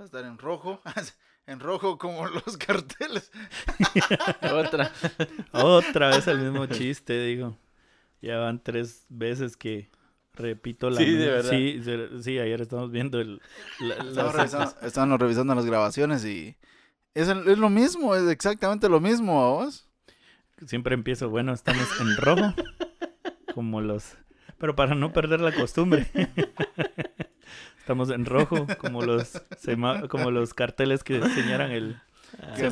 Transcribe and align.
Va 0.00 0.04
a 0.04 0.06
estar 0.06 0.24
en 0.24 0.38
rojo. 0.38 0.80
En 1.46 1.58
rojo 1.58 1.98
como 1.98 2.26
los 2.28 2.56
carteles. 2.66 3.32
Otra. 4.52 4.92
Otra 5.50 6.08
vez 6.10 6.28
el 6.28 6.38
mismo 6.38 6.66
chiste, 6.66 7.20
digo. 7.24 7.56
Ya 8.22 8.38
van 8.38 8.62
tres 8.62 9.04
veces 9.08 9.56
que 9.56 9.90
repito 10.34 10.90
la 10.90 10.98
Sí, 10.98 11.10
de 11.10 11.28
verdad. 11.28 11.50
Sí, 12.22 12.38
ayer 12.38 12.60
estamos 12.60 12.92
viendo 12.92 13.20
el... 13.20 13.40
la- 13.80 13.94
Estamos 13.96 14.34
revisando, 14.34 14.76
estábamos 14.82 15.18
revisando 15.18 15.54
las 15.56 15.66
grabaciones 15.66 16.24
y 16.24 16.54
es, 17.14 17.26
el- 17.28 17.48
es 17.48 17.58
lo 17.58 17.68
mismo, 17.70 18.14
es 18.14 18.28
exactamente 18.28 18.88
lo 18.88 19.00
mismo, 19.00 19.42
¿a 19.42 19.48
vos? 19.50 19.88
Siempre 20.66 20.94
empiezo, 20.94 21.30
bueno, 21.30 21.52
estamos 21.52 21.88
en 22.00 22.16
rojo, 22.16 22.54
como 23.54 23.80
los... 23.80 24.14
Pero 24.58 24.76
para 24.76 24.94
no 24.94 25.12
perder 25.12 25.40
la 25.40 25.52
costumbre. 25.52 26.06
Estamos 27.90 28.10
en 28.10 28.24
rojo, 28.24 28.68
como 28.78 29.02
los, 29.02 29.42
como 30.08 30.30
los 30.30 30.54
carteles 30.54 31.02
que 31.02 31.20
señalan 31.30 31.72
el 31.72 32.00
Que 32.54 32.70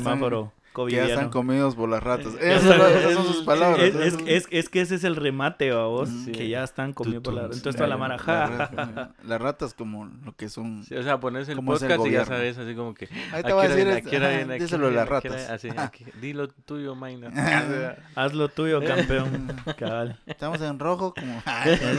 semáforo 0.69 0.87
Que 0.87 0.95
ya 0.95 1.01
están 1.03 1.29
covidiano. 1.29 1.31
comidos 1.31 1.75
por 1.75 1.89
las 1.89 2.03
ratas. 2.03 2.33
Eso 2.41 2.73
es 2.73 2.95
esas 2.95 3.13
son 3.13 3.25
sus 3.25 3.43
palabras. 3.43 3.81
Es, 3.83 3.93
¿no? 3.95 4.01
es, 4.01 4.17
es- 4.27 4.47
es 4.51 4.69
que 4.69 4.81
ese 4.81 4.95
es 4.95 5.03
el 5.03 5.15
remate, 5.15 5.71
vos, 5.73 6.09
Sí. 6.25 6.31
que 6.31 6.47
ya 6.49 6.63
están 6.63 6.93
comidos 6.93 7.23
por 7.23 7.33
la... 7.33 7.41
Tutum. 7.43 7.57
Entonces 7.57 7.75
toda 7.77 7.87
la 7.89 7.97
mara, 7.97 8.17
ja, 8.17 8.33
Las 8.33 8.49
ja, 8.49 8.57
ratas, 8.57 8.89
ja, 8.95 9.11
Las 9.27 9.41
ratas 9.41 9.73
como 9.73 10.05
lo 10.25 10.33
que 10.35 10.49
son. 10.49 10.83
Sí, 10.83 10.95
o 10.95 11.03
sea, 11.03 11.19
pones 11.19 11.49
el 11.49 11.55
¿Cómo 11.57 11.75
es 11.75 11.81
el 11.81 11.89
podcast 11.89 12.07
y 12.07 12.11
ya 12.13 12.25
sabes, 12.25 12.57
así 12.57 12.75
como 12.75 12.93
que. 12.93 13.05
Ahí 13.31 13.39
¿a 13.39 13.43
te 13.43 13.53
voy 13.53 13.65
a 13.65 13.69
decir, 13.69 13.85
viene? 13.85 13.99
es- 13.99 14.07
¿A 14.07 14.09
qué 14.09 14.17
hora 14.17 14.27
ajá, 14.27 14.37
viene? 14.37 14.53
¿A 14.53 14.57
qué 14.57 14.63
díselo 14.63 14.91
las? 14.91 14.97
¿A 15.07 15.11
hora- 15.11 15.19
ratas. 15.21 15.49
así, 15.49 15.69
aquí, 15.75 16.05
Dilo 16.21 16.47
tuyo, 16.47 16.95
Maina. 16.95 17.31
Ah, 17.35 17.95
Haz 18.15 18.33
lo 18.33 18.49
tuyo, 18.49 18.83
campeón. 18.83 19.47
Cabal. 19.77 20.19
Estamos 20.25 20.61
en 20.61 20.77
rojo 20.79 21.13
como... 21.13 21.41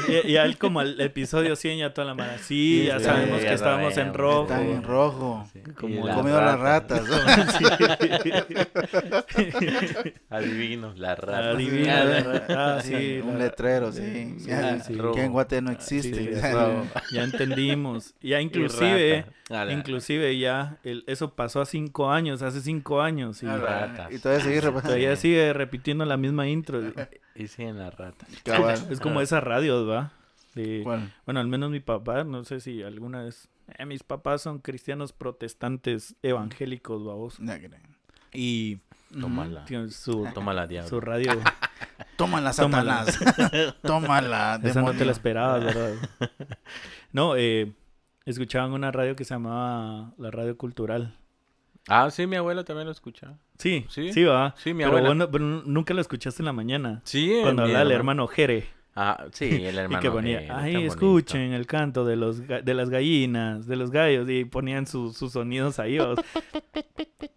Y, 0.09 0.33
y 0.33 0.37
al 0.37 0.59
como 0.59 0.81
el 0.83 1.01
episodio 1.01 1.57
100 1.57 1.79
ya 1.79 1.95
toda 1.95 2.07
la 2.09 2.15
mara. 2.15 2.39
Sí, 2.39 2.81
Sí, 2.81 2.85
ya 2.87 2.99
sí, 2.99 3.05
sabemos 3.07 3.43
ya 3.43 3.49
que 3.49 3.55
estábamos 3.55 3.97
en 3.97 4.15
rojo. 4.15 4.43
Están 4.43 4.63
en 4.69 4.83
rojo. 4.83 5.47
Como 5.79 6.07
las 6.07 6.17
Comido 6.17 6.41
las 6.41 6.59
ratas. 6.61 7.03
Adivino, 10.31 10.93
la 10.97 11.15
rata. 11.15 11.51
Adivina. 11.51 12.05
Ah, 12.49 12.77
Ah, 12.77 12.81
Sí, 12.83 12.95
sí. 12.95 13.21
un 13.23 13.35
la- 13.39 13.45
letrero, 13.47 13.93
sí. 13.93 14.37
Sí. 14.39 14.51
Que 15.15 15.25
en 15.25 15.33
Guate 15.33 15.61
no 15.63 15.71
Sí, 15.81 15.99
existe. 15.99 16.41
ya 17.13 17.23
entendimos. 17.25 18.15
Ya 18.21 18.41
inclusive, 18.41 19.27
rata. 19.49 19.65
La- 19.67 19.73
inclusive 19.73 20.39
ya, 20.39 20.79
el, 20.85 21.05
eso 21.07 21.35
pasó 21.35 21.61
a 21.61 21.67
cinco 21.67 22.11
años, 22.11 22.43
hace 22.43 22.61
cinco 22.61 23.01
años. 23.01 23.43
Y 23.43 23.47
Ah, 23.47 23.57
ratas. 23.59 24.13
Y 24.13 24.19
todavía 24.19 24.45
sigue 24.45 24.61
repasando. 24.61 24.83
todavía 24.83 25.17
sigue 25.17 25.53
repitiendo 25.53 26.05
la 26.05 26.17
misma 26.17 26.49
intro. 26.49 26.81
Y 27.37 27.47
sí, 27.47 27.63
en 27.63 27.79
la 27.79 27.91
rata. 27.91 28.27
Cabal. 28.45 28.79
Es 28.91 29.01
como 29.01 29.21
esas 29.23 29.43
radios, 29.43 29.89
¿va? 29.89 30.13
Bueno, 30.55 31.41
al 31.41 31.47
menos 31.47 31.71
mi 31.71 31.81
papá, 31.81 32.23
no 32.25 32.45
sé 32.45 32.61
si 32.61 32.83
alguna 32.83 33.23
vez... 33.23 33.49
eh, 33.79 33.87
mis 33.87 34.03
papás 34.03 34.43
son 34.43 34.59
cristianos 34.59 35.13
protestantes 35.15 36.17
evangélicos, 36.23 37.03
vamos. 37.03 37.39
Ya 37.39 37.57
creo. 37.59 37.71
Y 38.33 38.79
Tómala. 39.19 39.65
tienen 39.65 39.91
su, 39.91 40.27
Tómala, 40.35 40.67
diablo. 40.67 40.89
su 40.89 41.01
radio... 41.01 41.33
Tómala. 42.17 42.53
Satanás. 42.53 43.19
Tómala, 43.83 44.61
Esa 44.63 44.83
no 44.83 44.93
te 44.93 45.05
la 45.07 45.13
esperabas, 45.13 45.65
¿verdad? 45.65 45.95
no, 47.13 47.35
eh, 47.37 47.73
escuchaban 48.27 48.73
una 48.73 48.93
radio 48.93 49.17
que 49.17 49.25
se 49.25 49.33
llamaba 49.35 50.13
la 50.19 50.31
Radio 50.31 50.57
Cultural. 50.59 51.17
Ah, 51.89 52.11
sí, 52.11 52.27
mi 52.27 52.37
abuela 52.37 52.63
también 52.63 52.87
lo 52.87 52.93
escucha. 52.93 53.39
Sí, 53.59 53.87
Sí. 53.89 54.13
sí, 54.13 54.25
va. 54.25 54.55
Sí, 54.59 54.75
mi 54.75 54.85
pero, 54.85 54.99
abuela. 54.99 55.31
pero 55.31 55.45
nunca 55.45 55.95
lo 55.95 56.01
escuchaste 56.03 56.43
en 56.43 56.47
la 56.47 56.53
mañana. 56.53 57.01
Sí, 57.05 57.39
Cuando 57.43 57.63
hablaba 57.63 57.83
el 57.83 57.91
hermano 57.93 58.27
Jere. 58.27 58.67
Ah, 58.95 59.25
sí, 59.33 59.65
el 59.65 59.79
hermano. 59.79 59.99
y 59.99 60.03
que 60.03 60.11
ponía, 60.11 60.47
tan 60.47 60.59
ay, 60.59 60.75
bonito". 60.75 60.93
escuchen 60.93 61.53
el 61.55 61.67
canto 61.67 62.05
de 62.05 62.17
los 62.17 62.47
de 62.47 62.75
las 62.75 62.91
gallinas, 62.91 63.67
de 63.67 63.77
los 63.77 63.91
gallos, 63.91 64.29
y 64.29 64.45
ponían 64.45 64.87
sus 64.87 65.17
sus 65.17 65.33
sonidos 65.33 65.79
ahí. 65.79 65.99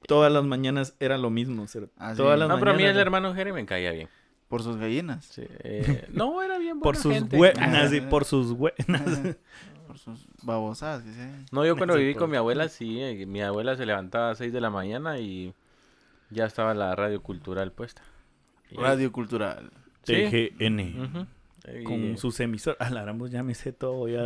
Todas 0.08 0.32
las 0.32 0.44
mañanas 0.44 0.96
era 1.00 1.18
lo 1.18 1.30
mismo. 1.30 1.66
cero. 1.68 1.90
Ah, 1.98 2.12
sí. 2.12 2.18
Todas 2.18 2.38
las 2.40 2.48
No, 2.50 2.60
pero 2.60 2.72
a 2.72 2.74
mí 2.76 2.84
el 2.84 2.98
hermano 2.98 3.34
Jere 3.34 3.54
me 3.54 3.66
caía 3.66 3.92
bien. 3.92 4.10
Por 4.48 4.62
sus 4.62 4.78
gallinas. 4.78 5.26
Sí, 5.26 5.44
eh, 5.64 6.08
no, 6.12 6.42
era 6.44 6.60
bien 6.60 6.80
por 6.80 6.94
buena 6.96 7.02
sus 7.02 7.14
gente. 7.14 7.38
buenas 7.38 7.92
y 7.94 8.02
por 8.02 8.26
sus 8.26 8.54
buenas. 8.54 8.78
Por 9.88 9.98
sus 10.00 10.26
babosadas. 10.42 11.04
que 11.04 11.12
sí. 11.12 11.20
No, 11.52 11.66
yo 11.66 11.76
cuando 11.76 11.94
Sí, 11.96 12.00
viví 12.00 12.14
por- 12.14 12.22
con 12.22 12.32
mi 12.32 12.38
abuela, 12.38 12.68
sí, 12.70 13.00
eh, 13.02 13.26
mi 13.28 13.42
abuela 13.42 13.76
se 13.76 13.86
levantaba 13.86 14.32
a 14.32 14.36
6 14.36 14.52
de 14.54 14.62
la 14.62 14.70
mañana 14.72 15.20
y 15.20 15.54
ya 16.32 16.46
estaba 16.46 16.74
la 16.74 16.96
radio 16.96 17.22
cultural 17.22 17.72
puesta. 17.74 18.02
Y- 18.72 18.78
Radio 18.78 19.12
Cultural. 19.12 19.70
Sí. 20.04 20.14
TGN. 20.58 21.04
Ujú. 21.04 21.28
Y- 21.66 21.84
Con 21.84 22.18
sus 22.18 22.40
emisoras. 22.40 22.78
Ah, 22.84 22.90
la 22.90 23.06
Ramos 23.06 23.32
ya 23.32 23.44
me 23.44 23.54
sé 23.54 23.72
todo 23.72 24.08
ya 24.10 24.24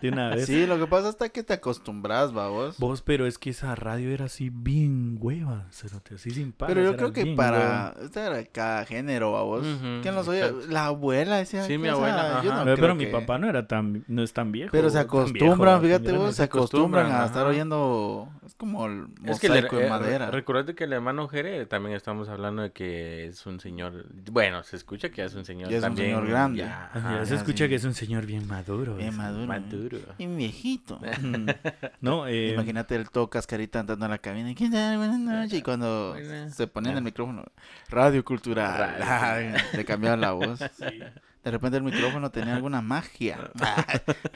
de 0.00 0.08
una 0.10 0.28
vez. 0.34 0.46
Sí, 0.46 0.66
lo 0.66 0.78
que 0.78 0.86
pasa 0.86 1.08
es 1.20 1.30
que 1.32 1.42
te 1.42 1.54
acostumbras, 1.54 2.32
babos. 2.32 2.78
Vos, 2.78 3.02
pero 3.02 3.26
es 3.26 3.38
que 3.38 3.50
esa 3.50 3.74
radio 3.74 4.10
era 4.10 4.26
así 4.26 4.50
bien 4.52 5.16
hueva, 5.20 5.66
cerote, 5.72 6.14
así 6.14 6.30
sin 6.30 6.52
paras, 6.52 6.74
Pero 6.74 6.88
yo 6.88 6.96
creo 6.96 7.12
que 7.12 7.34
para... 7.34 7.94
Este 8.00 8.20
era 8.20 8.44
cada 8.44 8.84
género, 8.84 9.32
babos. 9.32 9.66
Ujú, 9.66 10.02
¿Quién 10.02 10.14
los 10.14 10.28
oía? 10.28 10.52
La 10.68 10.86
abuela 10.86 11.36
decía. 11.38 11.64
Sí, 11.64 11.78
mi 11.78 11.88
abuela, 11.88 12.40
yo 12.44 12.54
no 12.54 12.64
pero, 12.76 12.94
mi 12.94 13.06
papá 13.06 13.38
no 13.38 13.48
era 13.48 13.66
tan, 13.66 14.04
no 14.06 14.22
es 14.22 14.32
tan 14.32 14.52
viejo. 14.52 14.70
Pero 14.70 14.88
se 14.90 14.98
viejo, 14.98 15.18
acostumbran, 15.18 15.80
fíjate 15.82 16.12
vos, 16.12 16.36
se 16.36 16.44
acostumbran 16.44 17.06
acostumbran, 17.06 17.22
a 17.22 17.26
estar 17.26 17.46
oyendo... 17.46 18.28
Es 18.46 18.54
como 18.54 18.86
el 18.86 19.08
Es 19.26 19.40
que 19.40 19.48
mosaico 19.48 19.76
de 19.76 19.86
eh, 19.86 19.90
madera. 19.90 20.30
Recuerda 20.30 20.72
que 20.74 20.84
el 20.84 20.92
hermano 20.92 21.28
Jere 21.28 21.66
también 21.66 21.94
estamos 21.96 22.28
hablando 22.28 22.62
de 22.62 22.70
que 22.72 23.26
es 23.26 23.44
un 23.46 23.60
señor. 23.60 24.06
Bueno, 24.30 24.62
se 24.62 24.76
escucha 24.76 25.10
que 25.10 25.22
es 25.22 25.34
un 25.34 25.44
señor 25.44 25.68
Ya 25.70 25.76
es 25.78 25.82
un 25.82 25.88
también. 25.88 26.08
señor 26.10 26.26
grande. 26.28 26.58
ya, 26.60 26.67
Ajá, 26.68 27.24
se 27.26 27.34
escucha 27.34 27.64
sí. 27.64 27.68
que 27.70 27.74
es 27.76 27.84
un 27.84 27.94
señor 27.94 28.26
bien 28.26 28.46
maduro. 28.46 28.96
Bien 28.96 29.16
maduro. 29.16 29.46
maduro. 29.46 29.98
Y 30.18 30.26
viejito. 30.26 31.00
No, 32.00 32.26
eh, 32.26 32.52
Imagínate 32.54 32.94
el 32.94 33.10
todo 33.10 33.28
cascarita 33.28 33.80
entrando 33.80 34.06
a 34.06 34.08
la 34.08 34.18
cabina. 34.18 34.54
¿Qué 34.54 34.68
tal? 34.68 34.98
Buenas 34.98 35.18
noches. 35.18 35.54
Y 35.58 35.62
cuando 35.62 36.10
Buenas. 36.12 36.54
se 36.54 36.66
ponía 36.66 36.92
en 36.92 36.98
el 36.98 37.04
micrófono, 37.04 37.44
Radio 37.88 38.24
Cultural. 38.24 38.96
Radio 38.98 39.56
Le 39.72 39.84
cambiaban 39.84 40.20
la 40.20 40.32
voz. 40.32 40.58
De 41.44 41.50
repente 41.52 41.78
el 41.78 41.82
micrófono 41.82 42.30
tenía 42.30 42.56
alguna 42.56 42.82
magia 42.82 43.50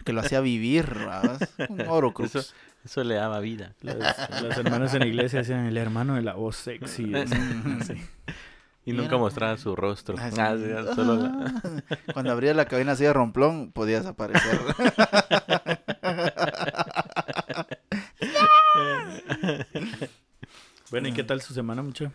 que 0.04 0.12
lo 0.12 0.20
hacía 0.20 0.40
vivir. 0.40 0.86
¿verdad? 0.86 1.48
Un 1.68 1.80
oro 1.82 2.14
cruz. 2.14 2.34
Eso, 2.36 2.54
eso 2.84 3.04
le 3.04 3.16
daba 3.16 3.40
vida. 3.40 3.74
los, 3.82 3.96
los 4.42 4.56
hermanos 4.56 4.94
en 4.94 5.00
la 5.00 5.06
iglesia 5.06 5.40
decían 5.40 5.66
el 5.66 5.76
hermano 5.76 6.14
de 6.14 6.22
la 6.22 6.34
voz 6.34 6.56
sexy. 6.56 7.12
Sí. 7.86 7.94
Y 8.84 8.92
nunca 8.92 9.16
mostraba 9.16 9.56
su 9.58 9.76
rostro. 9.76 10.16
Ah, 10.18 10.30
sí. 10.30 10.40
Ah, 10.40 10.56
sí, 10.56 10.94
solo 10.96 11.14
la- 11.16 11.84
Cuando 12.12 12.32
abría 12.32 12.52
la 12.54 12.64
cabina 12.64 12.92
así 12.92 13.04
de 13.04 13.12
romplón, 13.12 13.70
podías 13.72 14.06
aparecer. 14.06 14.58
Bueno, 20.90 21.08
¿y 21.08 21.12
qué 21.12 21.24
tal 21.24 21.40
su 21.40 21.54
semana, 21.54 21.82
mucho? 21.82 22.12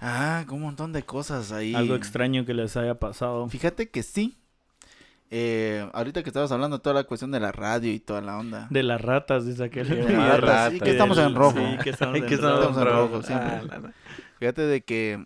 ah, 0.00 0.44
con 0.46 0.56
un 0.56 0.62
montón 0.64 0.92
de 0.92 1.04
cosas 1.04 1.52
ahí. 1.52 1.74
Algo 1.74 1.94
extraño 1.94 2.44
que 2.44 2.54
les 2.54 2.76
haya 2.76 2.98
pasado. 2.98 3.48
Fíjate 3.48 3.90
que 3.90 4.02
sí. 4.02 4.36
Eh, 5.30 5.88
ahorita 5.94 6.22
que 6.22 6.28
estabas 6.28 6.52
hablando 6.52 6.78
de 6.78 6.82
toda 6.82 6.94
la 6.94 7.04
cuestión 7.04 7.30
de 7.30 7.40
la 7.40 7.52
radio 7.52 7.92
y 7.92 8.00
toda 8.00 8.20
la 8.20 8.38
onda. 8.38 8.66
De 8.70 8.82
las 8.82 9.00
ratas, 9.00 9.46
dice 9.46 9.64
aquel. 9.64 9.88
De 9.88 10.12
las 10.12 10.40
ratas, 10.40 10.74
y 10.74 10.80
que 10.80 10.90
estamos 10.90 11.16
en 11.18 11.34
rojo. 11.34 11.58
Sí, 11.58 11.78
que 11.82 11.90
estamos 11.90 12.16
en 12.18 12.26
que 12.26 12.36
rojo. 12.36 12.54
estamos 12.58 12.78
en 12.78 12.84
rojo, 12.84 13.22
siempre. 13.22 13.48
Ah, 13.70 13.80
Fíjate 14.38 14.62
de 14.62 14.82
que 14.82 15.24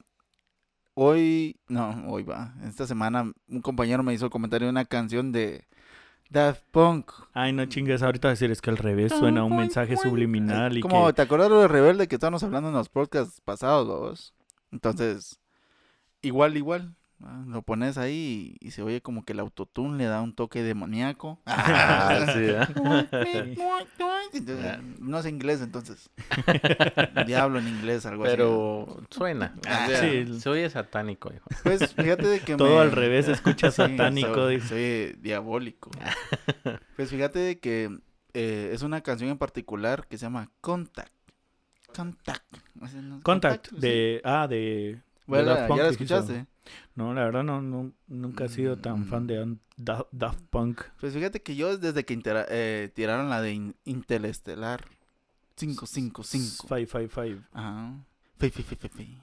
hoy, 1.01 1.57
no, 1.69 2.05
hoy 2.09 2.25
va, 2.25 2.55
esta 2.67 2.85
semana 2.85 3.33
un 3.49 3.63
compañero 3.63 4.03
me 4.03 4.13
hizo 4.13 4.25
el 4.25 4.33
comentario 4.33 4.67
de 4.67 4.71
una 4.71 4.85
canción 4.85 5.31
de 5.31 5.65
Daft 6.29 6.65
Punk. 6.73 7.13
Ay, 7.33 7.53
no 7.53 7.67
chingues, 7.67 8.03
ahorita 8.03 8.29
decir 8.29 8.51
es 8.51 8.61
que 8.61 8.71
al 8.71 8.77
revés 8.77 9.13
suena 9.13 9.45
un 9.45 9.57
mensaje 9.57 9.97
subliminal 9.97 10.77
y 10.77 10.81
Como, 10.81 11.07
que... 11.07 11.13
¿te 11.13 11.23
acuerdas 11.23 11.51
lo 11.51 11.61
de 11.61 11.69
Rebelde 11.69 12.09
que 12.09 12.17
estábamos 12.17 12.43
hablando 12.43 12.71
en 12.71 12.75
los 12.75 12.89
podcasts 12.89 13.41
pasados, 13.41 13.87
vos? 13.87 14.35
Entonces, 14.73 15.39
igual, 16.21 16.57
igual. 16.57 16.97
¿Va? 17.25 17.45
Lo 17.47 17.63
pones 17.63 17.99
ahí 17.99 18.57
y, 18.61 18.67
y 18.67 18.71
se 18.73 18.83
oye 18.83 19.01
como 19.01 19.25
que 19.25 19.33
el 19.33 19.41
autotune 19.41 19.97
le 19.99 20.05
da 20.05 20.21
un 20.23 20.35
toque 20.35 20.63
demoníaco. 20.63 21.39
Ah, 21.47 22.27
sí, 22.33 22.41
¿eh? 22.45 23.57
Entonces, 24.33 24.79
no 25.01 25.23
sé 25.23 25.29
inglés, 25.31 25.61
entonces. 25.63 26.11
Diablo 27.27 27.59
en 27.59 27.69
inglés, 27.69 28.05
algo 28.07 28.25
así. 28.25 28.31
Pero 28.37 29.03
suena. 29.11 29.55
Ah, 29.67 29.87
O 29.87 29.91
sea, 29.91 30.01
sí. 30.01 30.41
Se 30.41 30.49
oye 30.49 30.69
satánico, 30.71 31.33
hijo. 31.35 31.47
Pues 31.63 31.95
fíjate 31.95 32.27
de 32.27 32.41
que 32.41 32.57
Todo 32.57 32.77
me- 32.77 32.81
al 32.83 32.93
revés, 32.93 33.27
se 33.27 33.33
escucha 33.33 33.71
Sí, 33.71 33.77
satánico. 33.77 34.35
soy 34.69 35.17
diabólico. 35.21 35.91
pues 36.97 37.11
fíjate 37.11 37.39
de 37.39 37.59
que 37.59 37.99
eh, 38.35 38.71
es 38.73 38.83
una 38.83 39.01
canción 39.01 39.31
en 39.31 39.39
particular 39.39 40.07
que 40.09 40.19
se 40.19 40.27
llama 40.27 40.51
Contact. 40.61 41.13
Contact. 41.95 42.45
Contact, 43.23 43.69
sí. 43.71 43.77
de... 43.81 44.21
Ah, 44.25 44.47
de... 44.49 44.57
de 44.57 45.01
Bueno, 45.27 45.55
¿Ya 45.77 45.83
la 45.85 45.89
escuchaste? 45.89 46.47
No, 46.99 47.15
la 47.15 47.25
verdad 47.25 47.45
no, 47.45 47.63
no 47.63 47.93
nunca 48.09 48.47
he 48.47 48.49
sido 48.49 48.77
tan 48.77 49.03
Mm. 49.03 49.05
fan 49.05 49.27
de 49.29 49.57
Da- 49.77 50.07
Daft 50.11 50.41
Punk. 50.51 50.81
Pues 51.01 51.15
fíjate 51.15 51.41
que 51.41 51.55
yo 51.55 51.79
desde 51.79 52.05
que 52.05 52.13
intera- 52.13 52.47
eh, 52.49 52.91
tiraron 52.93 53.31
la 53.31 53.41
de 53.41 53.53
In- 53.53 53.77
Interestelar 53.85 54.85
555. 55.55 56.67
Five, 56.69 56.87
five, 56.87 57.09
five. 57.09 57.39
Ajá. 57.53 57.95
Fi, 58.39 58.51
fi, 58.51 58.63
fi, 58.63 58.77
fi, 58.77 58.89
fi. 58.89 59.19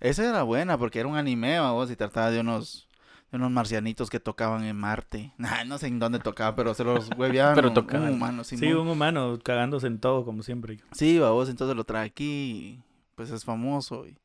Esa 0.00 0.28
era 0.28 0.42
buena 0.42 0.76
porque 0.78 0.98
era 1.00 1.08
un 1.08 1.16
anime, 1.16 1.58
vamos, 1.58 1.90
y 1.90 1.96
trataba 1.96 2.30
de 2.30 2.40
unos 2.40 2.86
de 3.30 3.36
unos 3.36 3.50
marcianitos 3.52 4.10
que 4.10 4.18
tocaban 4.18 4.64
en 4.64 4.76
Marte. 4.76 5.32
Nah, 5.38 5.64
no 5.64 5.78
sé 5.78 5.86
en 5.86 5.98
dónde 6.00 6.18
tocaban, 6.18 6.56
pero 6.56 6.74
se 6.74 6.82
los 6.84 7.10
hueveaban. 7.16 7.54
Pero 7.54 7.68
un- 7.68 7.74
tocaban. 7.74 8.08
Un 8.08 8.14
humano, 8.14 8.44
Sí, 8.44 8.56
un 8.72 8.88
humano 8.88 9.38
cagándose 9.42 9.86
en 9.86 10.00
todo, 10.00 10.24
como 10.24 10.42
siempre. 10.42 10.80
Sí, 10.92 11.18
babos, 11.18 11.48
entonces 11.48 11.76
lo 11.76 11.84
trae 11.84 12.06
aquí, 12.06 12.24
y, 12.24 12.82
pues 13.14 13.30
es 13.30 13.44
famoso 13.44 14.06
y 14.06 14.16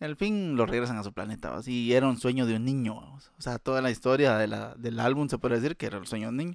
al 0.00 0.16
fin 0.16 0.56
lo 0.56 0.66
regresan 0.66 0.96
a 0.96 1.04
su 1.04 1.12
planeta, 1.12 1.50
babos, 1.50 1.68
y 1.68 1.92
era 1.92 2.08
un 2.08 2.16
sueño 2.16 2.46
de 2.46 2.56
un 2.56 2.64
niño, 2.64 2.94
babos. 2.96 3.32
o 3.38 3.42
sea, 3.42 3.58
toda 3.58 3.82
la 3.82 3.90
historia 3.90 4.36
de 4.38 4.74
del 4.78 5.00
álbum 5.00 5.28
se 5.28 5.38
puede 5.38 5.56
decir 5.60 5.76
que 5.76 5.86
era 5.86 5.98
el 5.98 6.06
sueño 6.06 6.26
de 6.26 6.30
un 6.30 6.36
niño. 6.36 6.54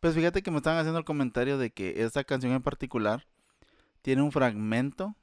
Pues 0.00 0.14
fíjate 0.14 0.42
que 0.42 0.50
me 0.50 0.56
estaban 0.56 0.78
haciendo 0.80 0.98
el 0.98 1.04
comentario 1.04 1.58
de 1.58 1.70
que 1.70 2.02
esta 2.02 2.24
canción 2.24 2.52
en 2.52 2.62
particular 2.62 3.26
tiene 4.00 4.22
un 4.22 4.32
fragmento 4.32 5.14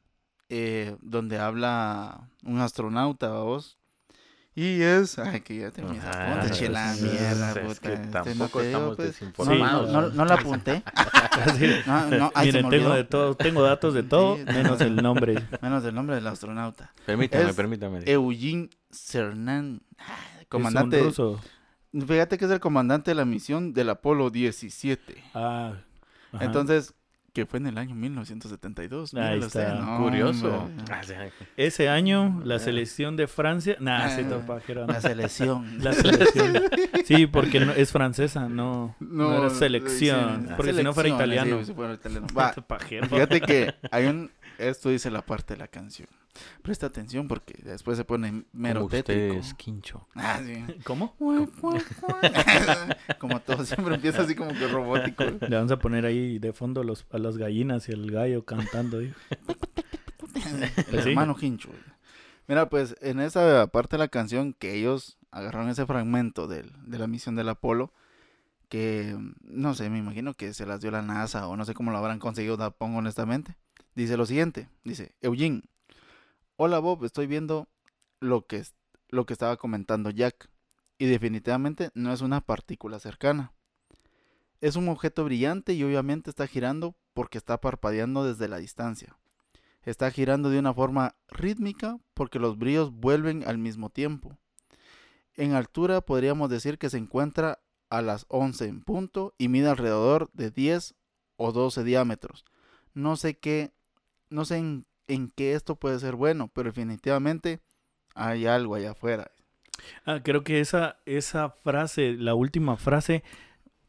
eh, 0.48 0.96
donde 1.02 1.40
habla 1.40 2.30
un 2.44 2.60
astronauta, 2.60 3.30
vos. 3.32 3.79
Y 4.62 4.82
es, 4.82 5.18
ay, 5.20 5.40
que 5.40 5.58
ya 5.58 5.72
te 5.72 5.82
mis 5.84 6.04
Ah, 6.04 6.34
apuntes, 6.34 6.58
chela, 6.60 6.94
sí, 6.94 7.04
mierda, 7.06 7.52
es 7.52 7.60
puta, 7.60 7.80
que 7.80 7.94
este, 7.94 8.06
no 8.08 8.12
tampoco 8.24 8.60
digo, 8.60 8.62
estamos 8.78 8.96
pues, 8.98 9.08
desinformados. 9.08 9.90
No, 9.90 10.02
no, 10.02 10.10
no 10.10 10.26
la 10.26 10.34
apunté. 10.34 10.84
Así, 11.46 11.66
No, 11.88 12.06
no, 12.10 12.32
ay, 12.36 12.52
se 12.52 12.58
Miren, 12.58 12.70
me 12.70 12.78
tengo 12.78 12.94
de 12.94 13.04
todo, 13.06 13.36
tengo 13.36 13.64
datos 13.64 13.94
de 13.94 14.04
todo, 14.04 14.36
Sí, 14.36 14.44
menos 14.46 14.82
el 14.82 14.98
nombre. 14.98 15.36
Menos 15.62 15.86
el 15.86 15.96
nombre 15.96 16.16
del 16.16 16.28
astronauta. 16.28 16.92
Permítame, 17.06 17.50
Es- 17.50 17.56
permítame. 17.56 18.00
Eugene 18.06 18.70
Cernan, 18.92 19.82
Es 20.42 20.48
comandante. 20.48 21.00
un 21.00 21.06
ruso. 21.08 21.40
Fíjate 21.94 22.38
que 22.38 22.44
es 22.46 22.52
el 22.52 22.60
comandante 22.60 23.12
de 23.12 23.16
la 23.16 23.24
misión 23.26 23.74
del 23.74 23.90
Apolo 23.92 24.30
17. 24.30 25.24
Ah, 25.36 25.74
ajá. 26.34 26.44
Entonces, 26.44 26.94
que 27.40 27.46
fue 27.46 27.60
en 27.60 27.68
el 27.68 27.78
año 27.78 27.96
1972. 27.96 29.14
Ahí 29.14 29.22
míralo 29.22 29.46
está, 29.46 29.74
no, 29.76 29.98
Curioso. 30.04 30.54
hombre. 30.64 30.84
Ah, 30.92 31.02
sí. 31.04 31.14
ese 31.56 31.88
año 31.90 32.42
la 32.44 32.60
selección 32.60 33.16
de 33.16 33.28
Francia, 33.28 33.78
nah, 33.80 34.06
Ah, 34.06 34.10
sí, 34.10 34.24
no, 34.24 34.40
pajero, 34.46 34.86
no. 34.86 34.94
La 34.94 35.00
selección. 35.02 35.80
La 35.84 35.94
selección. 35.94 36.64
Sí, 37.06 37.28
porque 37.28 37.60
no, 37.62 37.72
es 37.72 37.92
francesa, 37.92 38.50
no, 38.50 38.96
no, 39.00 39.38
era 39.38 39.50
selección. 39.52 40.48
sí, 40.48 40.54
porque 40.58 40.74
si 40.74 40.84
no 40.84 40.94
fuera 40.94 41.10
italiano. 41.10 41.60
sí, 41.60 41.66
si 41.66 41.74
fuera 41.74 41.94
italiano. 41.94 42.28
Va, 42.38 42.52
Pajero. 42.68 43.08
fíjate 43.08 43.42
que 43.42 43.74
hay 43.92 44.06
un. 44.08 44.32
Esto 44.60 44.90
dice 44.90 45.10
la 45.10 45.26
parte 45.26 45.56
de 45.56 45.60
la 45.60 45.68
canción. 45.68 46.08
Presta 46.62 46.86
atención 46.86 47.28
porque 47.28 47.56
después 47.64 47.98
se 47.98 48.06
pone 48.06 48.46
mero 48.54 48.82
Como 48.82 48.90
tétrico. 48.92 49.34
ustedes, 49.36 49.54
Quincho. 49.56 50.08
Ah, 50.16 50.40
sí. 50.46 50.64
¿Cómo? 50.84 51.16
Como 53.20 53.40
todo 53.42 53.66
siempre 53.66 53.96
empieza 53.96 54.22
así 54.22 54.36
como 54.36 54.52
que 54.52 54.68
robótico. 54.68 55.24
Le 55.24 55.56
vamos 55.56 55.72
a 55.72 55.80
poner 55.80 56.06
ahí 56.06 56.40
de 56.40 56.54
fondo 56.54 56.84
los, 56.84 57.06
a 57.12 57.18
las 57.18 57.38
gallinas 57.38 57.90
y 57.90 57.94
el 57.94 58.12
gallo 58.12 58.46
cantando. 58.46 59.00
digo. 59.00 59.16
El 60.92 61.04
sí. 61.04 61.10
hermano 61.10 61.36
güey. 61.36 61.58
Mira, 62.48 62.70
pues 62.70 62.96
en 63.02 63.20
esa 63.20 63.68
parte 63.68 63.98
de 63.98 64.00
la 64.00 64.08
canción 64.08 64.54
que 64.54 64.76
ellos 64.76 65.18
agarraron 65.32 65.70
ese 65.70 65.86
fragmento 65.86 66.48
del- 66.48 66.72
de 66.86 66.98
la 67.00 67.08
misión 67.08 67.36
del 67.36 67.50
Apolo, 67.50 67.92
que 68.70 69.18
no 69.42 69.74
sé, 69.74 69.90
me 69.90 69.98
imagino 70.00 70.34
que 70.36 70.54
se 70.54 70.66
las 70.66 70.80
dio 70.82 70.92
la 70.92 71.02
NASA 71.02 71.48
o 71.48 71.58
no 71.58 71.66
sé 71.66 71.74
cómo 71.74 71.92
lo 71.92 71.98
habrán 71.98 72.20
conseguido, 72.20 72.58
pongo 72.72 73.00
honestamente. 73.00 73.56
Dice 73.96 74.18
lo 74.18 74.26
siguiente, 74.26 74.70
dice, 74.84 75.16
Eugene, 75.22 75.64
hola 76.56 76.80
Bob, 76.80 77.04
estoy 77.06 77.28
viendo 77.28 77.68
lo 78.20 78.46
que, 78.46 78.64
lo 79.10 79.26
que 79.26 79.34
estaba 79.34 79.58
comentando 79.58 80.10
Jack 80.10 80.50
y 80.98 81.06
definitivamente 81.06 81.90
no 81.96 82.14
es 82.14 82.22
una 82.22 82.42
partícula 82.42 83.00
cercana. 83.00 83.54
Es 84.62 84.76
un 84.76 84.90
objeto 84.90 85.24
brillante 85.24 85.74
y 85.74 85.84
obviamente 85.84 86.30
está 86.30 86.46
girando 86.46 86.96
porque 87.14 87.38
está 87.38 87.62
parpadeando 87.62 88.26
desde 88.26 88.48
la 88.48 88.58
distancia. 88.58 89.18
Está 89.84 90.12
girando 90.12 90.50
de 90.50 90.60
una 90.60 90.74
forma 90.74 91.16
rítmica 91.30 91.98
porque 92.14 92.40
los 92.40 92.58
brillos 92.58 92.92
vuelven 92.92 93.48
al 93.48 93.58
mismo 93.58 93.90
tiempo. 93.90 94.38
En 95.36 95.54
altura 95.54 96.02
podríamos 96.02 96.50
decir 96.50 96.78
que 96.78 96.90
se 96.90 96.98
encuentra 96.98 97.60
a 97.90 98.02
las 98.02 98.26
11 98.28 98.66
en 98.66 98.82
punto 98.82 99.34
y 99.38 99.48
mide 99.48 99.70
alrededor 99.70 100.30
de 100.34 100.52
10 100.52 100.96
o 101.38 101.52
12 101.54 101.86
diámetros. 101.86 102.44
No 102.94 103.16
sé 103.16 103.38
qué, 103.38 103.74
no 104.30 104.46
sé 104.46 104.58
en, 104.58 104.86
en 105.08 105.30
qué 105.30 105.54
esto 105.54 105.76
puede 105.76 106.00
ser 106.00 106.16
bueno, 106.16 106.50
pero 106.54 106.70
definitivamente 106.70 107.60
hay 108.16 108.46
algo 108.46 108.76
allá 108.76 108.92
afuera. 108.92 109.32
Ah, 110.06 110.20
creo 110.24 110.44
que 110.44 110.60
esa, 110.60 110.98
esa 111.06 111.50
frase, 111.50 112.14
la 112.14 112.36
última 112.36 112.76
frase. 112.78 113.24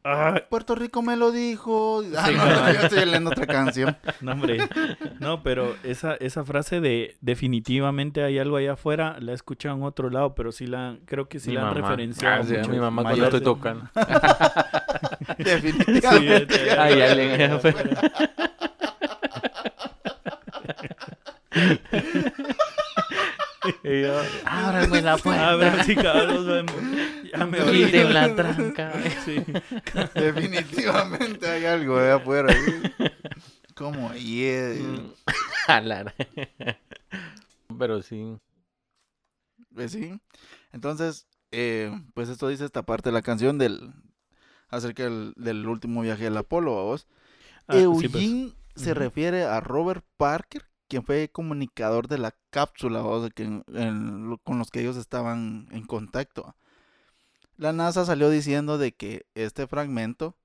Ah, 0.03 0.41
Puerto 0.49 0.73
Rico 0.73 1.03
me 1.03 1.15
lo 1.15 1.31
dijo. 1.31 2.01
Ah, 2.17 2.25
Sí, 2.27 2.33
no, 2.33 2.73
yo 2.73 2.79
estoy 2.81 3.05
leyendo 3.05 3.29
otra 3.29 3.45
canción. 3.45 3.95
no, 4.21 4.31
hombre. 4.31 4.57
No, 5.19 5.43
pero 5.43 5.75
esa, 5.83 6.15
esa 6.15 6.43
frase 6.43 6.81
de 6.81 7.17
definitivamente 7.21 8.23
hay 8.23 8.39
algo 8.39 8.57
allá 8.57 8.73
afuera, 8.73 9.17
la 9.19 9.33
he 9.33 9.35
escuchado 9.35 9.75
en 9.75 9.83
otro 9.83 10.09
lado, 10.09 10.33
pero 10.33 10.51
sí 10.51 10.65
la, 10.65 10.97
creo 11.05 11.29
que 11.29 11.39
sí 11.39 11.49
Mi 11.49 11.55
la 11.55 11.69
han 11.69 11.75
mamá. 11.75 11.89
referenciado 11.89 12.41
Ah, 12.41 12.43
sí, 12.43 12.55
a 12.55 12.59
mucho. 12.59 12.71
mi 12.71 12.79
mamá 12.79 13.03
cuando 13.03 13.23
estoy 13.25 13.39
de- 13.41 13.45
tocando. 13.45 13.89
Definitivamente. 15.37 16.55
Sí, 16.63 16.69
Ay, 16.77 16.93
hay 16.93 17.01
algo 17.01 17.11
alguien 17.11 17.31
allá 17.31 17.45
allá 17.45 17.55
afuera. 17.55 18.50
Y 23.83 24.01
yo, 24.01 24.19
la 24.43 25.13
A 25.13 25.17
puerta. 25.17 25.55
ver, 25.55 25.83
sí, 25.83 25.95
cabrón, 25.95 26.33
nos 26.33 26.45
vemos. 26.47 26.75
Ya 27.31 27.45
me 27.45 27.59
voy. 27.63 27.85
Quiten 27.85 28.13
la 28.13 28.35
tranca. 28.35 28.93
Sí. 29.23 29.43
Definitivamente 30.15 31.47
hay 31.47 31.65
algo 31.65 31.99
de 31.99 32.11
afuera. 32.11 32.51
¿sí? 32.53 33.05
Como 33.75 34.11
yeah. 34.15 34.73
Mm, 34.81 35.11
Jalar. 35.67 36.15
Pero 37.77 38.01
sí. 38.01 38.35
Pues 39.75 39.91
sí. 39.91 40.19
Entonces, 40.71 41.27
eh, 41.51 41.91
pues 42.15 42.29
esto 42.29 42.47
dice 42.47 42.65
esta 42.65 42.81
parte 42.81 43.09
de 43.09 43.13
la 43.13 43.21
canción 43.21 43.59
del 43.59 43.93
acerca 44.69 45.03
del, 45.03 45.33
del 45.35 45.67
último 45.67 46.01
viaje 46.01 46.23
del 46.23 46.37
Apolo, 46.37 46.71
vos. 46.73 47.07
Ah, 47.67 47.73
sí, 47.75 47.85
pues. 47.85 48.15
Eugene 48.15 48.53
se 48.75 48.91
Ujú. 48.91 48.99
refiere 49.01 49.43
a 49.43 49.59
Robert 49.59 50.03
Parker, 50.17 50.63
quien 50.91 51.05
fue 51.05 51.29
comunicador 51.31 52.09
de 52.09 52.17
la 52.17 52.35
cápsula, 52.49 53.01
vos, 53.01 53.23
de 53.23 53.31
que 53.31 53.43
en- 53.43 53.63
en 53.69 54.29
lo- 54.29 54.37
con 54.39 54.59
los 54.59 54.69
que 54.69 54.81
ellos 54.81 54.97
estaban 54.97 55.67
en 55.71 55.85
contacto. 55.85 56.53
La 57.55 57.71
NASA 57.71 58.03
salió 58.03 58.29
diciendo 58.29 58.77
de 58.77 58.93
que 58.93 59.25
este 59.35 59.67
fragmento, 59.67 60.35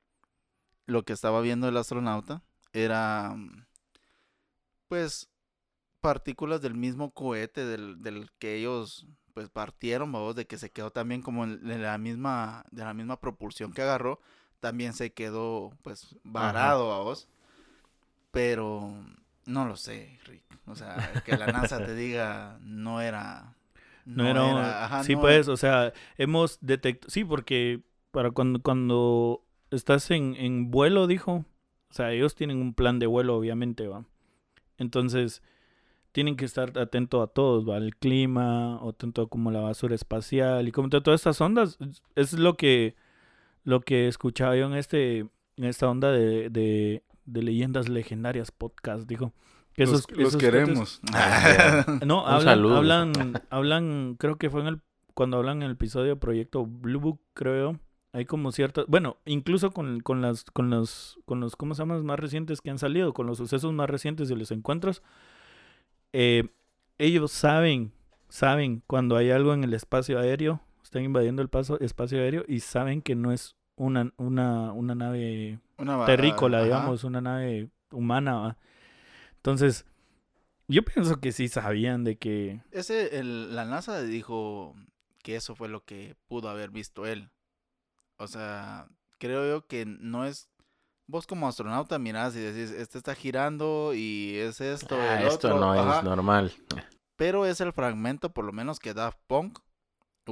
lo 0.86 1.04
que 1.04 1.12
estaba 1.12 1.40
viendo 1.40 1.68
el 1.68 1.76
astronauta, 1.76 2.42
era 2.72 3.34
mm, 3.36 3.66
pues 4.88 5.28
partículas 6.00 6.60
del 6.62 6.74
mismo 6.74 7.10
cohete 7.10 7.64
del, 7.64 8.02
del 8.02 8.30
que 8.38 8.56
ellos 8.56 9.06
pues 9.34 9.48
partieron, 9.50 10.12
vamos, 10.12 10.36
de 10.36 10.46
que 10.46 10.58
se 10.58 10.70
quedó 10.70 10.92
también 10.92 11.22
como 11.22 11.46
de 11.46 11.78
la 11.78 11.98
misma, 11.98 12.64
de 12.70 12.84
la 12.84 12.94
misma 12.94 13.20
propulsión 13.20 13.72
que 13.72 13.82
agarró, 13.82 14.20
también 14.60 14.94
se 14.94 15.12
quedó 15.12 15.72
pues 15.82 16.16
varado, 16.24 16.88
vamos. 16.88 17.28
Pero 18.30 18.94
no 19.46 19.64
lo 19.66 19.76
sé, 19.76 20.18
Rick. 20.24 20.42
O 20.66 20.74
sea, 20.74 21.22
que 21.24 21.36
la 21.36 21.46
NASA 21.46 21.84
te 21.84 21.94
diga 21.94 22.58
no 22.62 23.00
era. 23.00 23.54
No, 24.04 24.24
era, 24.28 24.84
ajá, 24.84 25.02
sí, 25.04 25.14
no- 25.14 25.20
pues, 25.20 25.48
o 25.48 25.56
sea, 25.56 25.92
hemos 26.16 26.58
detectado, 26.60 27.10
sí, 27.10 27.24
porque 27.24 27.80
para 28.12 28.30
cuando, 28.30 28.60
cuando 28.62 29.44
estás 29.70 30.10
en, 30.12 30.36
en 30.36 30.70
vuelo, 30.70 31.06
dijo, 31.08 31.44
o 31.90 31.92
sea, 31.92 32.12
ellos 32.12 32.34
tienen 32.36 32.58
un 32.58 32.72
plan 32.72 32.98
de 33.00 33.06
vuelo, 33.06 33.36
obviamente, 33.36 33.88
va. 33.88 34.04
Entonces, 34.78 35.42
tienen 36.12 36.36
que 36.36 36.44
estar 36.44 36.78
atento 36.78 37.20
a 37.22 37.26
todos, 37.26 37.68
va, 37.68 37.76
al 37.76 37.96
clima, 37.96 38.78
o 38.80 38.90
atento 38.90 39.22
a 39.22 39.28
como 39.28 39.50
la 39.50 39.60
basura 39.60 39.94
espacial, 39.94 40.68
y 40.68 40.72
como 40.72 40.88
to- 40.88 41.02
todas 41.02 41.20
estas 41.20 41.40
ondas, 41.40 41.76
es- 41.80 42.02
es 42.14 42.32
lo 42.34 42.56
que, 42.56 42.94
lo 43.64 43.80
que 43.80 44.08
escuchaba 44.08 44.56
yo 44.56 44.66
en 44.66 44.74
este, 44.74 45.18
en 45.56 45.64
esta 45.64 45.88
onda 45.90 46.12
de, 46.12 46.48
de, 46.50 47.02
de 47.26 47.42
leyendas 47.42 47.88
legendarias 47.88 48.50
podcast, 48.50 49.06
dijo. 49.08 49.32
Que 49.74 49.84
los, 49.84 49.90
esos- 50.00 50.10
los 50.12 50.28
esos 50.28 50.34
cuates- 50.34 50.40
queremos. 50.40 51.00
no, 52.06 52.26
hablan, 52.26 52.64
hablan, 52.64 53.12
hablan, 53.50 54.16
creo 54.18 54.36
que 54.36 54.48
fue 54.48 54.62
en 54.62 54.68
el, 54.68 54.80
cuando 55.14 55.36
hablan 55.36 55.58
en 55.58 55.64
el 55.64 55.72
episodio 55.72 56.08
de 56.14 56.16
Proyecto 56.16 56.64
Blue 56.64 57.00
Book, 57.00 57.20
creo, 57.34 57.78
hay 58.12 58.24
como 58.24 58.52
ciertas, 58.52 58.86
bueno, 58.88 59.18
incluso 59.26 59.70
con, 59.72 60.00
con 60.00 60.22
las, 60.22 60.44
con 60.44 60.70
los, 60.70 61.18
con 61.26 61.40
los, 61.40 61.56
¿cómo 61.56 61.74
se 61.74 61.82
llaman? 61.82 62.06
Más 62.06 62.18
recientes 62.18 62.62
que 62.62 62.70
han 62.70 62.78
salido, 62.78 63.12
con 63.12 63.26
los 63.26 63.36
sucesos 63.36 63.70
más 63.74 63.90
recientes 63.90 64.28
de 64.28 64.36
los 64.36 64.50
encuentros, 64.50 65.02
eh, 66.12 66.48
ellos 66.98 67.30
saben, 67.32 67.92
saben 68.30 68.82
cuando 68.86 69.16
hay 69.16 69.30
algo 69.30 69.52
en 69.52 69.64
el 69.64 69.74
espacio 69.74 70.18
aéreo, 70.18 70.62
están 70.82 71.02
invadiendo 71.04 71.42
el 71.42 71.48
paso, 71.48 71.78
espacio 71.80 72.18
aéreo 72.20 72.44
y 72.48 72.60
saben 72.60 73.02
que 73.02 73.14
no 73.14 73.32
es 73.32 73.56
una, 73.76 74.12
una, 74.16 74.72
una 74.72 74.94
nave 74.94 75.60
Una 75.78 76.04
terrícola, 76.06 76.58
ajá. 76.58 76.64
digamos, 76.64 77.04
una 77.04 77.20
nave 77.20 77.70
humana. 77.90 78.34
¿va? 78.36 78.56
Entonces, 79.36 79.84
yo 80.68 80.82
pienso 80.84 81.20
que 81.20 81.32
sí 81.32 81.48
sabían 81.48 82.04
de 82.04 82.16
que... 82.16 82.60
Ese, 82.72 83.18
el- 83.18 83.54
la 83.54 83.64
NASA 83.64 84.02
dijo 84.02 84.74
que 85.22 85.36
eso 85.36 85.54
fue 85.54 85.68
lo 85.68 85.84
que 85.84 86.16
pudo 86.28 86.48
haber 86.48 86.70
visto 86.70 87.06
él. 87.06 87.30
O 88.18 88.26
sea, 88.26 88.88
creo 89.18 89.46
yo 89.48 89.66
que 89.66 89.84
no 89.86 90.24
es. 90.24 90.48
Vos 91.08 91.26
como 91.26 91.46
astronauta 91.46 91.98
mirás 92.00 92.34
y 92.34 92.40
decís, 92.40 92.70
este 92.72 92.98
está 92.98 93.14
girando 93.14 93.92
y 93.94 94.36
es 94.38 94.60
esto, 94.60 94.96
Ah, 95.00 95.20
el 95.20 95.26
esto 95.28 95.48
otro", 95.48 95.60
no 95.60 95.72
ajá, 95.72 95.98
es 95.98 96.04
normal. 96.04 96.52
Pero 97.14 97.46
es 97.46 97.60
el 97.60 97.72
fragmento, 97.72 98.32
por 98.32 98.44
lo 98.44 98.52
menos, 98.52 98.78
que 98.80 98.92
Daft 98.94 99.18
Punk 99.28 99.58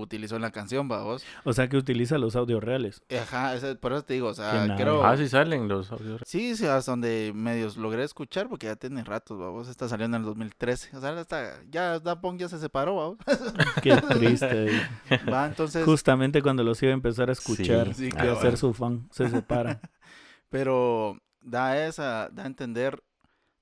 utilizó 0.00 0.36
en 0.36 0.42
la 0.42 0.50
canción, 0.50 0.88
va 0.90 1.02
vos. 1.02 1.24
O 1.44 1.52
sea 1.52 1.68
que 1.68 1.76
utiliza 1.76 2.18
los 2.18 2.36
audios 2.36 2.62
reales. 2.62 3.02
Ajá, 3.20 3.54
ese- 3.54 3.74
por 3.76 3.92
eso 3.92 4.02
te 4.04 4.14
digo, 4.14 4.28
o 4.28 4.34
sea, 4.34 4.74
creo... 4.76 5.04
Ah, 5.04 5.16
sí 5.16 5.28
salen 5.28 5.68
los 5.68 5.90
audios. 5.92 6.20
Sí, 6.26 6.56
sí, 6.56 6.66
hasta 6.66 6.92
donde 6.92 7.32
medios 7.34 7.76
logré 7.76 8.04
escuchar, 8.04 8.48
porque 8.48 8.66
ya 8.66 8.76
tiene 8.76 9.04
ratos, 9.04 9.38
vamos, 9.38 9.68
está 9.68 9.88
saliendo 9.88 10.16
en 10.16 10.22
el 10.22 10.26
2013. 10.26 10.96
O 10.96 11.00
sea, 11.00 11.18
está, 11.20 11.60
ya 11.70 11.98
Da 12.00 12.20
Punk 12.20 12.40
ya 12.40 12.48
se 12.48 12.58
separó, 12.58 12.96
vamos. 12.96 13.18
Qué 13.82 13.96
triste. 13.96 14.68
Va, 15.32 15.46
entonces... 15.46 15.84
Justamente 15.84 16.42
cuando 16.42 16.62
los 16.64 16.82
iba 16.82 16.90
a 16.90 16.94
empezar 16.94 17.28
a 17.28 17.32
escuchar 17.32 17.94
Sí, 17.94 18.10
a 18.16 18.34
ser 18.36 18.56
su 18.56 18.74
fan, 18.74 19.08
se 19.10 19.28
separan. 19.28 19.80
Pero 20.48 21.18
da 21.40 21.86
esa, 21.86 22.28
da 22.30 22.44
a 22.44 22.46
entender 22.46 23.02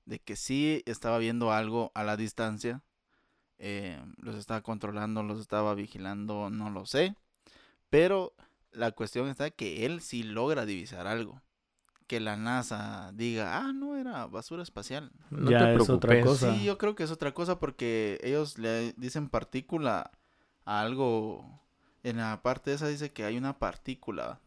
de 0.05 0.19
que 0.19 0.35
sí 0.35 0.83
estaba 0.85 1.17
viendo 1.17 1.51
algo 1.51 1.91
a 1.95 2.03
la 2.03 2.17
distancia. 2.17 2.81
Eh, 3.65 3.97
los 4.17 4.35
estaba 4.35 4.61
controlando, 4.61 5.23
los 5.23 5.39
estaba 5.39 5.73
vigilando, 5.73 6.49
no 6.49 6.69
lo 6.69 6.85
sé. 6.85 7.15
Pero 7.89 8.33
la 8.71 8.91
cuestión 8.91 9.29
está 9.29 9.51
que 9.51 9.85
él 9.85 10.01
sí 10.01 10.23
logra 10.23 10.65
divisar 10.65 11.07
algo. 11.07 11.41
Que 12.07 12.19
la 12.19 12.35
NASA 12.35 13.11
diga, 13.13 13.57
ah, 13.59 13.71
no, 13.73 13.95
era 13.95 14.27
basura 14.27 14.63
espacial. 14.63 15.11
No 15.29 15.49
Ya 15.49 15.59
te 15.59 15.75
es 15.75 15.89
otra 15.89 16.21
cosa. 16.21 16.53
Sí, 16.53 16.65
yo 16.65 16.77
creo 16.77 16.95
que 16.95 17.03
es 17.03 17.11
otra 17.11 17.33
cosa 17.33 17.57
porque 17.59 18.19
ellos 18.21 18.57
le 18.57 18.93
dicen 18.97 19.29
partícula 19.29 20.11
a 20.65 20.81
algo. 20.81 21.61
En 22.03 22.17
la 22.17 22.41
parte 22.43 22.73
esa 22.73 22.87
dice 22.89 23.13
que 23.13 23.23
hay 23.23 23.37
una 23.37 23.57
partícula, 23.59 24.41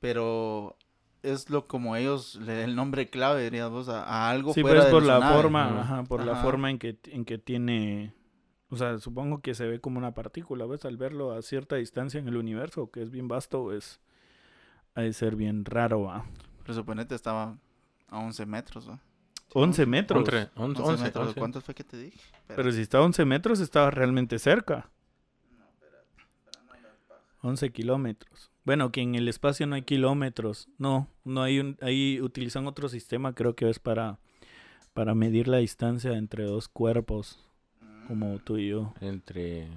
pero 0.00 0.76
es 1.22 1.50
lo 1.50 1.66
como 1.66 1.96
ellos 1.96 2.36
le 2.36 2.62
el 2.64 2.76
nombre 2.76 3.08
clave 3.10 3.42
diríamos 3.44 3.88
a, 3.88 4.04
a 4.04 4.30
algo 4.30 4.54
Sí, 4.54 4.60
fuera 4.60 4.82
pues 4.82 4.84
de 4.84 4.90
por 4.90 5.02
la 5.02 5.18
nave. 5.18 5.34
forma, 5.42 5.80
ajá, 5.80 6.04
por 6.04 6.22
la 6.24 6.36
forma 6.36 6.70
en 6.70 6.78
que, 6.78 6.98
en 7.06 7.24
que 7.24 7.38
tiene, 7.38 8.14
o 8.74 8.76
sea, 8.76 8.98
supongo 8.98 9.40
que 9.40 9.54
se 9.54 9.66
ve 9.66 9.80
como 9.80 9.98
una 9.98 10.14
partícula, 10.14 10.66
¿ves? 10.66 10.84
Al 10.84 10.96
verlo 10.96 11.32
a 11.32 11.42
cierta 11.42 11.76
distancia 11.76 12.18
en 12.18 12.28
el 12.28 12.36
universo, 12.36 12.90
que 12.90 13.02
es 13.02 13.10
bien 13.10 13.28
vasto, 13.28 13.72
es, 13.72 14.00
ha 14.94 15.02
de 15.02 15.12
ser 15.12 15.36
bien 15.36 15.64
raro, 15.64 16.02
¿va? 16.02 16.24
Pero 16.62 16.74
suponete 16.74 17.14
estaba 17.14 17.56
a 18.08 18.18
11 18.18 18.46
metros, 18.46 18.86
¿no? 18.88 19.00
11 19.52 19.86
metros. 19.86 20.18
Once, 20.18 20.36
once, 20.36 20.50
11 20.56 20.82
once, 20.82 21.04
metros. 21.04 21.26
once. 21.26 21.38
¿Cuántos 21.38 21.64
fue 21.64 21.74
que 21.74 21.84
te 21.84 21.96
dije? 21.96 22.18
Espera. 22.18 22.56
Pero 22.56 22.72
si 22.72 22.80
está 22.80 22.98
a 22.98 23.02
11 23.02 23.24
metros, 23.24 23.60
estaba 23.60 23.90
realmente 23.90 24.38
cerca. 24.38 24.90
11 27.42 27.70
kilómetros. 27.70 28.50
Bueno, 28.64 28.90
que 28.90 29.02
en 29.02 29.14
el 29.14 29.28
espacio 29.28 29.66
no 29.66 29.76
hay 29.76 29.82
kilómetros. 29.82 30.68
No, 30.78 31.08
no 31.24 31.42
hay 31.42 31.60
un, 31.60 31.76
ahí 31.82 32.20
utilizan 32.20 32.66
otro 32.66 32.88
sistema, 32.88 33.34
creo 33.34 33.54
que 33.54 33.68
es 33.68 33.78
para, 33.78 34.18
para 34.94 35.14
medir 35.14 35.46
la 35.46 35.58
distancia 35.58 36.16
entre 36.16 36.44
dos 36.44 36.68
cuerpos, 36.68 37.38
como 38.06 38.38
tú 38.38 38.56
y 38.58 38.68
yo. 38.68 38.92
Entre. 39.00 39.68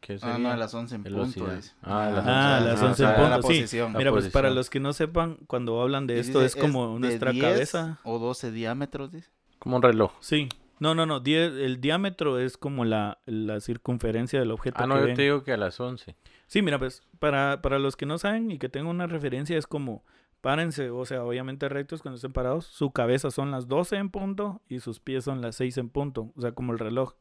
¿Qué 0.00 0.14
Ah, 0.14 0.18
sería? 0.18 0.38
no, 0.38 0.50
a 0.50 0.56
las 0.56 0.72
11 0.72 0.94
en 0.94 1.02
punto. 1.04 1.46
Ah, 1.82 2.10
las 2.10 2.26
Ah, 2.26 2.56
once. 2.58 2.70
las 2.70 2.82
Ah, 2.82 2.86
11 2.86 2.86
en 2.86 2.90
o 2.90 2.94
sea, 2.94 3.10
la 3.10 3.16
punto, 3.36 3.48
sí. 3.48 3.54
posición. 3.60 3.92
La 3.92 3.98
Mira, 3.98 4.10
pues 4.12 4.28
para 4.30 4.50
los 4.50 4.70
que 4.70 4.80
no 4.80 4.92
sepan, 4.94 5.36
cuando 5.46 5.80
hablan 5.82 6.06
de 6.06 6.18
esto 6.20 6.40
dice, 6.40 6.58
es 6.58 6.62
como 6.64 6.98
nuestra 6.98 7.32
10 7.32 7.44
cabeza. 7.44 7.98
O 8.04 8.18
12 8.18 8.50
diámetros, 8.50 9.12
dice. 9.12 9.28
Como 9.58 9.76
un 9.76 9.82
reloj. 9.82 10.12
Sí. 10.20 10.48
No, 10.78 10.94
no, 10.94 11.04
no. 11.04 11.20
die- 11.20 11.64
el 11.66 11.82
diámetro 11.82 12.38
es 12.38 12.56
como 12.56 12.86
la, 12.86 13.18
la 13.26 13.60
circunferencia 13.60 14.40
del 14.40 14.50
objeto 14.50 14.78
Ah, 14.82 14.86
no, 14.86 14.94
que 14.94 15.00
yo 15.02 15.06
ven. 15.08 15.16
te 15.16 15.22
digo 15.22 15.44
que 15.44 15.52
a 15.52 15.58
las 15.58 15.78
11. 15.78 16.16
Sí, 16.46 16.62
mira, 16.62 16.78
pues 16.78 17.02
para, 17.18 17.60
para 17.60 17.78
los 17.78 17.94
que 17.96 18.06
no 18.06 18.16
saben 18.16 18.50
y 18.50 18.58
que 18.58 18.70
tengan 18.70 18.88
una 18.88 19.06
referencia 19.06 19.58
es 19.58 19.66
como 19.66 20.02
párense, 20.40 20.88
o 20.88 21.04
sea, 21.04 21.22
obviamente 21.22 21.68
rectos 21.68 22.00
cuando 22.00 22.16
estén 22.16 22.32
parados, 22.32 22.64
su 22.64 22.90
cabeza 22.92 23.30
son 23.30 23.50
las 23.50 23.68
12 23.68 23.96
en 23.96 24.08
punto 24.08 24.62
y 24.70 24.80
sus 24.80 24.98
pies 24.98 25.24
son 25.24 25.42
las 25.42 25.56
6 25.56 25.76
en 25.76 25.90
punto, 25.90 26.32
o 26.34 26.40
sea, 26.40 26.52
como 26.52 26.72
el 26.72 26.78
reloj. 26.78 27.12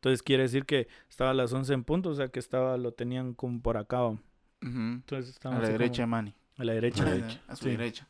Entonces 0.00 0.22
quiere 0.22 0.44
decir 0.44 0.64
que 0.64 0.88
estaba 1.08 1.30
a 1.30 1.34
las 1.34 1.52
11 1.52 1.74
en 1.74 1.84
punto, 1.84 2.08
o 2.08 2.14
sea, 2.14 2.28
que 2.28 2.38
estaba 2.40 2.76
lo 2.78 2.92
tenían 2.92 3.34
como 3.34 3.60
por 3.60 3.76
acá. 3.76 4.02
Ujú. 4.06 4.18
Entonces 4.62 5.38
A 5.44 5.50
la 5.50 5.68
derecha, 5.68 6.02
como- 6.04 6.10
Manny. 6.12 6.34
a 6.56 6.64
la 6.64 6.72
derecha. 6.72 7.02
A 7.02 7.06
la 7.06 7.12
derecha. 7.12 7.40
A 7.48 7.56
su 7.56 7.64
Sí. 7.64 7.70
derecha. 7.70 8.08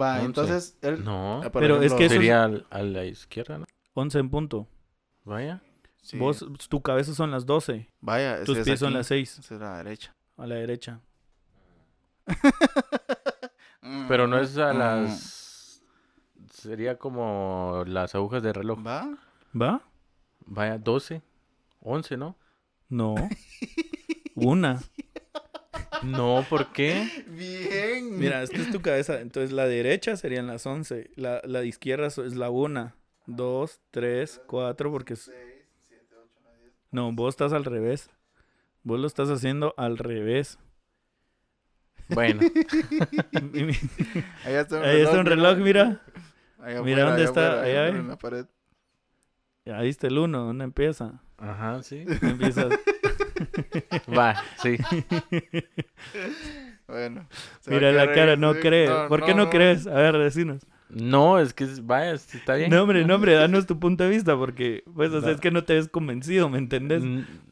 Va, 0.00 0.14
Once. 0.16 0.24
entonces 0.26 0.78
él. 0.82 1.02
No. 1.04 1.40
por 1.52 1.62
Pero 1.62 1.80
es 1.82 1.92
que 1.94 2.04
es- 2.06 2.12
Sería 2.12 2.44
a 2.44 2.82
la 2.82 3.04
izquierda, 3.04 3.58
¿no? 3.58 3.64
11 3.94 4.18
en 4.18 4.28
punto. 4.30 4.66
Vaya. 5.24 5.62
sí, 6.02 6.18
Vos 6.18 6.44
tu 6.68 6.82
cabeza 6.82 7.14
son 7.14 7.30
las 7.30 7.46
12, 7.46 7.88
Vaya, 8.00 8.38
es 8.38 8.44
tus 8.44 8.58
pies 8.58 8.78
son 8.80 8.92
las 8.92 9.06
6 9.06 9.38
esa 9.38 9.54
es 9.54 9.60
la 9.60 9.76
derecha. 9.78 10.14
a 10.36 10.46
la 10.46 10.56
derecha. 10.56 11.00
Pero 14.08 14.26
no 14.26 14.38
es 14.38 14.56
a 14.58 14.72
Mm. 14.72 14.78
las. 14.78 15.82
Sería 16.50 16.98
como 16.98 17.84
las 17.86 18.14
agujas 18.14 18.42
de 18.42 18.52
reloj. 18.52 18.78
¿Va? 18.86 19.08
¿Va? 19.60 19.82
Vaya, 20.46 20.78
12. 20.78 21.22
11, 21.80 22.16
¿no? 22.16 22.36
No. 22.88 23.14
Una. 24.34 24.80
No, 26.02 26.44
¿por 26.48 26.72
qué? 26.72 27.24
Bien. 27.28 28.18
Mira, 28.18 28.42
esta 28.42 28.56
es 28.56 28.70
tu 28.70 28.80
cabeza. 28.82 29.20
Entonces 29.20 29.52
la 29.52 29.66
derecha 29.66 30.16
serían 30.16 30.46
las 30.46 30.66
11. 30.66 31.10
La, 31.16 31.40
la 31.44 31.64
izquierda 31.64 32.08
es 32.08 32.36
la 32.36 32.50
1, 32.50 32.94
2, 33.26 33.80
3, 33.90 34.42
4, 34.46 34.90
porque 34.90 35.14
es... 35.14 35.30
No, 36.90 37.12
vos 37.12 37.34
estás 37.34 37.52
al 37.52 37.64
revés. 37.64 38.10
Vos 38.82 39.00
lo 39.00 39.06
estás 39.06 39.30
haciendo 39.30 39.74
al 39.76 39.98
revés. 39.98 40.58
Bueno, 42.08 42.40
Ahí 44.44 44.54
está 44.54 44.78
un 44.78 44.84
Ahí 44.84 45.00
está 45.00 45.20
un 45.20 45.26
reloj, 45.26 45.58
mira. 45.58 46.02
Allá 46.58 46.82
Mira 46.82 46.84
afuera, 47.02 47.04
dónde 47.04 47.22
allá 47.22 47.24
está, 47.24 47.46
afuera, 47.60 47.62
allá 47.62 47.82
ve. 47.92 47.98
en 47.98 48.08
la 48.08 48.18
pared. 48.18 48.46
Ahí 49.66 49.88
está 49.88 50.08
el 50.08 50.18
1, 50.18 50.38
¿dónde 50.44 50.64
empieza? 50.64 51.20
ajá, 51.38 51.82
sí. 51.82 52.04
Empieza... 52.22 52.68
Va, 54.16 54.36
sí. 54.62 54.76
Bueno. 56.86 57.26
Mira 57.66 57.90
la 57.92 58.12
cara, 58.12 58.36
no 58.36 58.52
sí. 58.54 58.60
cree. 58.60 58.88
¿Por 59.08 59.24
qué 59.24 59.34
no, 59.34 59.48
crees? 59.48 59.86
A 59.86 59.94
ver, 59.94 60.18
decinos. 60.18 60.66
No, 60.90 61.38
es 61.38 61.54
que 61.54 61.66
vaya, 61.82 62.12
está 62.12 62.54
bien. 62.56 62.68
No, 62.70 62.82
hombre, 62.82 63.04
no, 63.06 63.14
hombre, 63.14 63.32
danos 63.34 63.66
tu 63.66 63.78
punto 63.78 64.04
de 64.04 64.10
vista, 64.10 64.36
porque, 64.36 64.84
pues, 64.94 65.10
o 65.12 65.20
sea, 65.20 65.30
No. 65.30 65.34
es 65.34 65.40
que 65.40 65.50
no 65.50 65.64
te 65.64 65.74
ves 65.74 65.88
convencido, 65.88 66.50
¿me 66.50 66.58
entendés? 66.58 67.02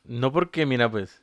No 0.05 0.31
porque, 0.31 0.67
mira, 0.67 0.91
pues. 0.91 1.23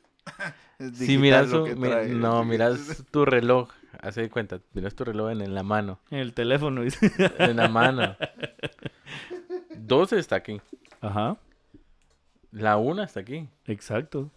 Es 0.80 0.96
Si 0.98 1.16
miras, 1.16 1.48
lo 1.50 1.58
su- 1.58 1.64
que 1.64 1.76
mi- 1.76 2.14
no, 2.18 2.44
miras 2.44 3.04
tu 3.12 3.24
reloj. 3.24 3.70
Hace 4.00 4.22
de 4.22 4.30
cuenta, 4.30 4.58
miras 4.74 4.94
tu 4.96 5.04
reloj 5.04 5.30
en, 5.30 5.40
en 5.42 5.54
la 5.54 5.62
mano. 5.62 6.00
En 6.10 6.18
el 6.18 6.32
teléfono, 6.34 6.82
dice. 6.82 7.12
En 7.38 7.56
la 7.56 7.68
mano. 7.68 8.16
12 9.76 10.18
está 10.18 10.36
aquí. 10.36 10.60
Ajá, 11.00 11.36
La 12.50 12.76
1 12.76 13.02
está 13.02 13.20
aquí. 13.20 13.48
exacto. 13.66 14.30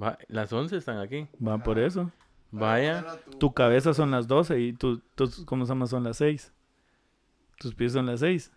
Va- 0.00 0.18
las 0.28 0.52
11 0.52 0.76
están 0.76 0.98
aquí. 0.98 1.28
Va 1.44 1.58
por 1.58 1.78
eso. 1.78 2.10
Vaya. 2.50 3.04
Tu 3.38 3.52
cabeza 3.52 3.94
son 3.94 4.10
las 4.10 4.26
12 4.28 4.60
y 4.60 4.72
tu, 4.72 4.98
tus, 5.14 5.44
¿cómo 5.44 5.64
se 5.66 5.70
llama? 5.70 5.86
Son 5.86 6.04
las 6.04 6.16
6. 6.18 6.52
Tus 7.58 7.74
pies 7.74 7.92
son 7.92 8.06
las 8.06 8.20
6. 8.20 8.52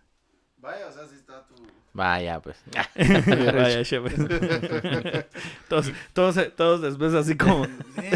Vaya, 0.58 0.86
o 0.88 0.92
sea, 0.92 1.06
sí 1.06 1.14
está 1.16 1.44
tu... 1.46 1.54
Vaya, 1.92 2.40
pues. 2.40 2.62
Vaya, 2.96 3.82
che, 3.84 4.00
pues. 4.00 4.14
todos, 5.68 5.92
todos, 6.12 6.36
todos 6.56 6.82
después 6.82 7.14
así 7.14 7.36
como... 7.36 7.64
Sí, 7.64 7.70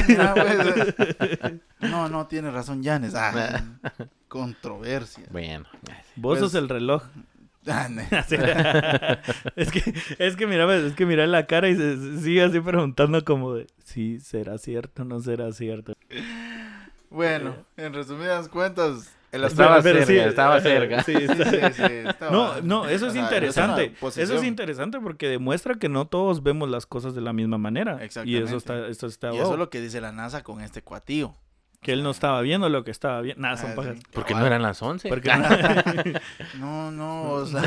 mira, 0.09 0.35
pues, 0.35 1.61
No, 1.81 2.09
no, 2.09 2.27
tiene 2.27 2.51
razón 2.51 2.83
Janes. 2.85 3.15
Ah, 3.15 3.63
controversia. 4.29 5.25
Bueno. 5.31 5.65
Vos 6.17 6.39
Pues- 6.39 6.41
sos 6.41 6.55
el 6.55 6.69
reloj. 6.69 7.03
Ah, 7.67 7.89
es 9.57 9.71
que, 9.71 9.95
es 10.19 10.37
que 10.37 10.47
mira, 10.47 10.75
es 10.77 10.95
que 10.95 11.07
mira 11.07 11.27
la 11.27 11.47
cara 11.47 11.69
y 11.69 11.77
se, 11.77 12.19
sigue 12.21 12.43
así 12.43 12.61
preguntando 12.61 13.25
como 13.25 13.55
de, 13.55 13.67
sí, 13.85 14.19
¿será 14.21 14.59
cierto 14.59 15.03
o 15.03 15.05
no 15.05 15.21
será 15.21 15.53
cierto? 15.53 15.95
Bueno, 17.11 17.55
en 17.77 17.93
resumidas 17.95 18.49
cuentas, 18.49 19.15
Estaba 19.33 19.81
Pero- 19.81 19.95
pero 19.95 20.07
cerca, 20.07 20.29
estaba 20.29 20.61
cerca. 20.61 21.03
sí, 21.05 21.15
Sí, 21.17 21.23
está- 21.25 21.73
sí, 21.73 21.83
sí, 21.87 21.93
estaba- 22.07 22.31
No, 22.33 22.61
no, 22.61 22.85
eso 22.87 23.07
es 23.07 23.13
o 23.13 23.15
sea, 23.15 23.23
interesante. 23.23 23.95
Eso 24.17 24.35
es 24.35 24.45
interesante 24.45 25.01
porque 25.01 25.27
demuestra 25.29 25.77
que 25.77 25.89
no 25.89 26.07
todos 26.07 26.43
vemos 26.43 26.69
las 26.69 26.85
cosas 26.85 27.15
de 27.15 27.23
la 27.23 27.33
misma 27.33 27.57
manera. 27.57 27.97
Y 28.03 28.05
Exactamente. 28.05 28.45
eso 28.45 28.57
está, 28.59 28.87
eso 28.89 29.07
está 29.07 29.29
Y 29.29 29.31
wow. 29.31 29.41
eso 29.43 29.53
es 29.55 29.59
lo 29.59 29.71
que 29.71 29.81
dice 29.81 30.03
la 30.03 30.13
NASA 30.13 30.43
con 30.43 30.61
este 30.61 30.83
cuatío. 30.83 31.35
Que 31.83 31.93
él 31.93 32.03
no 32.05 32.11
estaba 32.13 32.41
viendo 32.43 32.69
lo 32.69 32.85
que 32.85 32.91
estaba 32.93 33.21
viendo. 33.21 33.43
Nada, 33.43 33.57
son 33.57 33.73
Ah, 33.73 33.75
pajas. 33.75 33.97
sí. 33.99 34.03
Porque 34.13 34.35
no 34.35 34.47
eran 34.47 34.63
las 34.63 34.81
11. 34.81 35.09
Porque 35.09 35.31
No, 36.59 36.91
no, 36.93 37.23
o 37.33 37.47
sea, 37.47 37.63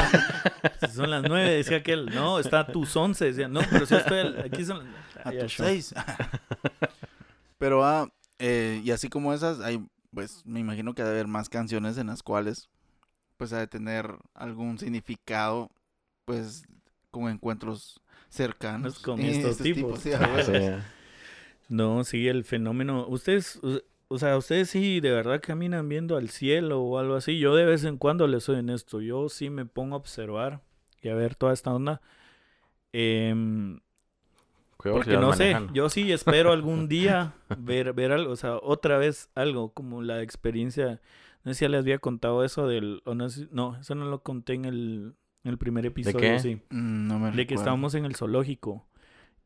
son 0.93 1.09
las 1.11 1.21
nueve, 1.23 1.49
decía 1.49 1.77
aquel. 1.77 2.05
No, 2.15 2.39
está 2.39 2.65
tus 2.65 2.95
once. 2.95 3.25
Decía, 3.25 3.47
no, 3.49 3.59
pero 3.69 3.85
si 3.85 3.93
estoy 3.95 4.19
al- 4.19 4.39
aquí 4.39 4.63
son 4.63 4.79
las... 5.15 5.25
a 5.27 5.31
tus 5.31 5.51
show. 5.51 5.65
seis. 5.67 5.93
Pero, 7.57 7.85
ah, 7.85 8.09
eh, 8.39 8.81
y 8.83 8.91
así 8.91 9.09
como 9.09 9.33
esas, 9.33 9.59
hay, 9.59 9.85
pues, 10.13 10.45
me 10.45 10.59
imagino 10.59 10.93
que 10.93 11.03
debe 11.03 11.15
haber 11.15 11.27
más 11.27 11.49
canciones 11.49 11.97
en 11.97 12.07
las 12.07 12.21
cuales, 12.23 12.69
pues, 13.37 13.53
ha 13.53 13.59
de 13.59 13.67
tener 13.67 14.15
algún 14.33 14.77
significado, 14.77 15.69
pues, 16.25 16.63
con 17.11 17.29
encuentros 17.29 18.01
cercanos. 18.29 18.99
Con 18.99 19.21
Y 19.21 19.27
estos 19.29 19.57
tipos. 19.57 19.99
sí, 20.01 20.13
a 20.13 20.19
huevo. 20.19 20.77
No, 21.69 22.03
sí, 22.03 22.27
el 22.27 22.43
fenómeno. 22.43 23.05
Ustedes, 23.07 23.59
o- 24.07 24.17
sea, 24.17 24.37
ustedes 24.37 24.69
sí 24.69 24.99
de 24.99 25.11
verdad 25.11 25.41
caminan 25.41 25.87
viendo 25.89 26.17
al 26.17 26.29
cielo 26.29 26.81
o 26.81 26.97
algo 26.99 27.15
así. 27.15 27.39
Yo 27.39 27.55
de 27.55 27.65
vez 27.65 27.83
en 27.83 27.97
cuando 27.97 28.27
les 28.27 28.43
soy 28.43 28.57
honesto. 28.57 29.01
Yo 29.01 29.29
sí 29.29 29.49
me 29.49 29.65
pongo 29.65 29.95
a 29.95 29.99
observar 29.99 30.61
y 31.01 31.09
a 31.09 31.15
ver 31.15 31.35
toda 31.35 31.53
esta 31.53 31.73
onda. 31.73 32.01
Cuevos 34.77 35.03
Porque 35.05 35.17
no 35.17 35.33
sé, 35.33 35.55
yo 35.73 35.89
sí 35.89 36.11
espero 36.11 36.51
algún 36.51 36.87
día 36.87 37.33
ver, 37.57 37.93
ver 37.93 38.11
algo, 38.11 38.31
o 38.31 38.35
sea, 38.35 38.57
otra 38.57 38.97
vez 38.97 39.29
algo, 39.35 39.73
como 39.73 40.01
la 40.01 40.21
experiencia, 40.21 41.01
no 41.43 41.51
sé 41.53 41.59
si 41.59 41.65
ya 41.65 41.69
les 41.69 41.79
había 41.81 41.97
contado 41.99 42.43
eso 42.43 42.67
del, 42.67 43.01
o 43.05 43.15
no, 43.15 43.27
no, 43.51 43.77
eso 43.77 43.95
no 43.95 44.05
lo 44.05 44.21
conté 44.21 44.53
en 44.53 44.65
el, 44.65 45.15
en 45.43 45.51
el 45.51 45.57
primer 45.57 45.85
episodio, 45.85 46.19
qué? 46.19 46.39
sí, 46.39 46.55
Mm, 46.69 47.07
no 47.07 47.19
me 47.19 47.31
de 47.31 47.47
que 47.47 47.55
estábamos 47.55 47.95
en 47.95 48.05
el 48.05 48.15
zoológico 48.15 48.85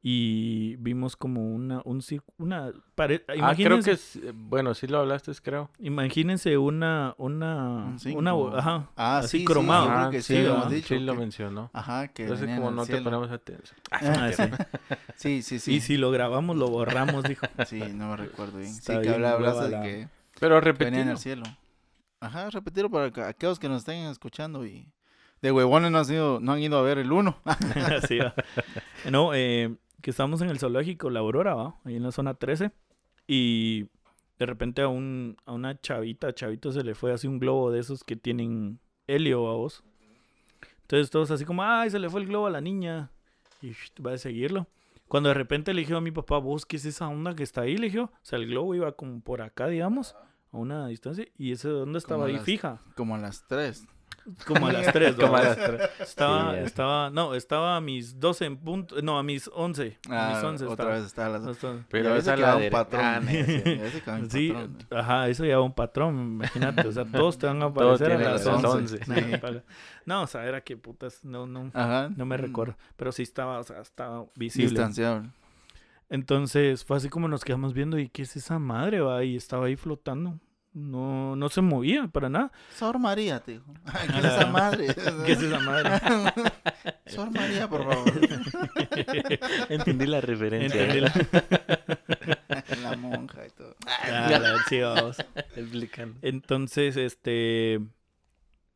y 0.02 0.78
vimos 0.78 1.18
como 1.18 1.42
una, 1.54 1.82
un, 1.84 2.00
cir- 2.00 2.24
una, 2.38 2.72
pare- 2.96 3.24
Ah, 3.28 3.34
creo 3.34 3.38
imagínense, 3.78 3.90
que 3.90 3.96
es, 3.96 4.16
eh, 4.16 4.32
bueno, 4.34 4.74
sí 4.74 4.88
lo 4.88 5.00
hablaste, 5.00 5.34
creo. 5.44 5.70
imagínense 5.80 6.58
una, 6.58 7.16
una, 7.18 7.98
Un 8.06 8.16
una, 8.16 8.58
ajá, 8.60 8.90
Ah, 8.96 9.18
así 9.18 9.28
sí, 9.30 9.38
sí, 9.40 9.46
cromado. 9.46 9.86
yo 9.88 9.92
creo 9.94 10.06
Ah, 10.06 10.10
que 10.12 10.22
sí, 10.22 10.36
sí, 10.38 10.42
lo 10.44 10.50
hemos 10.56 10.70
dicho. 10.72 10.88
Sí 10.88 11.00
lo 11.00 11.14
que- 11.14 11.20
mencionó. 11.20 11.70
Ajá, 11.74 12.08
que 12.08 12.24
Entonces, 12.24 12.48
como 12.56 12.72
no 12.72 12.86
te 12.86 13.02
ponemos 13.02 13.30
atención. 13.30 13.78
Ah, 13.92 14.32
sí. 14.32 14.44
Sí, 15.16 15.42
sí, 15.42 15.60
sí. 15.60 15.74
Y 15.76 15.82
si 15.82 15.98
lo 15.98 16.12
grabamos, 16.12 16.56
lo 16.56 16.68
borramos, 16.70 17.24
dijo. 17.26 17.46
Sí, 17.68 17.80
no 17.94 18.12
me 18.12 18.16
recuerdo 18.18 18.58
bien. 18.60 18.70
Está 18.72 18.94
sí, 18.94 19.00
que 19.00 19.10
bien 19.10 19.14
habla- 19.16 19.32
hablaste 19.34 19.64
de 19.66 19.70
la- 19.70 19.82
que, 19.84 20.08
Pero 20.40 20.62
que 20.62 20.72
venían 20.72 20.94
repetir. 20.94 21.10
al 21.12 21.18
cielo. 21.18 21.44
Ajá, 22.22 22.50
repetirlo 22.50 22.90
para 22.90 23.12
que- 23.12 23.22
aquellos 23.22 23.60
que 23.60 23.68
nos 23.68 23.80
estén 23.80 24.06
escuchando 24.08 24.66
y 24.66 24.88
de 25.42 25.52
huevones 25.52 25.92
no 25.92 26.00
han 26.00 26.10
ido, 26.12 26.40
no 26.40 26.54
han 26.54 26.60
ido 26.60 26.78
a 26.78 26.82
ver 26.84 26.98
el 27.00 27.12
uno. 27.12 27.38
Así 28.04 28.18
va. 28.20 28.34
No, 29.10 29.34
eh, 29.34 29.76
que 30.02 30.12
estamos 30.12 30.42
en 30.42 30.50
el 30.50 30.60
zoológico 30.60 31.10
La 31.10 31.20
Aurora, 31.20 31.56
¿va? 31.56 31.76
Ahí 31.84 31.96
en 31.96 32.04
la 32.04 32.12
zona 32.12 32.34
13. 32.34 32.72
Y 33.28 33.84
de 34.40 34.46
repente 34.46 34.82
a, 34.82 34.88
un, 34.88 35.38
a 35.46 35.52
una 35.54 35.80
chavita, 35.80 36.34
chavito 36.34 36.72
se 36.72 36.84
le 36.84 36.96
fue 36.96 37.12
así 37.14 37.28
un 37.28 37.40
globo 37.40 37.72
de 37.72 37.80
esos 37.80 38.04
que 38.04 38.16
tienen 38.16 38.80
helio 39.08 39.48
a 39.50 39.56
vos. 39.56 39.84
Entonces 40.82 41.10
todos 41.10 41.30
así 41.32 41.46
como, 41.46 41.64
ay, 41.64 41.90
se 41.90 42.00
le 42.00 42.10
fue 42.10 42.22
el 42.22 42.28
globo 42.28 42.48
a 42.48 42.52
la 42.52 42.62
niña. 42.62 43.12
Y 43.62 43.74
va 44.02 44.14
a 44.14 44.18
seguirlo. 44.18 44.68
Cuando 45.08 45.30
de 45.30 45.36
repente 45.36 45.74
le 45.74 45.82
dije 45.82 45.94
a 45.96 46.02
mi 46.02 46.12
papá, 46.12 46.38
vos, 46.38 46.66
¿qué 46.66 46.78
es 46.78 46.86
esa 46.86 47.08
onda 47.08 47.36
que 47.36 47.44
está 47.44 47.62
ahí? 47.62 47.78
Le 47.78 47.88
dije, 47.88 48.00
o 48.00 48.12
sea, 48.22 48.40
el 48.40 48.48
globo 48.48 48.74
iba 48.76 48.92
como 48.94 49.20
por 49.22 49.42
acá, 49.42 49.68
digamos, 49.68 50.16
a 50.52 50.58
una 50.58 50.88
distancia. 50.88 51.28
Y 51.38 51.52
esa 51.52 51.70
onda 51.70 51.98
estaba 51.98 52.22
Como 52.22 52.28
ahí 52.28 52.34
las- 52.36 52.44
fija. 52.46 52.80
Como 52.96 53.16
a 53.16 53.18
las 53.18 53.46
tres. 53.48 53.88
Como 54.46 54.68
a 54.68 54.74
las 54.74 54.92
3, 54.94 55.16
Como 55.16 55.36
a 55.36 55.42
las 55.44 55.58
tres. 55.58 55.90
Estaba, 56.00 56.54
Sí, 56.54 56.60
estaba, 56.64 57.10
no, 57.10 57.34
estaba 57.36 57.76
a 57.78 57.82
mis 57.82 58.20
12 58.20 58.46
en 58.46 58.58
punto, 58.58 59.02
no, 59.02 59.18
a 59.20 59.24
mis 59.24 59.50
11. 59.54 59.98
a 60.10 60.30
mis 60.30 60.38
Ah, 60.38 60.42
11 60.46 60.66
otra 60.66 60.74
estaba. 60.74 60.90
vez 60.96 61.04
está 61.06 61.26
a 61.26 61.30
las 61.30 61.46
Estaba- 61.48 61.86
Pero 61.90 62.10
Ya 62.10 62.14
ves 62.16 62.24
esa 62.24 62.38
la 62.38 62.48
va 62.50 62.56
un 62.56 62.62
de 62.62 62.72
patrón. 62.72 63.02
Ah, 63.04 63.22
sí. 63.22 63.36
Que 64.04 64.12
va 64.12 64.18
un 64.18 64.30
Sí, 64.32 64.52
patrón. 64.52 64.78
ajá, 64.92 65.28
eso 65.30 65.46
ya 65.46 65.60
un 65.60 65.74
patrón, 65.74 66.16
imagínate, 66.20 66.88
o 66.88 66.92
sea, 66.92 67.06
todos 67.12 67.38
te 67.38 67.48
van 67.48 67.62
a 67.62 67.66
aparecer 67.66 68.12
a 68.14 68.18
las 68.20 68.46
las 68.46 68.64
11. 68.66 69.00
11. 69.08 69.32
No, 69.32 69.40
para- 69.40 69.64
No, 70.06 70.24
o 70.24 70.28
sea, 70.28 70.46
era 70.46 70.62
que 70.62 70.78
putas, 70.78 71.24
no, 71.24 71.46
no, 71.46 71.72
Ajá. 71.74 72.10
no 72.16 72.26
me 72.26 72.38
Mm, 72.38 72.42
recuerdo, 72.42 72.76
pero 72.96 73.12
sí 73.12 73.24
estaba, 73.24 73.60
o 73.60 73.64
sea, 73.64 73.80
estaba 73.82 74.26
visible. 74.36 74.70
Distanciable. 74.70 75.30
Entonces, 76.10 76.84
fue 76.84 76.98
así 76.98 77.10
como 77.10 77.28
nos 77.28 77.44
quedamos 77.46 77.74
viendo 77.74 78.00
y 78.00 78.10
qué 78.10 78.24
es 78.24 78.36
esa 78.36 78.58
madre, 78.58 79.00
va, 79.00 79.24
y 79.24 79.36
estaba 79.36 79.68
ahí 79.68 79.76
flotando. 79.76 80.40
No, 80.72 81.36
no 81.36 81.50
se 81.50 81.62
movía 81.62 82.08
para 82.08 82.30
nada. 82.30 82.52
Sor 82.76 83.00
María, 83.00 83.40
te 83.40 83.54
dijo. 83.54 83.74
Ay, 83.86 84.08
¿Qué 84.12 84.18
es 84.20 84.26
esa 84.26 84.46
madre? 84.48 84.88
¿Qué 85.26 85.32
es 85.32 85.42
esa 85.42 85.60
madre? 85.60 85.90
Sor 87.08 87.32
María, 87.32 87.68
por 87.68 87.84
favor. 87.86 88.14
Entendí 89.70 90.06
la 90.06 90.22
referencia. 90.22 90.82
Entendí 90.84 91.02
la- 91.02 91.88
La 92.84 92.96
monja 92.98 93.46
y 93.48 93.50
todo. 93.52 93.76
Ah, 93.88 94.56
sí, 94.68 94.80
vamos. 94.80 95.18
Explicando. 95.56 96.18
Entonces, 96.22 96.98
este. 96.98 97.80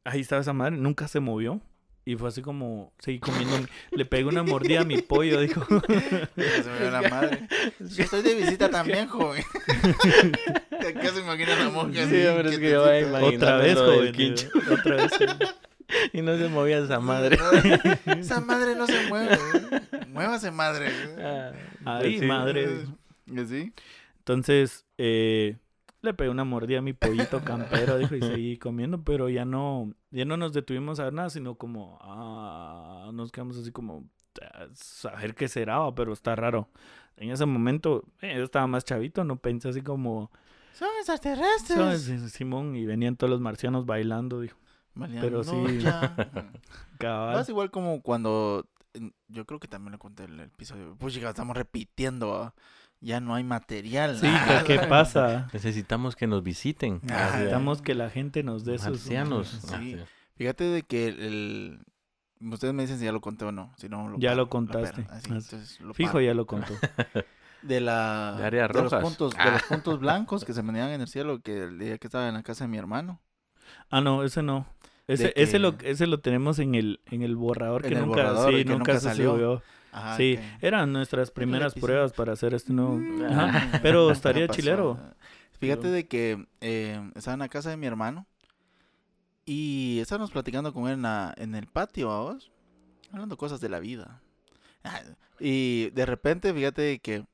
Ahí 0.04 0.22
estaba 0.22 0.42
esa 0.42 0.54
madre, 0.54 0.76
nunca 0.78 1.08
se 1.08 1.20
movió. 1.20 1.62
Y 2.06 2.16
fue 2.18 2.28
así 2.30 2.42
como, 2.42 2.92
seguí 3.00 3.20
comiendo. 3.20 3.58
mi- 3.60 3.68
Le 3.98 4.06
pegué 4.06 4.26
una 4.26 4.44
mordida 4.44 4.82
a 4.82 4.84
mi 4.84 5.02
pollo, 5.02 5.40
dijo. 5.40 5.66
Se 6.36 6.70
me 6.70 6.80
dio 6.82 6.92
la 6.92 7.02
madre. 7.10 7.48
Estoy 7.98 8.22
de 8.22 8.36
visita 8.36 8.70
también, 8.70 9.08
joven. 9.08 9.44
¿Qué 11.02 11.10
se 11.10 11.20
imagina 11.22 11.56
la 11.56 11.70
monja? 11.70 12.06
Sí, 12.08 12.16
así, 12.18 12.26
hombre, 12.28 12.50
es 12.50 12.60
que 12.60 12.70
yo 12.72 12.82
voy 12.84 12.98
a. 13.00 13.24
Otra 13.26 13.58
vez, 13.58 13.76
joven. 13.78 14.12
quincho. 14.14 14.48
Otra 14.72 14.96
vez. 14.96 15.12
Y 16.12 16.22
no 16.24 16.36
se 16.38 16.48
movía 16.48 16.80
esa 16.80 17.00
madre. 17.00 17.38
Esa 18.18 18.40
madre 18.40 18.74
no 18.74 18.88
se 18.88 19.06
mueve. 19.10 19.38
Muévase, 20.08 20.50
madre. 20.50 20.88
Ah, 21.20 21.52
Ay, 21.86 22.02
pues 22.10 22.20
sí. 22.22 22.26
madre. 22.26 22.70
¿Y 23.28 23.46
sí? 23.46 23.74
Entonces, 24.20 24.86
eh, 24.98 25.58
le 26.04 26.14
pegué 26.14 26.30
una 26.30 26.44
mordida 26.44 26.80
a 26.80 26.82
mi 26.82 26.94
pollito 26.94 27.42
campero, 27.44 27.98
dijo, 27.98 28.16
y 28.16 28.22
seguí 28.22 28.58
comiendo, 28.58 29.04
pero 29.04 29.30
ya 29.30 29.46
no, 29.46 29.92
ya 30.12 30.26
no 30.26 30.38
nos 30.38 30.54
detuvimos 30.54 31.00
a 31.00 31.06
ver 31.06 31.14
nada, 31.14 31.30
sino 31.30 31.56
como, 31.56 31.98
ah, 32.02 33.10
nos 33.14 33.32
quedamos 33.32 33.58
así 33.58 33.72
como, 33.72 34.06
a 34.42 34.68
saber 34.74 35.34
qué 35.34 35.48
será, 35.48 35.80
pero 35.96 36.14
está 36.14 36.36
raro. 36.36 36.70
En 37.16 37.32
ese 37.32 37.46
momento, 37.46 38.04
eh, 38.22 38.34
yo 38.38 38.44
estaba 38.44 38.68
más 38.68 38.84
chavito, 38.86 39.24
no 39.24 39.38
pensé 39.38 39.70
así 39.70 39.82
como, 39.82 40.30
Son 40.74 40.90
extraterrestres. 41.00 42.02
"Son- 42.04 42.30
Simón, 42.30 42.76
y 42.76 42.86
venían 42.86 43.16
todos 43.16 43.32
los 43.32 43.40
marcianos 43.40 43.86
bailando, 43.86 44.42
dijo, 44.42 44.58
pero 45.22 45.44
sí. 45.44 45.56
ya. 45.80 46.16
cabal. 47.00 47.36
Vas 47.36 47.50
igual 47.50 47.72
como 47.72 48.02
cuando. 48.02 48.68
Yo 49.28 49.46
creo 49.46 49.60
que 49.60 49.68
también 49.68 49.92
lo 49.94 49.98
conté 50.00 50.26
en 50.26 50.34
el 50.34 50.40
episodio. 50.42 50.96
Pues 51.00 51.14
chica, 51.16 51.30
estamos 51.30 51.56
repitiendo. 51.58 52.30
¿va? 52.30 52.54
Ya 53.04 53.20
no 53.20 53.36
hay 53.36 53.44
material. 53.44 54.18
Sí, 54.18 54.28
¿qué, 54.66 54.80
qué 54.80 54.88
pasa? 54.88 55.50
Necesitamos 55.52 56.16
que 56.16 56.26
nos 56.26 56.42
visiten. 56.42 57.02
Ah, 57.10 57.32
Necesitamos 57.34 57.82
que 57.82 57.96
la 57.96 58.10
gente 58.10 58.44
nos 58.44 58.64
dé 58.64 58.78
sus... 58.80 58.88
Marcianos. 58.90 59.48
Sí. 59.68 59.98
Ah, 60.02 60.06
Fíjate 60.38 60.64
de 60.64 60.84
que 60.84 61.08
el, 61.10 61.20
el- 61.20 61.80
Ustedes 62.52 62.74
me 62.74 62.84
dicen 62.84 63.00
si 63.00 63.06
ya 63.06 63.12
lo 63.12 63.22
conté 63.22 63.46
o 63.46 63.52
no. 63.52 63.74
Si 63.78 63.88
no, 63.90 64.08
lo 64.10 64.18
Ya 64.20 64.36
lo 64.36 64.50
contaste. 64.50 65.04
perra, 65.04 65.16
así, 65.18 65.28
Ah, 65.32 65.36
entonces 65.36 65.80
lo 65.82 65.94
Fijo, 65.94 66.14
paro. 66.14 66.22
ya 66.26 66.34
lo 66.34 66.46
contó. 66.46 66.74
De 67.62 67.80
la. 67.80 68.36
De 68.38 68.46
áreas 68.46 68.70
los 68.74 68.84
rojas. 68.84 69.02
puntos, 69.02 69.34
de 69.34 69.40
Ah. 69.42 69.52
los 69.52 69.64
puntos 69.64 70.00
blancos 70.02 70.44
que 70.44 70.54
se 70.54 70.62
venían 70.62 70.90
en 70.90 71.00
el 71.02 71.08
cielo. 71.08 71.40
Que 71.42 71.64
el 71.64 71.80
día 71.80 71.98
que 71.98 72.08
estaba 72.08 72.28
en 72.28 72.34
la 72.34 72.44
casa 72.44 72.66
de 72.66 72.68
mi 72.70 72.78
hermano. 72.78 73.22
Ah, 73.90 74.02
no, 74.02 74.24
ese 74.24 74.44
no. 74.44 74.66
Ese, 75.08 75.26
De 75.26 75.34
ese, 75.38 75.60
lo, 75.60 75.78
que- 75.78 75.92
ese 75.92 76.08
lo 76.08 76.20
tenemos 76.20 76.60
en 76.60 76.76
el, 76.76 77.00
en 77.12 77.22
el 77.22 77.36
borrador 77.38 77.86
En 77.86 77.90
que 77.94 77.96
el 78.00 78.06
nunca, 78.06 78.24
borrador, 78.24 78.52
sí, 78.52 78.58
que 78.60 78.66
nunca, 78.66 78.78
nunca 78.80 78.94
se 78.96 79.00
salió. 79.02 79.32
subió. 79.34 79.62
Ajá, 79.94 80.18
sí, 80.18 80.40
eran 80.62 80.92
nuestras 80.92 81.32
primeras 81.32 81.74
pruebas 81.74 82.14
para 82.14 82.34
hacer 82.34 82.54
este 82.54 82.74
nuevo. 82.74 82.98
Mm. 82.98 83.24
Ajá, 83.26 83.80
pero 83.82 84.12
estaría 84.12 84.48
chilero. 84.48 85.00
Fíjate 85.60 85.82
Pero- 85.84 85.94
de 85.94 86.08
que 86.08 86.48
eh, 86.62 87.12
estaba 87.16 87.34
en 87.36 87.40
la 87.40 87.50
casa 87.50 87.70
de 87.70 87.78
mi 87.78 87.86
hermano 87.88 88.26
y 89.46 90.00
estábamos 90.00 90.32
platicando 90.32 90.74
con 90.74 90.88
él 90.88 90.94
en, 90.94 91.02
la- 91.04 91.34
en 91.38 91.56
el 91.56 91.68
patio, 91.68 92.08
vamos, 92.10 92.52
hablando 93.12 93.38
cosas 93.38 93.60
de 93.62 93.70
la 93.70 93.80
vida. 93.80 94.22
Y 95.40 95.90
de 95.90 96.06
repente, 96.06 96.54
fíjate 96.54 96.82
de 96.84 97.00
que 97.00 97.26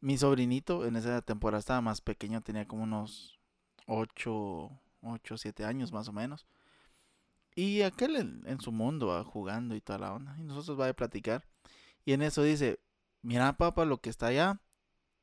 mi 0.00 0.16
sobrinito 0.16 0.86
en 0.86 0.96
esa 0.96 1.20
temporada 1.20 1.58
estaba 1.58 1.80
más 1.80 2.00
pequeño, 2.00 2.40
tenía 2.40 2.66
como 2.66 2.84
unos 2.84 3.38
8, 3.86 4.70
8, 5.02 5.36
7 5.36 5.64
años 5.64 5.92
más 5.92 6.08
o 6.08 6.12
menos. 6.12 6.46
Y 7.54 7.82
aquel 7.82 8.16
en, 8.16 8.42
en 8.46 8.60
su 8.60 8.70
mundo, 8.72 9.08
va, 9.08 9.24
jugando 9.24 9.74
y 9.74 9.80
toda 9.80 9.98
la 9.98 10.12
onda. 10.14 10.34
Y 10.38 10.42
nosotros 10.44 10.78
va 10.80 10.88
a 10.88 10.92
platicar. 10.94 11.44
Y 12.04 12.12
en 12.12 12.22
eso 12.22 12.42
dice, 12.42 12.80
mira 13.22 13.56
papá 13.56 13.84
lo 13.84 13.98
que 13.98 14.10
está 14.10 14.26
allá 14.26 14.60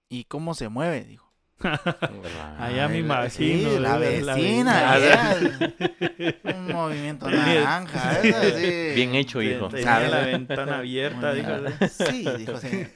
y 0.09 0.25
cómo 0.25 0.53
se 0.53 0.69
mueve, 0.69 1.03
dijo. 1.05 1.31
Allá 2.57 2.87
la- 2.87 2.97
imagino. 2.97 3.29
sí, 3.69 3.79
la 3.79 3.97
vecina. 3.97 4.95
vecina. 4.97 6.35
un 6.55 6.67
movimiento 6.73 7.29
naranja. 7.29 8.21
sí. 8.23 8.71
Bien 8.95 9.13
hecho, 9.13 9.41
hijo. 9.43 9.69
Tenía 9.69 9.99
la 10.09 10.21
ventana 10.21 10.79
abierta, 10.79 11.33
dijo. 11.33 11.51
Sí, 11.87 12.25
dijo, 12.37 12.57
sí. 12.57 12.87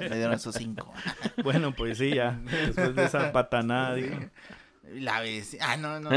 Le 0.00 0.16
dieron 0.16 0.32
esos 0.32 0.54
cinco. 0.54 0.90
Bueno, 1.44 1.74
pues 1.74 1.98
sí, 1.98 2.14
ya. 2.14 2.40
Después 2.44 2.94
de 2.94 3.04
esa 3.04 3.30
patanada, 3.32 3.94
dijo. 3.94 4.16
La 4.94 5.20
vecina. 5.20 5.72
Ah, 5.72 5.76
no, 5.76 6.00
no. 6.00 6.08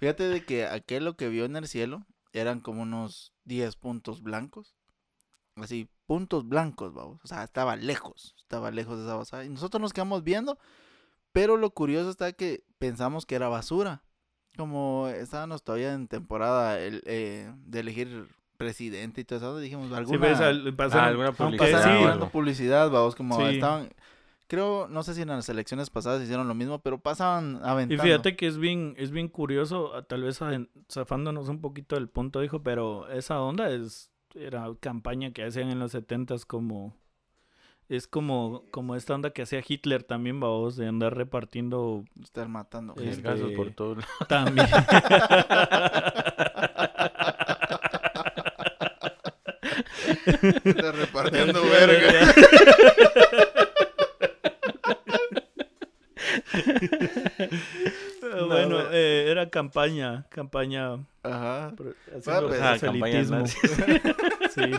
fíjate 0.00 0.24
de 0.28 0.44
que 0.44 0.66
aquel 0.66 1.04
lo 1.04 1.16
que 1.16 1.28
vio 1.28 1.44
en 1.44 1.54
el 1.54 1.68
cielo 1.68 2.04
eran 2.32 2.58
como 2.58 2.82
unos 2.82 3.32
10 3.44 3.76
puntos 3.76 4.22
blancos. 4.22 4.74
Así, 5.56 5.88
puntos 6.06 6.48
blancos, 6.48 6.92
vamos. 6.94 7.20
O 7.22 7.26
sea, 7.26 7.44
estaba 7.44 7.76
lejos. 7.76 8.34
Estaba 8.38 8.70
lejos 8.70 8.98
de 8.98 9.04
esa 9.04 9.14
basada. 9.14 9.44
Y 9.44 9.48
nosotros 9.50 9.80
nos 9.80 9.92
quedamos 9.92 10.24
viendo. 10.24 10.58
Pero 11.32 11.56
lo 11.56 11.70
curioso 11.70 12.10
está 12.10 12.32
que 12.32 12.64
pensamos 12.78 13.26
que 13.26 13.34
era 13.36 13.48
basura. 13.48 14.02
Como 14.56 15.08
estábamos 15.08 15.62
todavía 15.64 15.92
en 15.94 16.06
temporada 16.08 16.78
el, 16.80 17.02
eh, 17.06 17.52
de 17.66 17.80
elegir 17.80 18.28
presidente 18.56 19.20
y 19.20 19.24
todo 19.24 19.38
eso, 19.38 19.58
dijimos 19.58 19.88
Sí, 19.88 19.94
alguna... 19.94 20.18
pues, 20.20 20.40
al- 20.40 20.76
pasaron- 20.76 21.04
Ah, 21.04 21.08
alguna 21.08 21.32
publicidad, 21.32 21.82
sí, 21.82 22.04
pasaron 22.04 22.30
publicidad, 22.30 22.90
vamos, 22.90 23.14
como 23.16 23.36
Sí. 23.38 23.54
estaban... 23.56 23.90
Creo, 24.46 24.86
no 24.88 25.02
sé 25.02 25.14
si 25.14 25.22
en 25.22 25.28
las 25.28 25.48
elecciones 25.48 25.90
pasadas 25.90 26.22
hicieron 26.22 26.46
lo 26.46 26.54
mismo, 26.54 26.78
pero 26.78 26.98
pasaban 27.00 27.56
Y 27.64 27.66
aventando. 27.68 28.02
fíjate 28.04 28.36
que 28.36 28.46
es 28.46 28.58
bien, 28.58 28.94
es 28.96 29.10
bien 29.10 29.26
curioso, 29.28 29.92
a- 29.94 30.02
tal 30.04 30.22
vez 30.22 30.38
zafándonos 30.92 31.48
un 31.48 31.60
poquito 31.60 31.96
del 31.96 32.08
punto, 32.08 32.40
dijo, 32.40 32.62
pero 32.62 33.08
esa 33.08 33.40
onda 33.40 33.70
es, 33.70 34.12
era 34.34 34.66
campaña 34.80 35.32
que 35.32 35.44
hacían 35.44 35.70
en 35.70 35.78
los 35.78 35.92
setentas 35.92 36.44
como, 36.44 36.96
es 37.88 38.06
como, 38.08 38.64
como 38.70 38.96
esta 38.96 39.14
onda 39.14 39.30
que 39.30 39.42
hacía 39.42 39.62
Hitler 39.66 40.02
también, 40.02 40.40
vamos, 40.40 40.76
de 40.76 40.88
andar 40.88 41.16
repartiendo 41.16 42.04
Estar 42.22 42.48
matando. 42.48 42.94
Este, 42.96 43.06
gente. 43.06 43.22
Gasos 43.22 43.52
por 43.52 43.70
todos 43.70 43.98
lados. 43.98 44.28
también. 44.28 44.66
Está 50.64 50.92
repartiendo 50.92 51.62
verga. 51.70 52.34
bueno, 58.46 58.82
No, 58.82 58.90
eh, 58.92 59.30
era 59.30 59.48
campaña, 59.50 60.26
campaña 60.30 60.94
Ajá. 61.22 61.72
pro- 61.76 61.94
haciendo 62.16 62.48
pues, 62.48 62.60
ah, 62.62 62.76
campaña. 62.80 63.24
Sí. 64.50 64.70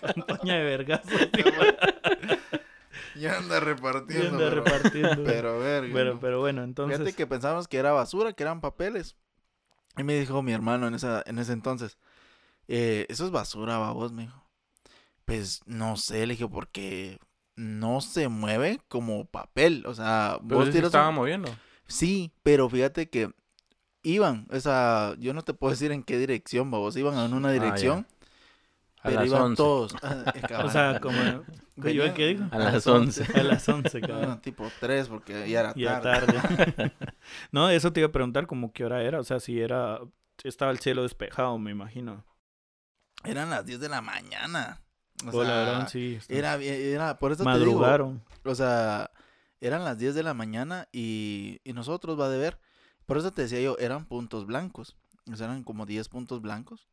campaña 0.00 0.54
de 0.58 0.64
vergazo. 0.76 1.08
Ya 3.16 3.38
anda 3.38 3.60
repartiendo. 3.60 4.28
Anda 4.30 4.50
pero- 4.50 4.64
repartiendo. 4.64 5.22
Pero 5.24 5.58
verga. 5.60 5.90
Pero, 5.94 6.14
¿no? 6.14 6.20
pero 6.20 6.40
bueno, 6.40 6.64
entonces. 6.64 6.98
Fíjate 6.98 7.14
que 7.16 7.26
pensábamos 7.28 7.68
que 7.68 7.76
era 7.78 7.92
basura, 7.92 8.32
que 8.32 8.42
eran 8.42 8.60
papeles. 8.60 9.14
Y 9.96 10.02
me 10.02 10.18
dijo 10.18 10.42
mi 10.42 10.52
hermano 10.52 10.88
en, 10.88 10.94
esa, 10.94 11.22
en 11.26 11.38
ese 11.38 11.52
entonces, 11.52 11.96
eh, 12.66 13.06
eso 13.08 13.24
es 13.24 13.30
basura, 13.30 13.78
babos, 13.78 14.10
me 14.12 14.22
dijo. 14.22 14.44
Pues 15.26 15.60
no 15.64 15.96
sé, 15.96 16.26
le 16.26 16.34
dije, 16.34 16.48
porque 16.48 17.20
no 17.54 18.00
se 18.00 18.26
mueve 18.26 18.80
como 18.88 19.26
papel. 19.26 19.84
O 19.86 19.94
sea, 19.94 20.38
Pero 20.48 20.56
vos 20.58 20.66
se 20.66 20.72
tiras 20.72 20.86
estaba 20.88 21.10
un- 21.10 21.14
moviendo. 21.14 21.54
Sí, 21.86 22.32
pero 22.42 22.68
fíjate 22.68 23.08
que 23.10 23.30
iban, 24.02 24.46
o 24.50 24.60
sea, 24.60 25.14
yo 25.18 25.32
no 25.34 25.42
te 25.42 25.54
puedo 25.54 25.70
decir 25.72 25.92
en 25.92 26.02
qué 26.02 26.18
dirección, 26.18 26.70
babos, 26.70 26.96
iban 26.96 27.14
en 27.18 27.32
una 27.34 27.48
Ah, 27.48 27.52
dirección, 27.52 28.06
A 29.00 29.08
pero 29.08 29.16
las 29.20 29.26
iban 29.28 29.42
11. 29.42 29.56
todos. 29.56 29.94
Ah, 30.02 30.32
eh, 30.34 30.54
O 30.64 30.70
sea, 30.70 31.00
como. 31.00 31.18
Venían 31.76 32.14
¿Qué 32.14 32.26
dijo? 32.28 32.44
A 32.52 32.58
las 32.58 32.86
11. 32.86 33.26
A 33.38 33.42
las 33.42 33.68
11, 33.68 34.00
cabrón. 34.00 34.30
Ah, 34.30 34.40
tipo 34.40 34.70
3, 34.80 35.08
porque 35.08 35.48
ya 35.50 35.60
era 35.60 35.74
Ya 35.74 36.00
tarde. 36.00 36.32
tarde. 36.40 36.92
no, 37.52 37.68
eso 37.68 37.92
te 37.92 38.00
iba 38.00 38.08
a 38.08 38.12
preguntar 38.12 38.46
como 38.46 38.72
qué 38.72 38.84
hora 38.84 39.02
era. 39.02 39.18
O 39.20 39.24
sea, 39.24 39.40
si 39.40 39.60
era. 39.60 39.98
Estaba 40.44 40.70
el 40.70 40.78
cielo 40.78 41.02
despejado, 41.02 41.58
me 41.58 41.70
imagino. 41.72 42.24
Eran 43.24 43.50
las 43.50 43.66
10 43.66 43.80
de 43.80 43.88
la 43.88 44.00
mañana. 44.02 44.80
O 45.26 45.36
O 45.36 45.42
la 45.42 45.48
sea, 45.48 45.56
verdad, 45.64 45.88
sí. 45.88 46.14
está- 46.16 46.34
Era, 46.34 46.56
bien- 46.56 46.74
era, 46.80 47.18
por 47.18 47.32
eso 47.32 47.42
Madrugaron. 47.44 48.18
te 48.20 48.24
digo, 48.44 48.52
o 48.52 48.54
sea, 48.54 49.10
eran 49.66 49.84
las 49.84 49.98
10 49.98 50.14
de 50.14 50.22
la 50.22 50.34
mañana 50.34 50.88
y, 50.92 51.60
y 51.64 51.72
nosotros 51.72 52.18
va 52.18 52.26
a 52.26 52.28
ver, 52.30 52.58
por 53.06 53.16
eso 53.18 53.30
te 53.32 53.42
decía 53.42 53.60
yo, 53.60 53.76
eran 53.78 54.06
puntos 54.06 54.46
blancos, 54.46 54.96
o 55.32 55.36
sea, 55.36 55.46
eran 55.46 55.64
como 55.64 55.86
10 55.86 56.08
puntos 56.08 56.40
blancos 56.40 56.86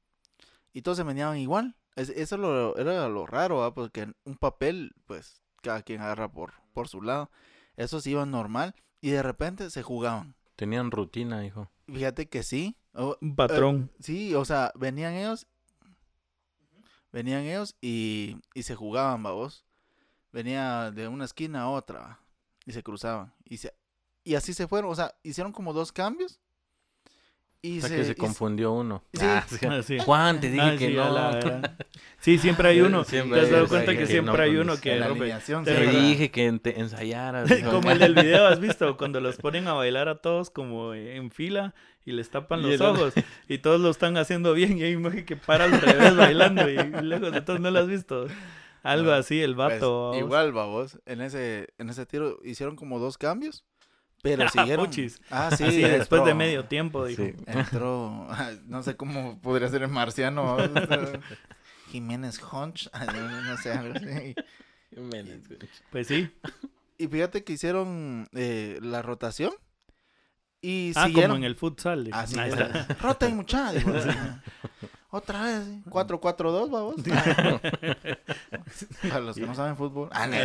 y 0.74 0.82
todos 0.82 0.98
se 0.98 1.04
venían 1.04 1.38
igual. 1.38 1.76
Es- 1.96 2.10
eso 2.10 2.38
lo, 2.38 2.78
era 2.78 3.10
lo 3.10 3.26
raro, 3.26 3.58
¿va? 3.58 3.74
porque 3.74 4.14
un 4.24 4.38
papel, 4.38 4.94
pues, 5.06 5.42
cada 5.62 5.82
quien 5.84 6.02
agarra 6.02 6.32
por, 6.32 6.54
por 6.74 6.88
su 6.88 7.02
lado. 7.02 7.30
Esos 7.76 8.08
iban 8.08 8.32
normal 8.32 8.74
y 9.02 9.10
de 9.12 9.22
repente 9.22 9.70
se 9.70 9.84
jugaban. 9.84 10.36
Tenían 10.56 10.92
rutina, 10.92 11.46
hijo. 11.46 11.70
Fíjate 11.88 12.30
que 12.30 12.44
sí, 12.44 12.78
o- 12.94 13.18
Un 13.22 13.36
patrón. 13.36 13.92
Sí, 14.00 14.34
o 14.36 14.46
sea, 14.46 14.72
venían 14.76 15.14
ellos. 15.14 15.48
Venían 17.12 17.42
ellos 17.44 17.76
y, 17.82 18.38
y 18.54 18.64
se 18.64 18.76
jugaban, 18.76 19.22
babos. 19.24 19.66
Venía 20.32 20.92
de 20.92 21.08
una 21.10 21.26
esquina 21.26 21.64
a 21.64 21.70
otra 21.70 22.00
va, 22.00 22.20
y 22.65 22.71
se 22.71 22.84
cruzaban. 22.84 23.34
Y, 23.45 23.58
se, 23.58 23.74
y 24.24 24.36
así 24.36 24.54
se 24.54 24.67
fueron, 24.67 24.91
o 24.91 24.95
sea, 24.95 25.13
hicieron 25.24 25.52
como 25.52 25.74
dos 25.74 25.91
cambios. 25.91 26.39
Y 27.63 27.78
O 27.78 27.82
sea 27.82 27.89
se, 27.89 27.95
que 27.97 28.04
se 28.06 28.12
y 28.12 28.13
se- 28.15 28.19
confundió 28.19 28.71
uno. 28.71 29.04
Sí. 29.13 29.19
Ah, 29.24 29.45
sí. 29.47 29.58
Ah, 29.69 29.84
sí. 29.84 30.00
Juan, 30.00 30.39
te 30.41 30.50
dije 30.50 30.63
Ah, 30.65 30.76
que 30.80 30.88
sí, 30.88 30.93
no. 30.95 31.13
la 31.13 31.78
Sí, 32.19 32.38
siempre 32.39 32.69
hay 32.69 32.82
uno. 32.82 33.04
Siempre 33.04 33.39
¿Te 33.39 33.45
has 33.45 33.52
dado 33.52 33.67
cuenta 33.67 33.91
que 33.91 33.97
que 34.00 34.04
no 34.06 34.10
siempre 34.10 34.43
hay 34.43 34.52
uno 34.56 34.63
conoce. 34.63 34.82
que 34.82 34.93
en 34.93 35.00
la 35.00 35.08
rompe? 35.10 35.32
te 35.65 35.88
dije 35.88 36.32
que 36.32 36.47
ensayaras. 36.47 37.52
Como 37.71 37.91
el 37.91 38.00
del 38.00 38.15
video, 38.15 38.47
¿has 38.47 38.60
visto? 38.60 38.97
Cuando 38.97 39.19
los 39.21 39.36
ponen 39.38 39.67
a 39.67 39.74
bailar 39.74 40.08
a 40.10 40.21
todos 40.21 40.50
como 40.50 40.95
en 40.95 41.30
fila 41.30 41.76
y 42.04 42.13
les 42.13 42.32
tapan 42.32 42.62
Y 42.62 42.63
los 42.63 42.71
el 42.74 42.82
otro- 42.82 43.02
ojos 43.10 43.13
y 43.47 43.60
todos 43.60 43.80
lo 43.80 43.91
están 43.91 44.17
haciendo 44.17 44.54
bien 44.54 44.80
y 44.80 44.84
hay 44.84 44.93
imagen 44.93 45.24
que 45.24 45.36
para 45.36 45.65
al 45.65 45.80
revés 45.80 46.15
bailando 46.15 46.67
y 46.67 46.78
lejos 47.04 47.32
de 47.32 47.41
todos 47.41 47.60
no 47.60 47.69
lo 47.69 47.78
has 47.80 47.88
visto. 47.88 48.26
Algo 48.84 49.12
así, 49.12 49.41
el 49.41 49.56
Pues, 49.56 49.74
vato. 49.74 50.13
igual, 50.15 50.52
babos. 50.54 51.00
En 51.06 51.22
ese, 51.22 51.70
en 51.78 51.89
ese 51.89 52.06
tiro 52.06 52.39
hicieron 52.44 52.76
como 52.76 53.00
dos 53.00 53.17
cambios. 53.17 53.63
Pero 54.24 54.48
siguieron. 54.50 54.86
Puchis. 54.86 55.22
Ah, 55.30 55.50
sí. 55.56 55.63
Así, 55.63 55.82
después 55.82 56.24
de 56.24 56.32
entró- 56.32 56.36
medio 56.38 56.65
tiempo, 56.65 57.06
dijo. 57.06 57.24
Sí. 57.24 57.34
Entró, 57.48 58.28
no 58.65 58.84
sé 58.84 58.96
cómo 58.96 59.39
podría 59.41 59.67
ser 59.70 59.84
el 59.84 59.89
marciano. 59.89 60.58
¿no? 60.58 61.20
Jiménez 61.91 62.39
Hunch, 62.52 62.89
no 62.94 63.58
sé, 63.58 63.72
algo 63.74 63.94
así. 63.96 64.36
Jiménez, 64.94 65.48
güey. 65.48 65.60
Pues 65.91 66.08
sí. 66.08 66.30
Y 66.98 67.08
fíjate 67.08 67.44
que 67.44 67.54
hicieron 67.54 68.28
eh, 68.34 68.78
la 68.82 69.02
rotación 69.02 69.52
y 70.62 70.91
Ah, 70.95 71.08
siguieron. 71.08 71.32
como 71.32 71.38
en 71.38 71.43
el 71.45 71.56
futsal. 71.56 72.08
Así. 72.13 72.36
Otra 75.13 75.41
vez, 75.43 75.65
¿sí? 75.65 75.84
4-4-2, 75.89 76.71
vamos. 76.71 76.95
Para 79.02 79.19
los 79.19 79.36
que 79.36 79.45
no 79.45 79.56
saben 79.56 79.76
fútbol. 79.76 80.10
Ah, 80.13 80.28
no, 80.28 80.36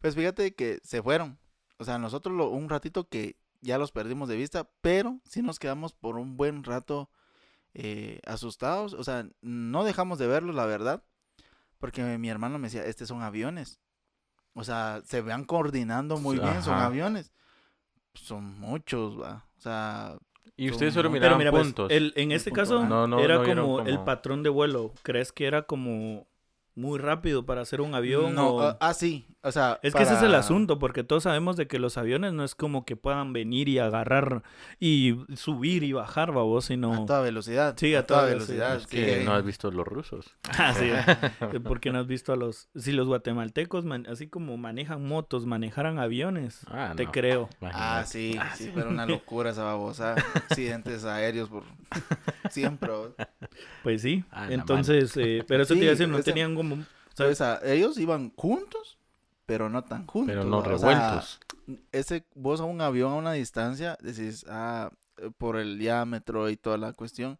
Pues 0.00 0.14
fíjate 0.14 0.54
que 0.54 0.80
se 0.82 1.02
fueron. 1.02 1.38
O 1.78 1.84
sea, 1.84 1.98
nosotros 1.98 2.34
lo- 2.36 2.50
un 2.50 2.68
ratito 2.68 3.08
que 3.08 3.36
ya 3.60 3.78
los 3.78 3.92
perdimos 3.92 4.28
de 4.28 4.36
vista, 4.36 4.68
pero 4.80 5.20
sí 5.24 5.42
nos 5.42 5.58
quedamos 5.58 5.92
por 5.92 6.16
un 6.16 6.36
buen 6.36 6.64
rato 6.64 7.10
eh, 7.74 8.20
asustados. 8.26 8.94
O 8.94 9.04
sea, 9.04 9.26
no 9.40 9.84
dejamos 9.84 10.18
de 10.18 10.26
verlos, 10.26 10.54
la 10.54 10.66
verdad. 10.66 11.02
Porque 11.78 12.02
mi 12.18 12.28
hermano 12.30 12.58
me 12.58 12.68
decía, 12.68 12.84
estos 12.86 13.08
son 13.08 13.22
aviones. 13.22 13.80
O 14.54 14.64
sea, 14.64 15.02
se 15.04 15.20
van 15.20 15.44
coordinando 15.44 16.18
muy 16.18 16.38
bien, 16.38 16.62
son 16.62 16.78
aviones. 16.78 17.32
Son 18.14 18.58
muchos, 18.60 19.20
va. 19.20 19.44
O 19.58 19.60
sea, 19.60 20.18
Y 20.56 20.70
ustedes 20.70 20.94
solo 20.94 21.10
miraban 21.10 21.38
mira, 21.38 21.50
pues, 21.50 21.64
puntos. 21.64 21.90
el- 21.90 22.12
en 22.16 22.32
este 22.32 22.50
punto 22.50 22.60
caso 22.62 22.78
A. 22.80 22.86
No, 22.86 23.06
no, 23.06 23.20
era 23.20 23.38
no 23.38 23.44
como, 23.44 23.80
el 23.80 23.98
patrón 24.00 24.42
de 24.42 24.50
vuelo. 24.50 24.92
¿Crees 25.02 25.32
que 25.32 25.46
era 25.46 25.62
como 25.62 26.26
muy 26.74 26.98
rápido 26.98 27.44
para 27.46 27.60
hacer 27.62 27.80
un 27.80 27.94
avión? 27.94 28.34
no, 28.34 28.48
o- 28.50 28.60
ah, 28.62 28.76
ah, 28.80 28.94
sí. 28.94 29.26
O 29.44 29.50
sea, 29.50 29.80
Es 29.82 29.92
que 29.92 30.04
ese 30.04 30.14
es 30.14 30.22
el 30.22 30.36
asunto, 30.36 30.78
porque 30.78 31.02
todos 31.02 31.24
sabemos 31.24 31.56
de 31.56 31.66
que 31.66 31.80
los 31.80 31.98
aviones 31.98 32.32
no 32.32 32.44
es 32.44 32.54
como 32.54 32.84
que 32.84 32.94
puedan 32.94 33.32
venir 33.32 33.68
y 33.68 33.80
agarrar 33.80 34.44
y 34.78 35.16
subir 35.34 35.82
y 35.82 35.92
bajar, 35.92 36.30
babos, 36.32 36.66
sino... 36.66 36.92
A 37.02 37.06
toda 37.06 37.22
velocidad. 37.22 37.74
Sí, 37.76 37.92
a 37.96 38.06
toda 38.06 38.24
velocidad. 38.26 38.76
Es 38.76 38.86
que 38.86 39.18
sí. 39.18 39.24
no 39.24 39.34
has 39.34 39.44
visto 39.44 39.72
los 39.72 39.84
rusos. 39.86 40.36
Ah, 40.58 40.72
sí, 40.74 40.88
porque 41.64 41.90
no 41.90 41.98
has 41.98 42.06
visto 42.06 42.32
a 42.32 42.36
los... 42.36 42.68
Si 42.76 42.92
los 42.92 43.08
guatemaltecos, 43.08 43.84
man- 43.84 44.06
así 44.08 44.28
como 44.28 44.56
manejan 44.58 45.04
motos, 45.04 45.44
manejaran 45.44 45.98
aviones, 45.98 46.60
Ah, 46.70 46.92
te 46.96 47.06
no. 47.06 47.10
creo. 47.10 47.48
Ah, 47.54 48.04
Imagínate. 48.04 48.06
sí, 48.08 48.38
sí, 48.54 48.70
pero 48.72 48.90
una 48.90 49.06
locura 49.06 49.50
esa 49.50 49.64
babosa. 49.64 50.14
Accidentes 50.34 51.04
aéreos 51.04 51.48
por 51.48 51.64
siempre. 52.48 52.92
Pues 53.82 54.02
sí, 54.02 54.24
Ah, 54.30 54.46
entonces, 54.50 55.16
eh, 55.16 55.42
pero 55.48 55.64
eso 55.64 55.74
te 55.74 55.80
Sí, 55.80 55.84
iba 55.84 55.90
a 55.90 55.94
decir, 55.94 56.08
no 56.08 56.18
ese- 56.18 56.30
tenían 56.30 56.54
como... 56.68 56.84
O 56.84 57.14
¿sabes? 57.14 57.38
sea, 57.38 57.60
ellos 57.64 57.98
iban 57.98 58.32
juntos, 58.36 58.98
pero 59.46 59.68
no 59.68 59.84
tan 59.84 60.06
juntos. 60.06 60.34
Pero 60.34 60.44
no 60.44 60.62
¿va? 60.62 60.74
O 60.74 60.78
sea, 60.78 60.88
revueltos. 60.88 61.40
ese, 61.92 62.24
vos 62.34 62.60
a 62.60 62.64
un 62.64 62.80
avión 62.80 63.12
a 63.12 63.16
una 63.16 63.32
distancia, 63.32 63.98
decís, 64.00 64.46
ah, 64.48 64.90
por 65.38 65.56
el 65.56 65.78
diámetro 65.78 66.48
y 66.48 66.56
toda 66.56 66.78
la 66.78 66.92
cuestión. 66.92 67.38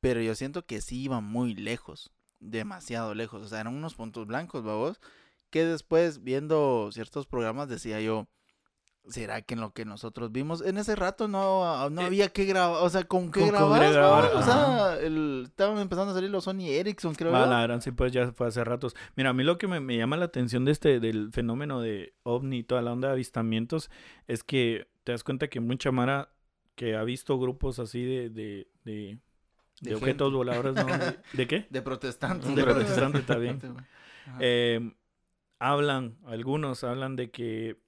Pero 0.00 0.20
yo 0.20 0.34
siento 0.34 0.64
que 0.64 0.80
sí 0.80 1.02
iban 1.02 1.24
muy 1.24 1.54
lejos, 1.54 2.10
demasiado 2.40 3.14
lejos. 3.14 3.42
O 3.42 3.48
sea, 3.48 3.60
eran 3.60 3.74
unos 3.74 3.94
puntos 3.94 4.26
blancos, 4.26 4.64
babos. 4.64 5.00
Que 5.50 5.64
después, 5.64 6.22
viendo 6.22 6.90
ciertos 6.92 7.26
programas, 7.26 7.68
decía 7.68 8.00
yo, 8.00 8.26
¿será 9.08 9.42
que 9.42 9.54
en 9.54 9.60
lo 9.60 9.72
que 9.72 9.84
nosotros 9.84 10.30
vimos? 10.32 10.62
En 10.62 10.78
ese 10.78 10.94
rato 10.96 11.28
no, 11.28 11.88
no 11.90 12.02
Eh, 12.02 12.04
había 12.04 12.28
que 12.28 12.44
grabar, 12.44 12.82
o 12.82 12.88
sea, 12.90 13.04
¿con 13.04 13.30
qué 13.30 13.40
¿con 13.40 13.48
grabar? 13.50 14.30
O 14.34 14.42
sea, 14.42 14.96
el- 15.00 15.44
estaban 15.46 15.78
empezando 15.78 16.12
a 16.12 16.14
salir 16.14 16.30
los 16.30 16.44
Sony 16.44 16.66
Ericsson, 16.68 17.14
creo 17.14 17.34
Ah, 17.34 17.44
yo. 17.44 17.50
la 17.50 17.62
gran 17.62 17.80
sí, 17.82 17.90
pues 17.90 18.12
ya 18.12 18.30
fue 18.32 18.46
hace 18.48 18.62
ratos. 18.64 18.94
Mira, 19.16 19.30
a 19.30 19.32
mí 19.32 19.44
lo 19.44 19.58
que 19.58 19.66
me, 19.66 19.80
me 19.80 19.96
llama 19.96 20.16
la 20.16 20.26
atención 20.26 20.64
de 20.64 20.72
este, 20.72 21.00
del 21.00 21.30
fenómeno 21.32 21.80
de 21.80 22.14
ovni 22.22 22.58
y 22.58 22.62
toda 22.64 22.82
la 22.82 22.92
onda 22.92 23.08
de 23.08 23.14
avistamientos, 23.14 23.90
es 24.26 24.44
que 24.44 24.88
te 25.04 25.12
das 25.12 25.24
cuenta 25.24 25.48
que 25.48 25.60
mucha 25.60 25.90
Mara 25.90 26.30
que 26.74 26.94
ha 26.96 27.02
visto 27.02 27.38
grupos 27.38 27.78
así 27.80 28.04
de, 28.04 28.30
de, 28.30 28.68
de, 28.84 29.18
de 29.80 29.90
De 29.90 29.94
objetos 29.96 30.32
voladores, 30.32 30.74
¿no? 30.74 30.86
¿De, 31.32 31.46
qué? 31.48 31.66
De 31.70 31.82
protestantes. 31.82 32.54
De 32.54 32.62
protestantes 32.62 33.26
también. 33.26 33.60
Ajá. 33.64 33.86
Eh, 34.40 34.94
hablan, 35.58 36.18
algunos 36.26 36.84
hablan 36.84 37.16
de 37.16 37.30
que 37.30 37.80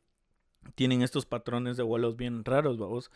tienen 0.74 1.02
estos 1.02 1.26
patrones 1.26 1.76
de 1.76 1.82
vuelos 1.82 2.16
bien 2.16 2.44
raros, 2.44 2.78
vamos. 2.78 3.10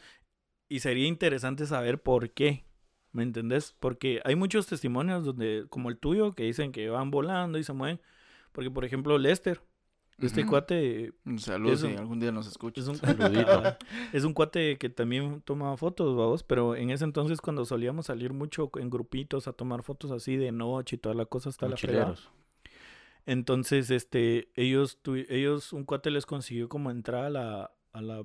Y 0.69 0.81
sería 0.81 1.07
interesante 1.07 1.67
saber 1.67 2.03
por 2.03 2.31
qué. 2.31 2.65
¿Me 3.13 3.23
entendés? 3.23 3.77
Porque 3.79 4.21
hay 4.25 4.35
muchos 4.35 4.67
testimonios 4.67 5.25
donde, 5.25 5.67
como 5.69 5.89
el 5.89 5.99
tuyo, 5.99 6.33
que 6.33 6.45
dicen 6.45 6.73
que 6.73 6.89
van 6.89 7.11
volando 7.11 7.59
y 7.59 7.65
se 7.65 7.73
mueven. 7.73 8.01
Porque, 8.51 8.71
por 8.71 8.85
ejemplo, 8.85 9.19
Lester, 9.19 9.61
este 10.19 10.47
cuate 10.47 11.13
Un 11.25 11.39
saludo 11.39 11.77
si 11.77 11.95
algún 11.95 12.21
día 12.21 12.31
nos 12.31 12.47
escucha. 12.47 12.81
es 12.81 12.89
un, 12.89 12.97
Saludito. 12.97 13.63
es 14.13 14.25
un 14.25 14.33
cuate 14.33 14.79
que 14.79 14.89
también 14.89 15.43
toma 15.43 15.77
fotos, 15.77 16.17
vamos. 16.17 16.43
Pero 16.43 16.77
en 16.77 16.91
ese 16.91 17.05
entonces, 17.05 17.41
cuando 17.41 17.65
solíamos 17.65 18.07
salir 18.07 18.33
mucho 18.33 18.71
en 18.77 18.91
grupitos 18.91 19.49
a 19.49 19.53
tomar 19.53 19.83
fotos 19.83 20.11
así 20.11 20.37
de 20.37 20.53
noche 20.53 20.97
y 20.97 20.99
toda 20.99 21.15
la 21.15 21.27
cosa 21.27 21.49
hasta 21.49 21.69
la 21.69 21.77
fregada. 21.77 22.17
Entonces, 23.27 23.91
este, 23.91 24.49
ellos, 24.55 24.99
tu- 25.03 25.15
ellos, 25.17 25.73
un 25.73 25.85
cuate 25.85 26.11
les 26.11 26.27
consiguió 26.27 26.69
como 26.69 26.91
entrar 26.91 27.25
a 27.25 27.31
la, 27.31 27.71
a 27.93 28.01
la, 28.03 28.23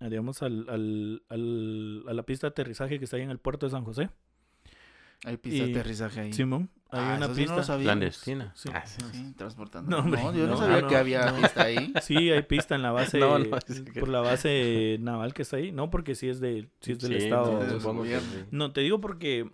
a, 0.00 0.08
digamos, 0.08 0.42
al, 0.42 0.66
al, 0.68 1.22
al- 1.30 2.04
a 2.08 2.12
la 2.12 2.22
pista 2.24 2.46
de 2.46 2.50
aterrizaje 2.50 2.98
que 2.98 3.04
está 3.06 3.16
ahí 3.16 3.22
en 3.22 3.30
el 3.30 3.38
puerto 3.38 3.66
de 3.66 3.70
San 3.70 3.84
José. 3.84 4.10
Hay 5.24 5.38
pista 5.38 5.64
de 5.64 5.70
aterrizaje 5.70 6.20
ahí. 6.20 6.32
Simón, 6.34 6.68
hay 6.90 7.00
Ah, 7.00 7.14
una 7.16 7.24
eso 7.24 7.34
sí 7.34 7.40
no 7.46 7.52
lo 7.52 7.56
pista. 7.56 7.62
sabía. 7.62 7.84
Clandestina. 7.86 8.52
Sí. 8.54 8.68
Ah, 8.74 8.84
sí. 8.86 9.00
Sí, 9.12 9.32
transportando. 9.34 9.90
No, 9.90 10.02
hombre, 10.02 10.20
yo 10.38 10.44
no, 10.44 10.52
no, 10.52 10.56
sabía 10.58 10.80
no, 10.82 10.88
que 10.88 10.96
había 10.96 11.30
no. 11.32 11.40
pista 11.40 11.62
ahí. 11.62 11.92
Sí, 12.02 12.30
hay 12.30 12.42
pista 12.42 12.74
en 12.74 12.82
la 12.82 12.90
base, 12.92 13.18
No, 13.18 13.38
no, 13.38 13.58
que- 13.58 14.00
por 14.00 14.08
la 14.10 14.20
base 14.20 14.98
naval 15.00 15.32
que 15.32 15.40
está 15.40 15.56
ahí. 15.56 15.72
No, 15.72 15.88
porque 15.88 16.14
sí 16.14 16.28
es, 16.28 16.40
de, 16.40 16.68
sí 16.80 16.92
es 16.92 16.98
del 16.98 17.12
Sí, 17.12 17.24
estado. 17.24 17.54
no, 17.54 17.60
del 17.64 17.78
gobierno. 17.80 18.28
No, 18.50 18.72
te 18.72 18.82
digo 18.82 19.00
porque 19.00 19.50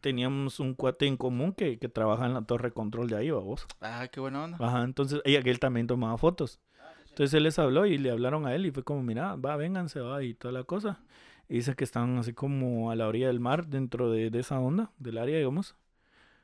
teníamos 0.00 0.60
un 0.60 0.74
cuate 0.74 1.06
en 1.06 1.16
común 1.16 1.52
que, 1.52 1.78
que 1.78 1.88
trabaja 1.88 2.26
en 2.26 2.34
la 2.34 2.42
torre 2.42 2.72
control 2.72 3.08
de 3.08 3.16
ahí, 3.16 3.30
vos. 3.30 3.66
Ah, 3.80 4.08
qué 4.10 4.20
buena 4.20 4.44
onda. 4.44 4.58
Ajá, 4.60 4.82
entonces, 4.82 5.20
y 5.24 5.36
aquel 5.36 5.58
también 5.58 5.86
tomaba 5.86 6.16
fotos. 6.18 6.60
Entonces 7.08 7.32
él 7.34 7.44
les 7.44 7.58
habló 7.58 7.86
y 7.86 7.96
le 7.96 8.10
hablaron 8.10 8.46
a 8.46 8.54
él 8.54 8.66
y 8.66 8.70
fue 8.70 8.84
como, 8.84 9.02
mira, 9.02 9.36
va, 9.36 9.56
vénganse, 9.56 10.00
va, 10.00 10.22
y 10.22 10.34
toda 10.34 10.52
la 10.52 10.64
cosa. 10.64 11.00
Y 11.48 11.54
dice 11.54 11.74
que 11.74 11.84
están 11.84 12.18
así 12.18 12.34
como 12.34 12.90
a 12.90 12.96
la 12.96 13.08
orilla 13.08 13.28
del 13.28 13.40
mar, 13.40 13.68
dentro 13.68 14.10
de, 14.10 14.30
de 14.30 14.40
esa 14.40 14.60
onda, 14.60 14.90
del 14.98 15.16
área, 15.16 15.38
digamos. 15.38 15.76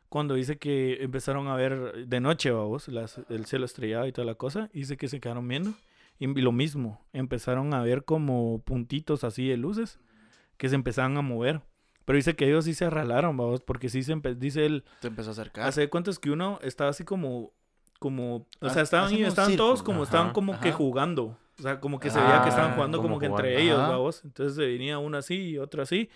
Cuando 0.08 0.34
dice 0.34 0.58
que 0.58 1.02
empezaron 1.02 1.48
a 1.48 1.56
ver 1.56 2.06
de 2.06 2.20
noche, 2.20 2.50
vamos, 2.50 2.88
las, 2.88 3.20
el 3.28 3.44
cielo 3.46 3.64
estrellado 3.64 4.06
y 4.06 4.12
toda 4.12 4.24
la 4.24 4.34
cosa. 4.34 4.70
Dice 4.72 4.96
que 4.96 5.08
se 5.08 5.20
quedaron 5.20 5.46
viendo. 5.46 5.74
Y 6.18 6.26
lo 6.26 6.52
mismo, 6.52 7.04
empezaron 7.12 7.74
a 7.74 7.82
ver 7.82 8.04
como 8.04 8.62
puntitos 8.62 9.24
así 9.24 9.48
de 9.48 9.56
luces 9.56 9.98
que 10.56 10.68
se 10.68 10.74
empezaban 10.74 11.16
a 11.16 11.22
mover. 11.22 11.62
Pero 12.04 12.16
dice 12.16 12.34
que 12.36 12.46
ellos 12.48 12.64
sí 12.64 12.74
se 12.74 12.84
arralaron, 12.84 13.36
vamos, 13.36 13.60
porque 13.60 13.88
sí 13.88 14.02
se 14.02 14.14
dice 14.36 14.66
él, 14.66 14.84
Te 15.00 15.08
empezó 15.08 15.30
a 15.30 15.32
acercar. 15.32 15.66
Hace 15.68 15.88
cuentas 15.88 16.18
que 16.18 16.30
uno 16.30 16.58
estaba 16.62 16.90
así 16.90 17.04
como, 17.04 17.52
como, 17.98 18.46
o 18.60 18.70
sea, 18.70 18.82
estaban, 18.82 19.12
estaban 19.14 19.56
todos 19.56 19.78
círculo. 19.78 19.84
como, 19.84 20.02
Ajá, 20.02 20.10
estaban 20.10 20.32
como 20.32 20.60
que 20.60 20.68
ajá. 20.70 20.76
jugando. 20.78 21.38
O 21.58 21.62
sea, 21.62 21.78
como 21.80 22.00
que 22.00 22.10
se 22.10 22.18
veía 22.20 22.42
que 22.42 22.48
estaban 22.48 22.72
Ah, 22.72 22.74
jugando 22.74 22.98
como 22.98 23.08
como 23.10 23.20
que 23.20 23.26
entre 23.26 23.50
jugando. 23.50 23.62
ellos, 23.62 23.78
Ajá. 23.78 23.88
vamos. 23.90 24.24
Entonces 24.24 24.56
se 24.56 24.66
venía 24.66 24.98
uno 24.98 25.18
así 25.18 25.34
y 25.50 25.58
otro 25.58 25.82
así. 25.82 26.08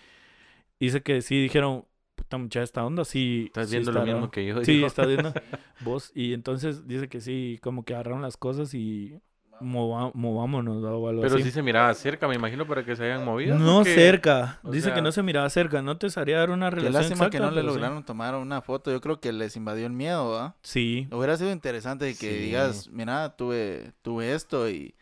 Dice 0.79 1.01
que 1.01 1.21
sí 1.21 1.41
dijeron, 1.41 1.85
puta 2.15 2.37
muchacha, 2.37 2.63
esta 2.63 2.83
onda 2.85 3.05
sí. 3.05 3.43
Estás 3.47 3.69
sí 3.69 3.75
viendo 3.75 3.91
lo 3.93 4.01
mismo 4.03 4.19
raro". 4.21 4.31
que 4.31 4.45
yo. 4.45 4.63
Sí, 4.65 4.73
dijo. 4.73 4.87
está 4.87 5.05
viendo 5.05 5.31
vos. 5.81 6.11
Y 6.13 6.33
entonces 6.33 6.87
dice 6.87 7.07
que 7.07 7.21
sí, 7.21 7.59
como 7.61 7.85
que 7.85 7.93
agarraron 7.93 8.21
las 8.21 8.35
cosas 8.35 8.73
y 8.73 9.17
mova- 9.61 10.11
movámonos 10.13 10.83
¿va? 10.83 10.95
o 10.95 11.07
algo 11.09 11.21
Pero 11.21 11.35
así. 11.35 11.43
sí 11.43 11.51
se 11.51 11.61
miraba 11.61 11.93
cerca, 11.93 12.27
me 12.27 12.35
imagino, 12.35 12.65
para 12.67 12.83
que 12.85 12.95
se 12.95 13.03
hayan 13.05 13.25
movido. 13.25 13.57
No 13.57 13.77
porque- 13.79 13.95
cerca. 13.95 14.59
o 14.63 14.71
Dice 14.71 14.93
que 14.93 15.01
no 15.01 15.11
se 15.11 15.23
miraba 15.23 15.49
cerca. 15.49 15.81
No 15.81 15.97
te 15.97 16.09
sabría 16.09 16.37
dar 16.39 16.49
una 16.51 16.69
Qué 16.69 16.75
relación 16.77 16.93
lástima 17.03 17.29
que 17.29 17.37
exacta, 17.37 17.55
no 17.55 17.55
le 17.55 17.61
sí. 17.61 17.67
lograron 17.67 18.03
tomar 18.03 18.35
una 18.35 18.61
foto. 18.61 18.91
Yo 18.91 19.01
creo 19.01 19.19
que 19.19 19.31
les 19.33 19.55
invadió 19.55 19.85
el 19.85 19.93
miedo, 19.93 20.37
¿ah? 20.39 20.55
Sí. 20.61 21.07
Hubiera 21.11 21.37
sido 21.37 21.51
interesante 21.51 22.07
que 22.15 22.31
Sí. 22.31 22.37
digas, 22.39 22.89
mira, 22.91 23.35
tuve, 23.35 23.93
tuve 24.01 24.33
esto 24.33 24.69
y 24.69 24.95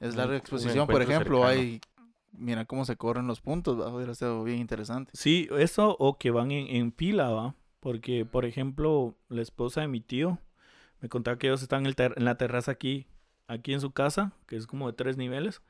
es 0.00 0.16
larga 0.16 0.36
exposición. 0.36 0.86
Por 0.86 1.02
ejemplo, 1.02 1.38
cercano. 1.46 1.60
hay, 1.60 1.80
mira 2.32 2.64
cómo 2.64 2.84
se 2.84 2.96
corren 2.96 3.26
los 3.26 3.40
puntos, 3.40 3.80
¿va? 3.80 3.88
hubiera 3.94 4.14
sido 4.14 4.42
bien 4.44 4.58
interesante. 4.58 5.10
Sí, 5.14 5.48
eso 5.58 5.96
o 5.98 6.18
que 6.18 6.30
van 6.30 6.50
en, 6.50 6.66
en 6.76 6.92
fila, 6.92 7.30
¿va? 7.30 7.54
Porque, 7.80 8.24
por 8.24 8.44
ejemplo, 8.44 9.14
la 9.28 9.42
esposa 9.42 9.82
de 9.82 9.88
mi 9.88 10.00
tío 10.00 10.38
me 11.00 11.08
contaba 11.08 11.36
que 11.38 11.46
ellos 11.48 11.62
están 11.62 11.80
en, 11.80 11.86
el 11.86 11.96
ter- 11.96 12.14
en 12.16 12.24
la 12.24 12.36
terraza 12.36 12.72
aquí, 12.72 13.06
aquí 13.48 13.72
en 13.72 13.80
su 13.80 13.90
casa, 13.92 14.32
que 14.46 14.56
es 14.56 14.66
como 14.66 14.86
de 14.86 14.92
tres 14.94 15.16
niveles, 15.16 15.62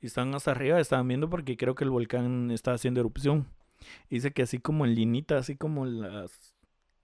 y 0.00 0.06
están 0.06 0.34
hasta 0.34 0.50
arriba, 0.52 0.80
estaban 0.80 1.08
viendo 1.08 1.28
porque 1.30 1.56
creo 1.56 1.74
que 1.74 1.84
el 1.84 1.90
volcán 1.90 2.50
está 2.50 2.72
haciendo 2.72 3.00
erupción. 3.00 3.46
Dice 4.10 4.32
que 4.32 4.42
así 4.42 4.58
como 4.58 4.84
en 4.84 4.94
linita, 4.94 5.38
así 5.38 5.56
como 5.56 5.86
las... 5.86 6.54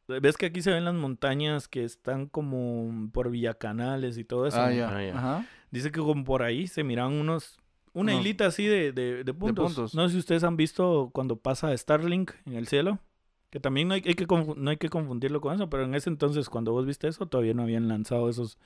¿Ves 0.09 0.37
que 0.37 0.47
aquí 0.47 0.61
se 0.63 0.73
ven 0.73 0.85
las 0.85 0.95
montañas 0.95 1.69
que 1.69 1.85
están 1.85 2.27
como 2.27 3.09
por 3.13 3.31
Villacanales 3.31 4.19
y 4.19 4.25
todo 4.25 4.47
eso? 4.47 4.61
ah, 4.61 4.69
no? 4.69 4.75
ya. 4.75 4.97
Ah, 4.97 5.03
ya. 5.05 5.17
Ajá. 5.17 5.47
Dice 5.71 5.91
que 5.91 6.01
como 6.01 6.25
por 6.25 6.43
ahí 6.43 6.67
se 6.67 6.83
miraban 6.85 7.15
unos... 7.15 7.59
Una 7.95 8.13
Unos- 8.13 8.25
hilita 8.25 8.47
así 8.47 8.67
de, 8.67 8.93
de, 8.93 9.23
de 9.23 9.35
puntos. 9.35 9.75
puntos. 9.75 9.95
No 9.95 10.07
sé 10.09 10.15
si 10.15 10.19
ustedes 10.19 10.45
han 10.45 10.57
visto 10.57 11.11
cuando 11.13 11.37
pasa 11.37 11.77
Starlink 11.77 12.33
en 12.47 12.55
el 12.55 12.67
cielo. 12.67 12.99
Que 13.51 13.61
también 13.61 13.89
no 13.89 13.95
hay, 13.95 14.03
hay 14.07 14.15
que 14.15 14.27
no 14.57 14.71
hay 14.71 14.79
que 14.79 14.89
confundirlo 14.89 15.41
con 15.43 15.55
eso. 15.55 15.69
Pero 15.69 15.85
en 15.85 15.95
ese 15.95 16.09
entonces, 16.11 16.49
cuando 16.49 16.73
vos 16.73 16.87
viste 16.87 17.07
eso, 17.07 17.27
todavía 17.27 17.55
no 17.55 17.63
habían 17.63 17.89
lanzado 17.89 18.29
esos... 18.31 18.59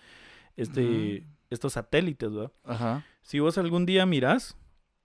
Este, 0.56 1.26
estos 1.50 1.74
satélites, 1.74 2.32
¿verdad? 2.32 2.52
Ajá. 2.64 3.04
Si 3.22 3.38
vos 3.40 3.58
algún 3.58 3.86
día 3.86 4.06
mirás, 4.06 4.56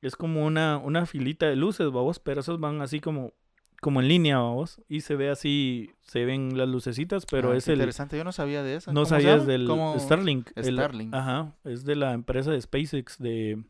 es 0.02 0.16
como 0.16 0.46
una, 0.46 0.78
una 0.78 1.06
filita 1.06 1.48
de 1.48 1.56
luces, 1.56 1.92
vamos, 1.92 2.20
pero 2.20 2.42
esos 2.42 2.60
van 2.60 2.82
así 2.82 3.00
como, 3.00 3.34
como 3.82 4.00
en 4.02 4.08
línea, 4.08 4.38
vamos, 4.40 4.82
y 4.88 5.02
se 5.02 5.16
ve 5.16 5.30
así, 5.30 5.92
se 6.02 6.26
ven 6.26 6.58
las 6.58 6.70
lucecitas, 6.70 7.26
pero 7.26 7.52
Ah, 7.52 7.58
es 7.58 7.68
el, 7.68 7.76
interesante, 7.76 8.18
yo 8.18 8.24
no 8.24 8.32
sabía 8.32 8.64
de 8.64 8.76
eso. 8.76 8.92
no 8.92 9.02
¿Cómo 9.02 9.06
se 9.06 9.10
sabías 9.10 9.46
del 9.46 9.68
¿Cómo? 9.68 9.96
Starlink. 10.00 10.50
el- 10.56 10.66
Starlink. 10.76 11.14
ajá, 11.14 11.56
es 11.64 11.84
de 11.84 11.96
la 11.96 12.14
empresa 12.14 12.52
de 12.52 12.62
SpaceX 12.62 13.18
de, 13.20 13.64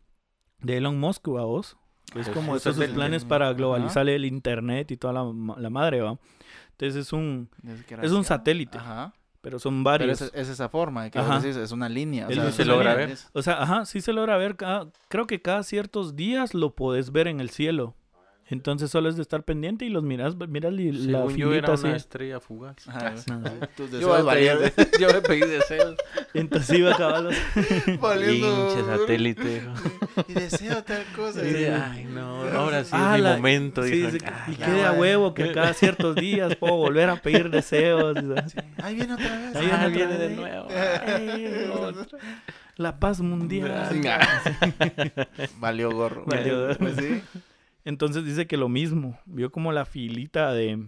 de 0.59 0.77
Elon 0.77 0.99
Musk, 0.99 1.27
vamos. 1.27 1.77
Es 2.15 2.27
Ah, 2.27 2.31
como 2.33 2.57
esos 2.57 2.63
sus 2.63 2.75
satélite. 2.75 2.93
planes 2.95 3.23
para 3.25 3.45
Ajá. 3.47 3.53
globalizar 3.53 4.07
el 4.09 4.25
internet 4.25 4.91
y 4.91 4.97
toda 4.97 5.13
la, 5.13 5.23
la 5.57 5.69
madre, 5.69 6.01
va. 6.01 6.19
Entonces 6.71 7.07
es 7.07 7.13
un, 7.13 7.49
es 8.01 8.11
un 8.11 8.25
satélite, 8.25 8.77
Ajá. 8.77 9.13
Pero 9.41 9.59
son 9.59 9.83
Pero 9.83 9.83
varios. 9.83 10.21
es, 10.21 10.31
es 10.33 10.49
esa 10.49 10.69
forma, 10.69 11.09
que 11.09 11.19
decís, 11.19 11.55
es 11.55 11.71
una 11.71 11.89
línea. 11.89 12.27
o 12.27 12.31
sea, 12.31 12.51
se 12.51 12.65
logra 12.65 12.95
ver. 12.95 13.17
O 13.33 13.41
sea, 13.41 13.61
ajá, 13.61 13.85
sí 13.85 13.99
se 14.01 14.13
logra 14.13 14.37
ver 14.37 14.55
cada, 14.55 14.87
creo 15.07 15.27
que 15.27 15.41
cada 15.41 15.63
ciertos 15.63 16.15
días 16.15 16.53
lo 16.53 16.75
podés 16.75 17.11
ver 17.11 17.27
en 17.27 17.39
el 17.39 17.49
cielo. 17.49 17.95
Entonces 18.51 18.91
solo 18.91 19.07
es 19.09 19.15
de 19.15 19.21
estar 19.21 19.43
pendiente 19.43 19.85
y 19.85 19.89
los 19.89 20.03
miras, 20.03 20.35
miras 20.49 20.73
li- 20.73 20.91
la 20.91 21.19
yo 21.23 21.29
filita 21.29 21.55
era 21.55 21.73
así. 21.73 21.87
una 21.87 21.95
estrella 21.95 22.39
fugaz. 22.39 22.87
Ajá. 22.87 23.15
Tus 23.77 23.89
Yo 23.91 23.97
deseos 23.97 24.17
me, 24.19 24.23
valían- 24.23 24.57
pedí, 24.75 24.89
yo 24.99 25.07
me 25.07 25.21
pedí 25.21 25.39
deseos. 25.39 25.95
Entonces 26.33 26.77
iba 26.77 26.91
a 26.91 26.95
acabar 26.95 27.23
Pinche 27.85 28.83
satélite. 28.85 29.57
hijo. 29.57 30.23
Y 30.27 30.33
deseo 30.33 30.83
tal 30.83 31.03
cosa. 31.15 31.45
Y 31.47 31.51
de, 31.53 31.73
Ay, 31.73 32.03
no, 32.05 32.41
ahora 32.53 32.83
sí 32.83 32.91
Ah, 32.93 33.13
es 33.15 33.17
mi 33.17 33.23
la- 33.29 33.35
momento. 33.37 33.83
sí, 33.83 33.91
dijo. 33.91 34.11
sí, 34.11 34.17
Ay, 34.25 34.53
y 34.53 34.55
quede 34.57 34.85
a 34.85 34.91
huevo 34.93 35.33
que 35.33 35.51
cada 35.53 35.73
ciertos 35.73 36.15
días 36.15 36.55
puedo 36.57 36.75
volver 36.75 37.09
a 37.09 37.15
pedir 37.15 37.49
deseos. 37.49 38.17
Ahí 38.83 38.95
viene 38.95 39.13
otra 39.13 39.37
vez. 39.39 39.55
Ahí 39.55 39.69
ah, 39.71 39.87
viene 39.87 40.17
de 40.17 40.29
nuevo. 40.35 40.67
Eh, 40.69 41.71
La 42.77 42.99
paz 42.99 43.21
mundial. 43.21 43.71
Valió 45.57 45.91
gorro. 45.91 46.25
Valió 46.25 46.59
gorro. 46.67 46.77
Pues 46.77 46.95
sí. 46.97 47.21
Entonces 47.85 48.25
dice 48.25 48.47
que 48.47 48.57
lo 48.57 48.69
mismo. 48.69 49.19
Vio 49.25 49.51
como 49.51 49.71
la 49.71 49.85
filita 49.85 50.53
de, 50.53 50.87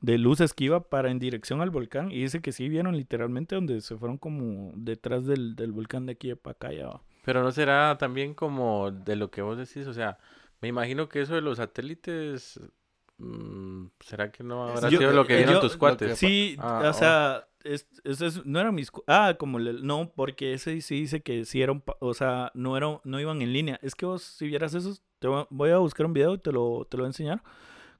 de 0.00 0.18
luces 0.18 0.52
que 0.54 0.64
iba 0.64 0.88
para 0.88 1.10
en 1.10 1.18
dirección 1.18 1.60
al 1.60 1.70
volcán. 1.70 2.10
Y 2.10 2.20
dice 2.22 2.40
que 2.42 2.52
sí 2.52 2.68
vieron 2.68 2.96
literalmente 2.96 3.54
donde 3.54 3.80
se 3.80 3.96
fueron 3.96 4.18
como 4.18 4.72
detrás 4.76 5.26
del, 5.26 5.56
del 5.56 5.72
volcán 5.72 6.06
de 6.06 6.12
aquí 6.12 6.34
para 6.34 6.52
acá. 6.52 6.72
Ya. 6.72 6.86
va. 6.88 7.02
Pero 7.24 7.42
no 7.42 7.50
será 7.52 7.96
también 7.98 8.34
como 8.34 8.90
de 8.90 9.16
lo 9.16 9.30
que 9.30 9.42
vos 9.42 9.56
decís, 9.58 9.86
o 9.88 9.92
sea, 9.92 10.18
me 10.60 10.68
imagino 10.68 11.08
que 11.08 11.22
eso 11.22 11.34
de 11.34 11.40
los 11.40 11.56
satélites, 11.58 12.60
mm, 13.18 13.86
¿será 14.00 14.30
que 14.30 14.44
no 14.44 14.68
habrá 14.68 14.88
Yo- 14.90 14.98
sido 14.98 15.12
lo 15.12 15.26
que 15.26 15.34
eh, 15.34 15.36
vieron 15.38 15.54
yo- 15.54 15.60
tus 15.60 15.72
lo 15.72 15.78
cuates? 15.78 16.08
que- 16.10 16.16
Sí, 16.16 16.56
Ah, 16.60 16.82
o 16.84 16.90
oh. 16.90 16.92
sea, 16.92 17.48
es, 17.64 17.86
es- 18.04 18.20
es- 18.20 18.44
no 18.46 18.60
era 18.60 18.72
mis... 18.72 18.90
Ah, 19.06 19.34
como... 19.38 19.58
le- 19.58 19.72
no, 19.82 20.12
porque 20.14 20.52
ese 20.54 20.80
sí 20.80 21.00
dice 21.00 21.20
que 21.22 21.44
sí 21.44 21.62
eran... 21.62 21.82
O 22.00 22.14
sea, 22.14 22.50
no, 22.54 22.76
era, 22.76 23.00
no 23.04 23.20
iban 23.20 23.42
en 23.42 23.52
línea. 23.52 23.78
Es 23.82 23.94
que 23.94 24.06
vos, 24.06 24.22
si 24.22 24.46
vieras 24.46 24.74
eso, 24.74 24.94
te 25.18 25.28
voy 25.50 25.70
a- 25.70 25.78
buscar 25.78 26.06
un 26.06 26.12
video 26.12 26.34
y 26.34 26.38
te 26.38 26.52
lo, 26.52 26.86
te 26.90 26.96
lo 26.96 27.02
voy 27.02 27.06
a 27.06 27.10
enseñar. 27.10 27.42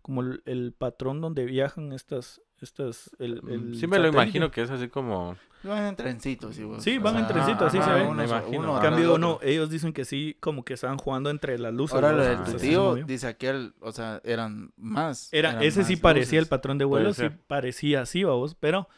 Como 0.03 0.23
el, 0.23 0.43
el 0.47 0.73
patrón 0.73 1.21
donde 1.21 1.45
viajan 1.45 1.93
estas... 1.93 2.41
estas 2.61 3.11
el, 3.19 3.43
Mm, 3.43 3.51
el 3.51 3.75
sí 3.77 3.87
me 3.87 3.99
lo 3.99 4.09
imagino 4.09 4.51
que 4.51 4.63
es 4.63 4.71
así 4.71 4.89
como... 4.89 5.37
Van 5.65 5.85
en 5.87 5.97
trencitos. 5.97 6.55
Sí, 6.55 6.63
vos. 6.63 6.81
Sí, 6.85 6.99
van 6.99 7.17
en 7.17 7.25
Ah, 7.25 7.27
trencitos, 7.29 7.63
así 7.63 7.83
se 7.83 7.91
ve. 7.93 8.03
uno 8.03 8.15
Me 8.15 8.29
so- 8.29 8.37
imagino. 8.37 8.61
uno 8.61 8.81
cambio, 8.81 9.19
no, 9.19 9.41
ellos 9.43 9.69
dicen 9.69 9.93
que 9.93 10.05
sí, 10.05 10.37
como 10.39 10.65
que 10.65 10.75
estaban 10.75 10.97
jugando 10.97 11.29
entre 11.29 11.59
las 11.59 11.75
luces. 11.75 11.95
Ahora 11.97 12.13
¿no? 12.13 12.19
lo 12.19 12.23
O 12.23 12.27
de 12.27 12.37
sea, 12.37 12.45
tu 12.45 12.51
se 12.53 12.59
tío 12.59 12.95
dice 12.95 13.27
aquel, 13.27 13.75
o 13.81 13.91
sea, 13.91 14.21
eran 14.23 14.73
más. 14.77 15.29
Era, 15.33 15.51
eran 15.51 15.63
ese 15.65 15.83
sí 15.83 15.95
más 15.95 16.03
parecía 16.03 16.39
el 16.39 16.43
luces. 16.43 16.51
patrón 16.51 16.79
de 16.79 16.85
vuelo, 16.85 17.13
sí 17.15 17.25
parecía 17.49 18.03
así, 18.03 18.23
vamos, 18.23 18.55
pero 18.55 18.89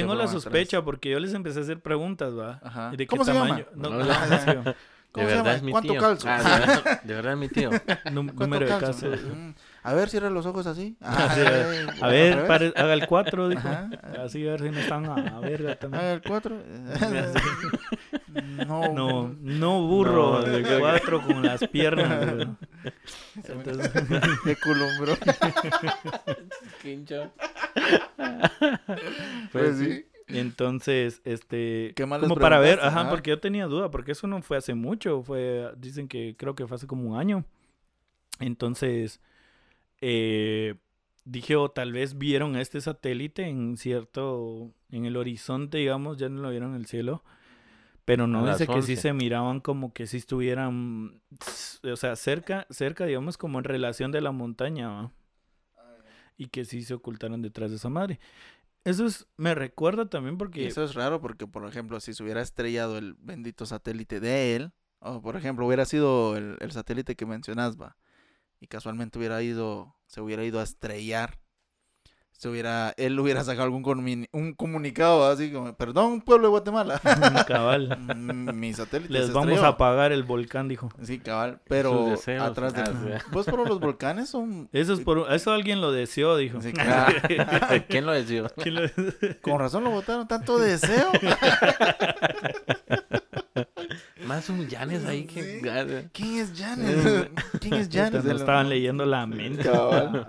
tengo 0.00 0.14
la 0.14 0.24
atrás. 0.24 0.42
sospecha 0.42 0.82
porque 0.82 1.10
yo 1.10 1.18
les 1.20 1.32
empecé 1.34 1.60
a 1.60 1.62
hacer 1.62 1.80
preguntas, 1.80 2.36
va. 2.38 2.60
Ajá. 2.62 2.90
¿Y 2.92 2.96
de 2.96 3.04
qué 3.04 3.08
¿Cómo 3.08 3.24
se 3.24 3.32
tamaño? 3.32 3.66
de 5.14 5.20
se 5.20 5.26
verdad 5.26 5.36
llama? 5.44 5.54
es 5.54 5.62
mi 5.62 5.70
¿Cuánto 5.72 5.92
tío. 5.92 6.00
calzo? 6.00 6.28
Ah, 6.28 6.38
de, 6.42 6.44
verdad, 6.66 7.02
de 7.02 7.14
verdad 7.14 7.32
es 7.34 7.38
mi 7.38 7.48
tío. 7.48 7.70
Num- 8.10 8.26
¿Cuánto 8.34 8.44
número 8.44 8.66
de 8.66 8.80
calzo? 8.80 9.06
Mm, 9.08 9.54
A 9.84 9.92
ver, 9.94 10.08
cierra 10.10 10.28
los 10.30 10.44
ojos 10.46 10.66
así. 10.66 10.96
A 11.00 12.08
ver, 12.08 12.46
pare- 12.48 12.72
haga 12.76 12.94
el 12.94 13.06
4, 13.06 13.48
dijo. 13.48 13.68
Ajá. 13.68 13.90
Así 14.24 14.46
a 14.48 14.52
ver 14.52 14.62
si 14.62 14.70
no 14.70 14.78
están 14.80 15.04
a, 15.06 15.36
a 15.36 15.40
verga 15.40 15.76
también. 15.76 16.02
Haga 16.02 16.12
el 16.14 16.22
4. 16.22 16.56
No. 18.34 18.92
No, 18.92 19.34
no 19.40 19.86
burro, 19.86 20.40
No, 20.40 20.42
de 20.42 20.62
que- 20.62 20.78
4 20.78 21.22
con 21.22 21.42
las 21.42 21.66
piernas. 21.68 22.34
güey. 22.34 22.48
Entonces, 23.44 23.92
Qué 24.44 24.56
culumbro. 24.56 25.16
Pues 29.52 29.78
sí. 29.78 30.04
entonces, 30.28 31.20
este, 31.24 31.92
¿Qué 31.94 32.06
como 32.06 32.36
para 32.36 32.58
ver, 32.58 32.80
ajá, 32.80 33.02
Ajá. 33.02 33.10
porque 33.10 33.30
yo 33.30 33.40
tenía 33.40 33.66
duda, 33.66 33.90
porque 33.90 34.12
eso 34.12 34.26
no 34.26 34.42
fue 34.42 34.56
hace 34.56 34.74
mucho, 34.74 35.22
fue, 35.22 35.70
dicen 35.76 36.08
que 36.08 36.34
creo 36.36 36.54
que 36.54 36.66
fue 36.66 36.76
hace 36.76 36.86
como 36.86 37.10
un 37.10 37.18
año. 37.18 37.44
Entonces, 38.40 39.20
eh, 40.00 40.74
dije, 41.24 41.56
o 41.56 41.70
tal 41.70 41.92
vez 41.92 42.18
vieron 42.18 42.56
a 42.56 42.60
este 42.60 42.80
satélite 42.80 43.46
en 43.46 43.76
cierto, 43.76 44.70
en 44.90 45.04
el 45.04 45.16
horizonte, 45.16 45.78
digamos, 45.78 46.18
ya 46.18 46.28
no 46.28 46.42
lo 46.42 46.50
vieron 46.50 46.70
en 46.70 46.76
el 46.76 46.86
cielo. 46.86 47.22
Pero 48.04 48.26
no, 48.26 48.46
dice 48.46 48.66
que 48.66 48.82
sí 48.82 48.92
11. 48.92 48.96
se 48.96 49.12
miraban 49.14 49.60
como 49.60 49.92
que 49.92 50.06
si 50.06 50.18
estuvieran, 50.18 51.22
o 51.82 51.96
sea, 51.96 52.16
cerca, 52.16 52.66
cerca, 52.68 53.06
digamos, 53.06 53.38
como 53.38 53.58
en 53.58 53.64
relación 53.64 54.12
de 54.12 54.20
la 54.20 54.30
montaña, 54.30 54.88
¿va? 54.88 55.12
y 56.36 56.48
que 56.48 56.64
sí 56.64 56.82
se 56.82 56.94
ocultaron 56.94 57.42
detrás 57.42 57.70
de 57.70 57.76
esa 57.76 57.88
madre. 57.88 58.20
Eso 58.84 59.06
es, 59.06 59.26
me 59.36 59.54
recuerda 59.54 60.10
también 60.10 60.34
Y 60.34 60.38
porque... 60.38 60.66
eso 60.66 60.84
es 60.84 60.94
raro 60.94 61.20
porque, 61.20 61.46
por 61.46 61.66
ejemplo, 61.66 61.98
si 62.00 62.12
se 62.12 62.22
hubiera 62.22 62.42
estrellado 62.42 62.98
el 62.98 63.14
bendito 63.14 63.64
satélite 63.64 64.20
de 64.20 64.56
él, 64.56 64.72
o 64.98 65.22
por 65.22 65.36
ejemplo, 65.36 65.66
hubiera 65.66 65.86
sido 65.86 66.36
el, 66.36 66.56
el 66.60 66.72
satélite 66.72 67.16
que 67.16 67.24
mencionas, 67.24 67.80
va, 67.80 67.96
y 68.60 68.66
casualmente 68.66 69.18
hubiera 69.18 69.42
ido, 69.42 69.96
se 70.06 70.20
hubiera 70.20 70.44
ido 70.44 70.60
a 70.60 70.64
estrellar, 70.64 71.38
se 72.36 72.48
hubiera, 72.48 72.92
él 72.96 73.18
hubiera 73.18 73.42
sacado 73.44 73.64
algún 73.64 73.82
comuni- 73.82 74.28
un 74.32 74.52
comunicado 74.54 75.24
así 75.30 75.50
como, 75.52 75.72
perdón, 75.76 76.20
pueblo 76.20 76.48
de 76.48 76.50
Guatemala, 76.50 77.00
cabal. 77.48 77.96
Mm, 78.16 78.50
mi 78.58 78.72
satélite 78.74 79.12
Les 79.12 79.26
se 79.26 79.32
vamos 79.32 79.48
estrelló". 79.50 79.64
a 79.66 79.70
apagar 79.70 80.12
el 80.12 80.24
volcán, 80.24 80.68
dijo. 80.68 80.90
Sí, 81.02 81.20
cabal, 81.20 81.60
pero 81.68 82.06
deseos. 82.06 82.42
atrás 82.42 82.74
de... 82.74 82.82
Ah, 82.82 82.86
sí. 83.20 83.24
Pues, 83.32 83.46
pero 83.46 83.64
los 83.64 83.80
volcanes 83.80 84.28
son... 84.28 84.68
Eso 84.72 84.92
es 84.92 85.00
por 85.00 85.32
eso 85.32 85.52
alguien 85.52 85.80
lo 85.80 85.90
deseó, 85.92 86.36
dijo. 86.36 86.60
Sí, 86.60 86.72
claro. 86.74 87.16
¿Quién 87.88 88.04
lo 88.04 88.12
lo- 88.14 88.90
Con 89.40 89.58
razón 89.58 89.84
lo 89.84 89.90
votaron, 89.90 90.26
tanto 90.28 90.58
deseo. 90.58 91.10
Más 94.26 94.48
un 94.48 94.66
Yanes 94.68 95.04
ahí 95.04 95.24
que... 95.24 95.42
Sí. 95.42 95.60
gana. 95.60 96.02
¿Quién 96.12 96.38
es 96.38 96.52
Janes? 96.56 97.28
¿Quién 97.60 97.74
es 97.74 97.88
Janes? 97.92 98.24
nos 98.24 98.40
estaban 98.40 98.68
leyendo 98.68 99.04
la 99.04 99.26
mente. 99.26 99.62
Cabal. 99.62 100.26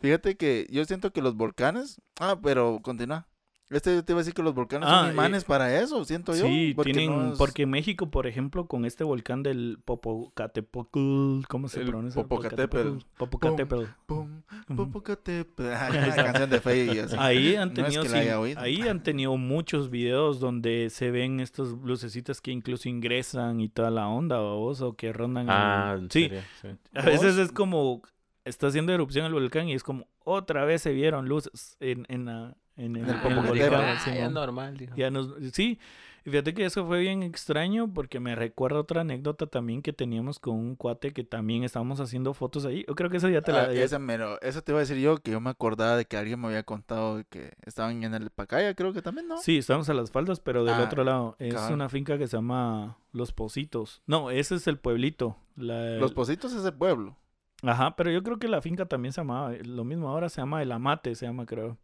Fíjate 0.00 0.36
que 0.36 0.66
yo 0.70 0.84
siento 0.84 1.12
que 1.12 1.22
los 1.22 1.34
volcanes. 1.36 2.00
Ah, 2.20 2.38
pero 2.42 2.80
continúa. 2.82 3.26
Este 3.70 3.94
yo 3.94 4.02
te 4.02 4.12
iba 4.12 4.20
a 4.20 4.22
decir 4.22 4.32
que 4.32 4.42
los 4.42 4.54
volcanes 4.54 4.88
Ah, 4.90 5.02
son 5.02 5.12
imanes 5.12 5.44
para 5.44 5.78
eso, 5.78 6.02
siento 6.06 6.34
yo. 6.34 6.46
Sí, 6.46 6.72
porque 6.74 6.94
tienen, 6.94 7.14
no 7.14 7.32
es- 7.32 7.38
porque 7.38 7.66
México, 7.66 8.10
por 8.10 8.26
ejemplo, 8.26 8.66
con 8.66 8.86
este 8.86 9.04
volcán 9.04 9.42
del 9.42 9.78
Popocatépetl, 9.84 11.44
¿cómo 11.48 11.68
se 11.68 11.80
El 11.82 11.86
pronuncia? 11.88 12.22
Popocatépetl. 12.22 12.98
Popocatépetl. 13.16 13.84
Pum, 14.06 14.42
Ujú. 14.70 14.76
Popocatépetl. 14.76 15.62
Ah, 15.74 15.90
una 15.92 16.24
canción 16.24 16.50
de 16.50 16.60
Fey 16.60 16.96
y 16.96 16.98
así. 16.98 17.16
Ahí 17.18 17.56
han 17.56 17.74
No 17.74 17.82
es 17.82 17.84
tenido, 17.94 18.02
que 18.04 18.08
la 18.08 18.14
sí, 18.14 18.20
haya 18.20 18.40
oído. 18.40 18.60
ahí 18.60 18.80
han 18.88 19.02
tenido 19.02 19.36
muchos 19.36 19.90
videos 19.90 20.40
donde 20.40 20.88
se 20.90 21.10
ven 21.10 21.40
estos 21.40 21.72
lucecitas 21.82 22.40
que 22.40 22.50
incluso 22.52 22.88
ingresan 22.88 23.60
y 23.60 23.68
toda 23.68 23.90
la 23.90 24.08
onda, 24.08 24.38
vos, 24.40 24.80
o 24.80 24.94
que 24.96 25.12
rondan. 25.12 25.44
el- 25.44 25.50
Ah, 25.52 25.96
¿en 25.98 26.10
sí, 26.10 26.22
serio? 26.22 26.40
Sí. 26.62 26.68
a 26.94 27.02
veces 27.02 27.36
es 27.36 27.52
como 27.52 28.00
está 28.48 28.66
haciendo 28.68 28.92
erupción 28.92 29.26
el 29.26 29.32
volcán 29.32 29.68
y 29.68 29.74
es 29.74 29.82
como 29.82 30.06
otra 30.24 30.64
vez 30.64 30.82
se 30.82 30.92
vieron 30.92 31.28
luces 31.28 31.76
en, 31.80 32.04
en, 32.08 32.24
la- 32.26 32.56
en 32.76 32.96
el, 32.96 33.08
En 33.08 33.10
el 33.10 33.38
el 33.38 33.46
volcán. 33.46 33.74
Ah, 33.74 34.00
sí, 34.04 34.10
ya 34.14 34.24
man. 34.24 34.34
normal, 34.34 34.76
dijo. 34.76 34.94
Ya 34.96 35.10
nos- 35.10 35.34
sí, 35.52 35.78
fíjate 36.24 36.54
que 36.54 36.64
eso 36.64 36.86
fue 36.86 37.00
bien 37.00 37.22
extraño 37.24 37.92
porque 37.92 38.20
me 38.20 38.34
recuerda 38.36 38.78
otra 38.78 39.00
anécdota 39.00 39.46
también 39.46 39.82
que 39.82 39.92
teníamos 39.92 40.38
con 40.38 40.54
un 40.56 40.76
cuate 40.76 41.12
que 41.12 41.24
también 41.24 41.64
estábamos 41.64 41.98
haciendo 42.00 42.34
fotos 42.34 42.64
ahí. 42.66 42.84
Yo 42.86 42.94
creo 42.94 43.10
que 43.10 43.16
eso 43.16 43.28
ya 43.28 43.40
te 43.42 43.50
la... 43.52 43.62
Ah, 43.62 43.72
esa 43.72 43.98
mero- 43.98 44.40
eso 44.42 44.62
te 44.62 44.70
iba 44.72 44.78
a 44.78 44.82
decir 44.82 44.98
yo, 44.98 45.16
que 45.16 45.32
yo 45.32 45.40
me 45.40 45.50
acordaba 45.50 45.96
de 45.96 46.04
que 46.04 46.16
alguien 46.16 46.40
me 46.40 46.46
había 46.48 46.62
contado 46.62 47.24
que 47.30 47.54
estaban 47.64 48.04
en 48.04 48.14
el 48.14 48.30
Pacaya, 48.30 48.74
creo 48.74 48.92
que 48.92 49.02
también, 49.02 49.26
¿no? 49.26 49.38
Sí, 49.38 49.58
estamos 49.58 49.88
a 49.88 49.94
las 49.94 50.10
faldas, 50.12 50.38
pero 50.38 50.64
del 50.64 50.74
Ah, 50.74 50.84
otro 50.84 51.02
lado. 51.02 51.34
Es 51.40 51.54
una 51.70 51.88
finca 51.88 52.16
que 52.18 52.28
se 52.28 52.36
llama 52.36 52.98
Los 53.12 53.32
Positos. 53.32 54.02
No, 54.06 54.30
ese 54.30 54.54
es 54.54 54.66
el 54.68 54.78
pueblito. 54.78 55.36
la- 55.56 55.96
Los 55.96 56.12
Positos 56.12 56.52
es 56.52 56.64
el 56.64 56.74
pueblo. 56.74 57.16
Ajá, 57.62 57.96
pero 57.96 58.10
yo 58.10 58.22
creo 58.22 58.38
que 58.38 58.48
la 58.48 58.62
finca 58.62 58.86
también 58.86 59.12
se 59.12 59.20
llamaba, 59.20 59.52
lo 59.64 59.84
mismo 59.84 60.08
ahora 60.08 60.28
se 60.28 60.40
llama 60.40 60.62
El 60.62 60.70
Amate, 60.72 61.14
se 61.14 61.26
llama 61.26 61.44
creo. 61.46 61.76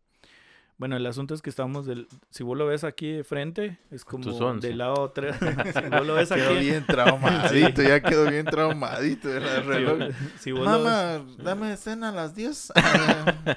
Bueno, 0.77 0.97
el 0.97 1.07
asunto 1.07 1.35
es 1.35 1.43
que 1.43 1.51
estamos 1.51 1.87
del, 1.87 2.09
si 2.31 2.43
vos 2.43 2.59
lo 2.59 2.67
ves 2.67 2.83
aquí 2.83 3.09
de 3.13 3.23
frente, 3.25 3.79
es 3.93 4.05
como 4.05 4.25
del 4.55 4.79
lado 4.79 5.11
tres, 5.13 5.37
si 5.75 5.89
vos 5.89 6.07
lo 6.07 6.15
ves 6.15 6.31
Quedó 6.31 6.51
aquí, 6.51 6.59
bien 6.59 6.85
traumadito, 6.87 7.83
ya 7.83 8.01
quedó 8.01 8.29
bien 8.29 8.45
traumadito 8.45 9.33
el 9.37 9.65
reloj. 9.65 9.99
vos- 9.99 10.15
si 10.41 10.51
vos 10.53 10.65
lo 10.65 10.73
ves, 10.83 10.83
Mamá, 10.83 11.25
dame 11.39 11.77
cena 11.77 12.09
a 12.09 12.13
las 12.13 12.35
10. 12.35 12.73
Ah, 12.75 13.57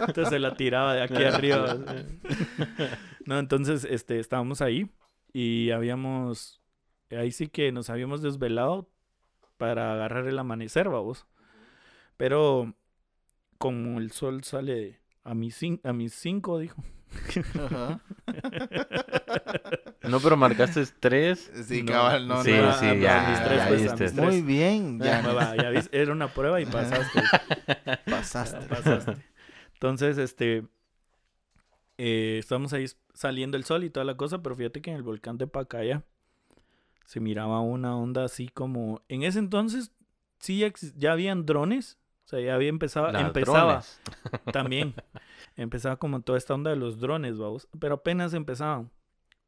entonces 0.00 0.28
se 0.28 0.38
la 0.38 0.54
tiraba 0.54 0.94
de 0.94 1.02
aquí 1.02 1.22
arriba. 1.24 1.76
no, 3.24 3.38
entonces, 3.38 3.84
este, 3.88 4.18
estábamos 4.18 4.60
ahí 4.62 4.90
y 5.32 5.70
habíamos, 5.70 6.60
ahí 7.10 7.30
sí 7.32 7.48
que 7.48 7.72
nos 7.72 7.90
habíamos 7.90 8.22
desvelado 8.22 8.88
para 9.56 9.92
agarrar 9.92 10.26
el 10.26 10.38
amanecer, 10.38 10.88
vamos. 10.88 11.26
Pero 12.16 12.74
como 13.58 13.98
el 13.98 14.10
sol 14.12 14.44
sale 14.44 15.00
a 15.24 15.34
mis, 15.34 15.60
cin- 15.60 15.80
a 15.84 15.92
mis 15.92 16.14
cinco, 16.14 16.58
dijo. 16.58 16.82
Ajá. 17.58 18.00
No, 20.02 20.20
pero 20.20 20.36
marcaste 20.36 20.84
tres. 21.00 21.50
Sí, 21.66 21.82
No, 21.82 21.92
cabal, 21.92 22.28
no, 22.28 22.42
sí, 22.44 22.52
no. 22.52 22.72
sí, 22.74 22.86
a- 22.86 22.90
a 22.90 22.94
ya, 22.94 23.44
tres, 23.44 23.58
ya 23.58 23.66
pues, 23.96 23.98
viste. 24.12 24.22
Muy 24.22 24.40
bien, 24.42 25.00
Ya, 25.00 25.20
ya 25.56 25.82
era 25.90 26.12
una 26.12 26.28
prueba 26.28 26.60
y 26.60 26.66
pasaste. 26.66 27.20
pasaste. 28.08 28.66
pasaste. 28.66 29.16
Entonces, 29.74 30.16
este, 30.18 30.64
eh, 31.98 32.36
estamos 32.38 32.72
ahí 32.72 32.86
saliendo 33.14 33.56
el 33.56 33.64
sol 33.64 33.82
y 33.84 33.90
toda 33.90 34.04
la 34.04 34.16
cosa, 34.16 34.42
pero 34.42 34.54
fíjate 34.54 34.80
que 34.80 34.90
en 34.90 34.96
el 34.96 35.02
volcán 35.02 35.38
de 35.38 35.46
Pacaya 35.46 36.04
se 37.06 37.20
miraba 37.20 37.60
una 37.60 37.96
onda 37.96 38.24
así 38.24 38.48
como, 38.48 39.00
en 39.08 39.22
ese 39.22 39.38
entonces 39.38 39.92
sí 40.38 40.62
ya, 40.98 41.12
habían 41.12 41.46
drones, 41.46 41.98
o 42.26 42.28
sea, 42.28 42.40
ya 42.40 42.54
había 42.54 42.68
empezado, 42.68 43.08
empezaba 43.16 43.82
también, 44.52 44.94
empezaba 45.56 45.96
como 45.96 46.20
toda 46.20 46.36
esta 46.38 46.54
onda 46.54 46.70
de 46.70 46.76
los 46.76 46.98
drones, 47.00 47.38
vamos, 47.38 47.68
pero 47.78 47.94
apenas 47.96 48.34
empezaban, 48.34 48.90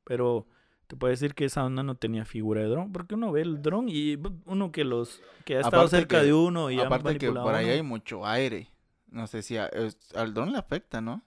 pero 0.05 0.47
te 0.87 0.97
puedo 0.97 1.11
decir 1.11 1.35
que 1.35 1.45
esa 1.45 1.65
onda 1.65 1.83
no 1.83 1.97
tenía 1.97 2.25
figura 2.25 2.63
de 2.63 2.69
dron, 2.69 2.93
porque 2.93 3.15
uno 3.15 3.31
ve 3.33 3.43
el 3.43 3.61
dron 3.61 3.89
y 3.89 4.17
b- 4.17 4.31
uno 4.47 4.73
que 4.73 4.85
los, 4.85 5.21
que 5.45 5.57
ha 5.57 5.61
estado 5.61 5.83
Aparte 5.83 5.97
cerca 5.99 6.21
que- 6.21 6.27
de 6.27 6.33
uno 6.33 6.71
y 6.71 6.79
ha 6.81 6.87
Aparte 6.87 7.19
que 7.19 7.27
manipulado 7.27 7.47
por 7.47 7.55
ahí 7.55 7.65
uno. 7.67 7.75
hay 7.75 7.83
mucho 7.83 8.25
aire. 8.27 8.71
No 9.11 9.27
sé 9.27 9.43
si 9.43 9.57
a- 9.59 9.71
al 10.15 10.33
dron 10.33 10.53
le 10.53 10.59
afecta, 10.59 11.01
¿no? 11.01 11.23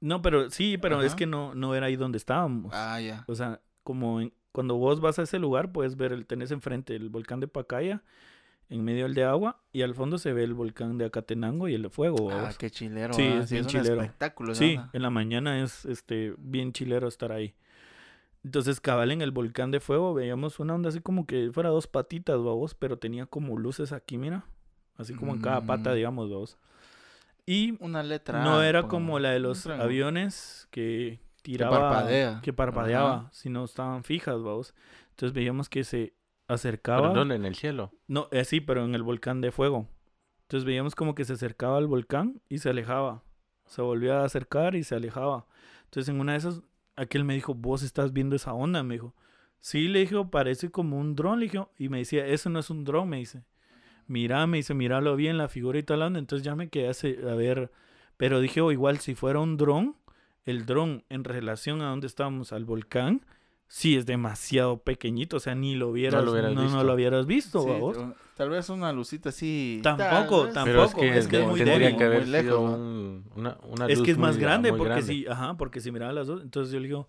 No, 0.00 0.20
pero 0.22 0.50
sí, 0.50 0.76
pero 0.78 1.02
es 1.02 1.14
que 1.14 1.26
no, 1.26 1.54
no 1.54 1.74
era 1.74 1.86
ahí 1.86 1.96
donde 1.96 2.16
estábamos. 2.18 2.72
Ah, 2.74 3.00
ya. 3.00 3.24
O 3.28 3.34
sea, 3.34 3.60
como 3.82 4.20
en- 4.20 4.32
cuando 4.52 4.76
vos 4.76 5.00
vas 5.00 5.18
a 5.18 5.22
ese 5.22 5.38
lugar, 5.38 5.72
puedes 5.72 5.96
ver, 5.96 6.12
el, 6.12 6.26
tenés 6.26 6.50
enfrente 6.50 6.94
el 6.96 7.08
volcán 7.08 7.40
de 7.40 7.48
Pacaya, 7.48 8.02
en 8.68 8.84
medio 8.84 9.06
el 9.06 9.14
de 9.14 9.24
agua, 9.24 9.60
y 9.72 9.82
al 9.82 9.94
fondo 9.94 10.16
se 10.18 10.32
ve 10.32 10.44
el 10.44 10.54
volcán 10.54 10.96
de 10.98 11.04
Acatenango 11.04 11.68
y 11.68 11.74
el 11.74 11.82
de 11.82 11.90
fuego. 11.90 12.30
Ah, 12.30 12.52
qué 12.58 12.70
chilero. 12.70 13.12
Sí, 13.14 13.22
ah, 13.22 13.40
es 13.40 13.50
bien 13.50 13.64
un 13.64 13.68
chilero. 13.68 14.00
espectáculo. 14.02 14.54
Sí, 14.54 14.76
onda. 14.76 14.90
en 14.92 15.02
la 15.02 15.10
mañana 15.10 15.62
es 15.62 15.84
este 15.86 16.34
bien 16.38 16.72
chilero 16.72 17.08
estar 17.08 17.32
ahí. 17.32 17.54
Entonces, 18.44 18.80
cabal 18.80 19.10
en 19.12 19.20
el 19.22 19.32
volcán 19.32 19.70
de 19.70 19.80
fuego 19.80 20.14
veíamos 20.14 20.60
una 20.60 20.74
onda 20.74 20.88
así 20.88 21.00
como 21.00 21.26
que 21.26 21.50
fuera 21.52 21.68
dos 21.68 21.86
patitas, 21.86 22.36
vamos, 22.42 22.74
pero 22.74 22.96
tenía 22.98 23.26
como 23.26 23.58
luces 23.58 23.92
aquí, 23.92 24.16
mira. 24.18 24.44
Así 24.96 25.14
como 25.14 25.34
en 25.34 25.40
cada 25.40 25.60
pata, 25.62 25.90
Mm. 25.90 25.94
digamos, 25.94 26.30
vamos. 26.30 26.56
Y 27.46 27.74
Una 27.80 28.02
letra. 28.02 28.44
no 28.44 28.62
era 28.62 28.84
como 28.84 29.18
la 29.18 29.30
de 29.30 29.40
los 29.40 29.66
aviones 29.66 30.68
que 30.70 31.18
tiraba. 31.42 31.78
parpadea. 31.78 32.40
Que 32.42 32.52
parpadeaba, 32.52 33.14
Ajá. 33.14 33.28
sino 33.32 33.64
estaban 33.64 34.04
fijas, 34.04 34.42
vamos. 34.42 34.74
Entonces 35.10 35.32
veíamos 35.34 35.68
que 35.68 35.84
se 35.84 36.14
¿Pero 36.46 36.54
acercaba. 36.54 37.08
en 37.08 37.14
dónde? 37.14 37.34
En 37.36 37.44
el 37.44 37.54
cielo. 37.54 37.92
No, 38.08 38.28
eh, 38.32 38.44
sí, 38.44 38.60
pero 38.60 38.84
en 38.84 38.94
el 38.94 39.02
volcán 39.02 39.40
de 39.40 39.52
fuego. 39.52 39.88
Entonces 40.42 40.64
veíamos 40.64 40.94
como 40.94 41.14
que 41.14 41.24
se 41.24 41.34
acercaba 41.34 41.78
al 41.78 41.86
volcán 41.86 42.40
y 42.48 42.58
se 42.58 42.70
alejaba. 42.70 43.22
Se 43.66 43.82
volvía 43.82 44.20
a 44.20 44.24
acercar 44.24 44.74
y 44.74 44.82
se 44.82 44.96
alejaba. 44.96 45.46
Entonces 45.84 46.12
en 46.12 46.20
una 46.20 46.32
de 46.32 46.38
esas, 46.38 46.60
aquel 46.96 47.24
me 47.24 47.34
dijo, 47.34 47.54
vos 47.54 47.82
estás 47.82 48.12
viendo 48.12 48.34
esa 48.34 48.52
onda, 48.52 48.82
me 48.82 48.94
dijo. 48.94 49.14
Sí, 49.60 49.88
le 49.88 50.00
dije, 50.00 50.16
parece 50.30 50.70
como 50.70 50.98
un 50.98 51.14
dron, 51.14 51.38
le 51.38 51.46
dije. 51.46 51.64
Y 51.78 51.88
me 51.88 51.98
decía, 51.98 52.26
eso 52.26 52.50
no 52.50 52.58
es 52.58 52.68
un 52.70 52.84
dron, 52.84 53.08
me 53.08 53.18
dice. 53.18 53.44
Mira, 54.06 54.44
me 54.48 54.56
dice, 54.56 54.74
míralo 54.74 55.14
bien, 55.14 55.38
la 55.38 55.48
figura 55.48 55.78
y 55.78 55.84
tal 55.84 56.02
onda. 56.02 56.18
Entonces 56.18 56.44
ya 56.44 56.56
me 56.56 56.68
quedé 56.68 56.88
a 56.88 57.34
ver. 57.36 57.70
Pero 58.16 58.40
dije, 58.40 58.60
oh, 58.60 58.72
igual 58.72 58.98
si 58.98 59.14
fuera 59.14 59.38
un 59.38 59.56
dron, 59.56 59.96
el 60.50 60.66
dron 60.66 61.04
en 61.08 61.24
relación 61.24 61.80
a 61.82 61.86
donde 61.90 62.06
estábamos, 62.06 62.52
al 62.52 62.64
volcán, 62.64 63.24
sí 63.68 63.96
es 63.96 64.04
demasiado 64.06 64.78
pequeñito. 64.82 65.36
O 65.36 65.40
sea, 65.40 65.54
ni 65.54 65.74
lo 65.76 65.88
hubieras, 65.88 66.24
no, 66.24 66.32
hubieras 66.32 66.52
no 66.54 66.62
visto. 66.62 66.84
lo 66.84 66.94
hubieras 66.94 67.26
visto, 67.26 67.62
Sí, 67.62 67.70
¿vos? 67.80 67.98
tal 68.36 68.50
vez 68.50 68.68
una 68.68 68.92
lucita 68.92 69.28
así. 69.30 69.80
Tampoco, 69.82 70.48
tampoco. 70.48 70.64
Pero 70.64 70.84
es 70.84 70.94
que, 70.94 71.18
es 71.18 71.28
que 71.28 71.40
es 71.40 71.46
muy 71.46 71.58
tendría 71.60 71.78
débil, 71.78 71.96
que 71.98 72.04
haber 72.04 72.20
muy 72.22 72.30
lejos, 72.30 72.44
sido 72.46 72.68
¿no? 72.68 72.74
un- 72.74 73.24
una, 73.36 73.58
una 73.68 73.86
Es 73.86 73.98
luz 73.98 74.04
que 74.06 74.10
es 74.12 74.18
más 74.18 74.34
muy- 74.34 74.42
grande, 74.42 74.70
muy 74.72 74.78
porque 74.78 74.92
grande. 74.94 75.06
si, 75.12 75.26
ajá, 75.26 75.56
porque 75.56 75.80
si 75.80 75.92
miraba 75.92 76.12
las 76.12 76.26
dos, 76.26 76.42
entonces 76.42 76.72
yo 76.72 76.80
le 76.80 76.86
digo, 76.88 77.08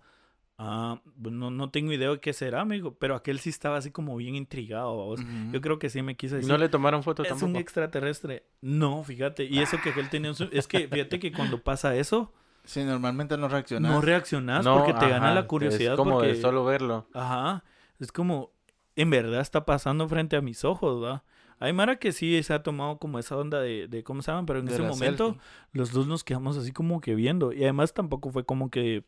ah, 0.58 1.00
pues 1.20 1.34
no, 1.34 1.50
no 1.50 1.70
tengo 1.70 1.92
idea 1.92 2.10
de 2.10 2.20
qué 2.20 2.32
será, 2.32 2.64
dijo, 2.66 2.94
pero 2.94 3.16
aquel 3.16 3.40
sí 3.40 3.50
estaba 3.50 3.78
así 3.78 3.90
como 3.90 4.14
bien 4.16 4.36
intrigado, 4.36 4.94
¿vos? 4.94 5.20
Yo 5.50 5.60
creo 5.60 5.78
que 5.80 5.90
sí 5.90 6.02
me 6.02 6.16
quiso 6.16 6.34
¿Y 6.36 6.38
decir. 6.38 6.52
no 6.52 6.58
le 6.58 6.68
tomaron 6.68 7.02
foto 7.02 7.22
es 7.22 7.30
tampoco? 7.30 7.50
un 7.50 7.56
extraterrestre. 7.56 8.44
No, 8.60 9.02
fíjate, 9.02 9.44
y 9.44 9.58
eso 9.58 9.78
que 9.82 9.90
aquel 9.90 10.08
tenía 10.10 10.30
un 10.30 10.36
Es 10.52 10.68
que 10.68 10.86
fíjate 10.86 11.18
que 11.18 11.32
cuando 11.32 11.58
pasa 11.62 11.96
eso, 11.96 12.32
Sí, 12.64 12.84
normalmente 12.84 13.36
no 13.36 13.48
reaccionas. 13.48 13.90
no 13.92 14.00
reaccionas 14.00 14.64
No, 14.64 14.76
porque 14.78 14.94
te 14.94 15.08
gana 15.08 15.34
la 15.34 15.46
curiosidad. 15.46 15.92
Es 15.94 15.96
como 15.96 16.12
porque... 16.12 16.28
de 16.28 16.40
solo 16.40 16.64
verlo. 16.64 17.06
Ajá, 17.12 17.64
es 17.98 18.12
como, 18.12 18.50
en 18.96 19.10
verdad 19.10 19.40
está 19.40 19.64
pasando 19.64 20.08
frente 20.08 20.36
a 20.36 20.40
mis 20.42 20.64
ojos, 20.64 21.02
¿va? 21.02 21.24
Hay 21.58 21.72
Mara 21.72 21.96
que 21.96 22.10
sí 22.12 22.42
se 22.42 22.54
ha 22.54 22.62
tomado 22.62 22.98
como 22.98 23.18
esa 23.20 23.36
onda 23.36 23.60
de, 23.60 23.86
de 23.88 24.02
¿cómo 24.02 24.20
se 24.22 24.30
llaman? 24.32 24.46
Pero 24.46 24.58
en 24.60 24.66
De 24.66 24.74
ese 24.74 24.82
momento 24.82 25.26
selfie. 25.26 25.40
los 25.72 25.92
dos 25.92 26.06
nos 26.08 26.24
quedamos 26.24 26.56
así 26.56 26.72
como 26.72 27.00
que 27.00 27.14
viendo. 27.14 27.52
Y 27.52 27.62
además 27.62 27.94
tampoco 27.94 28.30
fue 28.30 28.44
como 28.44 28.68
que 28.70 29.04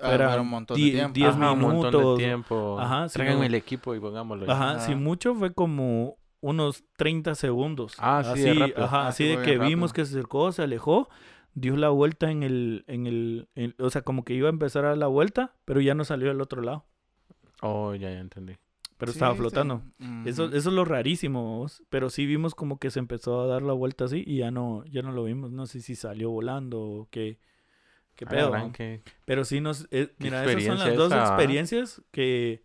Ah, 0.00 0.12
era 0.14 0.40
un 0.40 0.48
montón 0.48 0.76
de 0.76 0.90
tiempo. 0.90 1.12
diez 1.14 1.34
Ajá, 1.34 1.52
un 1.52 1.60
montón 1.60 1.90
minutos. 1.90 2.18
de 2.18 2.24
tiempo. 2.24 2.76
Ajá, 2.78 3.06
no. 3.16 3.42
el 3.42 3.54
equipo 3.54 3.94
y 3.96 4.00
pongámoslo. 4.00 4.50
Ajá, 4.52 4.72
Ajá. 4.72 4.80
si 4.80 4.94
mucho 4.94 5.34
fue 5.34 5.52
como 5.54 6.16
unos 6.40 6.84
30 6.96 7.34
segundos. 7.34 7.94
Ah, 7.98 8.22
sí, 8.34 8.42
de 8.42 8.50
así, 8.50 8.58
rápido. 8.60 8.84
ajá, 8.84 9.00
Ah, 9.04 9.08
así 9.08 9.24
sí, 9.24 9.36
de 9.36 9.42
que 9.42 9.58
vimos 9.58 9.92
que 9.92 10.04
se 10.04 10.12
acercó, 10.12 10.52
se 10.52 10.62
alejó, 10.62 11.08
dio 11.60 11.76
la 11.76 11.88
vuelta 11.90 12.30
en 12.30 12.42
el, 12.42 12.84
en 12.86 13.06
el, 13.06 13.48
en- 13.54 13.74
o 13.78 13.90
sea, 13.90 14.02
como 14.02 14.24
que 14.24 14.34
iba 14.34 14.48
a 14.48 14.52
empezar 14.52 14.84
a 14.84 14.88
dar 14.90 14.98
la 14.98 15.06
vuelta, 15.06 15.54
pero 15.64 15.80
ya 15.80 15.94
no 15.94 16.04
salió 16.04 16.28
del 16.28 16.40
otro 16.40 16.62
lado, 16.62 16.84
Oh, 17.62 17.94
ya, 17.94 18.10
ya 18.10 18.20
entendí. 18.20 18.54
pero 18.96 19.12
Sí, 19.12 19.16
estaba 19.18 19.32
sí. 19.32 19.38
flotando. 19.38 19.82
Eso, 20.26 20.46
eso 20.46 20.56
es 20.70 20.74
lo 20.74 20.84
rarísimo, 20.84 21.58
vos, 21.58 21.82
pero 21.88 22.10
sí 22.10 22.26
vimos 22.26 22.54
como 22.54 22.78
que 22.78 22.90
se 22.90 22.98
empezó 22.98 23.40
a 23.40 23.46
dar 23.46 23.62
la 23.62 23.72
vuelta 23.72 24.04
así 24.04 24.22
y 24.26 24.38
ya 24.38 24.50
no, 24.50 24.84
ya 24.86 25.02
no 25.02 25.12
lo 25.12 25.24
vimos, 25.24 25.50
no 25.52 25.66
sé 25.66 25.80
si 25.80 25.94
salió 25.94 26.30
volando 26.30 26.80
o 26.80 27.08
qué, 27.10 27.38
qué 28.16 28.26
Ah, 28.26 28.30
pedo. 28.30 28.72
Pero 29.24 29.44
sí 29.44 29.60
nos... 29.60 29.86
eh, 29.90 30.12
mira, 30.18 30.44
esas 30.44 30.64
son 30.64 30.78
las 30.78 30.96
dos 30.96 31.06
esa, 31.12 31.22
¿ah? 31.22 31.30
experiencias 31.30 32.02
que 32.10 32.64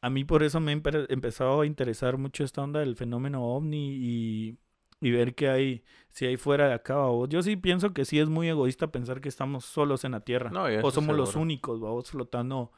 a 0.00 0.10
mí 0.10 0.24
por 0.24 0.42
eso 0.42 0.60
me 0.60 0.72
ha 0.72 0.76
empe- 0.76 1.06
empezado 1.10 1.60
a 1.60 1.66
interesar 1.66 2.16
mucho 2.18 2.44
esta 2.44 2.62
onda 2.62 2.80
del 2.80 2.96
fenómeno 2.96 3.44
ovni 3.44 3.94
y, 3.94 4.58
y 5.02 5.10
ver 5.10 5.34
que 5.34 5.48
hay, 5.50 5.84
si 6.10 6.24
hay 6.24 6.36
fuera 6.38 6.68
de 6.68 6.74
acá, 6.74 6.94
babos. 6.94 7.28
Yo 7.28 7.42
sí 7.42 7.56
pienso 7.56 7.92
que 7.92 8.04
sí 8.06 8.18
es 8.20 8.28
muy 8.28 8.48
egoísta 8.48 8.86
pensar 8.86 9.20
que 9.20 9.28
estamos 9.28 9.64
solos 9.66 10.04
en 10.04 10.12
la 10.12 10.20
Tierra. 10.20 10.48
No, 10.50 10.64
o 10.82 10.90
somos 10.90 11.14
los 11.16 11.36
únicos, 11.36 11.80
vamos, 11.80 12.08
flotando 12.10 12.72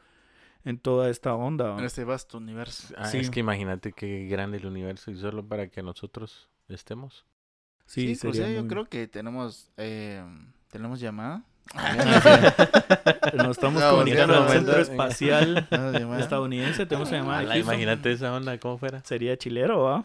en 0.65 0.79
toda 0.79 1.11
esta 1.11 1.35
onda. 1.35 1.77
En 1.79 1.85
este 1.85 2.03
vasto 2.05 2.39
universo. 2.39 2.95
Ah, 2.97 3.05
Sí. 3.07 3.19
Es 3.19 3.31
que 3.31 3.41
imagínate 3.41 3.93
qué 3.93 4.27
grande 4.27 4.57
el 4.57 4.67
universo 4.67 5.11
y 5.11 5.17
solo 5.17 5.47
para 5.47 5.69
que 5.69 5.83
nosotros 5.83 6.49
estemos. 6.69 7.27
Sí, 7.87 8.15
Sí, 8.17 8.27
o 8.27 8.33
sería 8.33 8.51
yo 8.51 8.61
muy- 8.61 8.69
creo 8.71 8.87
que 8.87 9.07
tenemos, 9.07 9.71
eh, 9.77 10.25
tenemos 10.71 10.99
llamada. 11.01 11.45
Nos 13.35 13.51
estamos 13.59 13.83
No, 13.83 13.91
comunicando 13.91 14.35
al 14.43 14.49
centro 14.49 14.79
espacial 14.81 15.67
estadounidense. 16.19 16.87
Tenemos 16.87 17.09
una 17.11 17.19
llamada 17.19 17.59
imagínate 17.59 18.13
esa 18.13 18.35
onda, 18.35 18.59
¿cómo 18.59 18.79
fuera? 18.79 19.03
Sería 19.05 19.37
chilero, 19.37 19.83
¿va? 19.83 20.05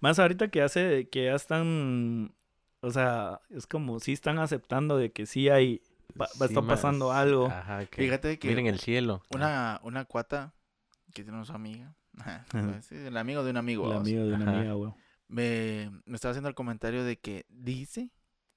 Más 0.00 0.18
ahorita 0.18 0.48
que 0.48 0.62
hace, 0.62 1.08
que 1.08 1.24
ya 1.26 1.34
están, 1.34 2.34
o 2.80 2.90
sea, 2.90 3.40
es 3.50 3.66
como 3.66 4.00
si 4.00 4.12
están 4.12 4.38
aceptando 4.38 4.96
de 4.96 5.12
que 5.12 5.26
sí 5.26 5.48
hay, 5.48 5.82
va, 6.20 6.26
Sí, 6.26 6.44
estar 6.44 6.62
más- 6.62 6.76
pasando 6.76 7.12
algo. 7.12 7.46
Ajá, 7.46 7.86
que 7.86 8.02
Fíjate 8.02 8.38
que 8.38 8.48
miren 8.48 8.66
el 8.66 8.78
cielo. 8.80 9.22
una, 9.30 9.80
una 9.82 10.04
cuata 10.04 10.54
que 11.14 11.24
tiene 11.24 11.44
su 11.44 11.52
amiga, 11.52 11.94
pues, 12.50 12.92
el 12.92 13.16
amigo 13.16 13.44
de 13.44 13.50
un 13.50 13.56
amigo, 13.56 13.90
El 13.90 13.98
amigo 13.98 14.24
de 14.24 14.32
una 14.34 14.44
Ajá. 14.50 14.58
amiga, 14.58 14.72
güey. 14.74 14.92
me, 15.28 15.90
me 16.06 16.14
estaba 16.16 16.30
haciendo 16.32 16.48
el 16.48 16.54
comentario 16.54 17.04
de 17.04 17.18
que 17.18 17.46
dice, 17.48 18.10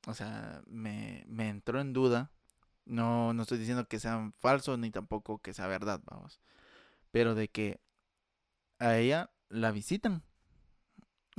o 0.08 0.14
sea, 0.14 0.62
me, 0.68 1.24
me 1.28 1.50
entró 1.50 1.80
en 1.82 1.94
duda. 1.94 2.32
No, 2.86 3.32
no 3.34 3.44
estoy 3.44 3.60
diciendo 3.60 3.88
que 3.88 4.00
sean 4.00 4.34
falsos 4.34 4.78
ni 4.80 4.90
tampoco 4.90 5.40
que 5.40 5.54
sea 5.54 5.68
verdad, 5.68 6.02
vamos. 6.06 6.42
Pero 7.12 7.36
de 7.36 7.48
que 7.48 7.80
a 8.80 8.98
ella 8.98 9.30
la 9.50 9.72
visitan. 9.72 10.24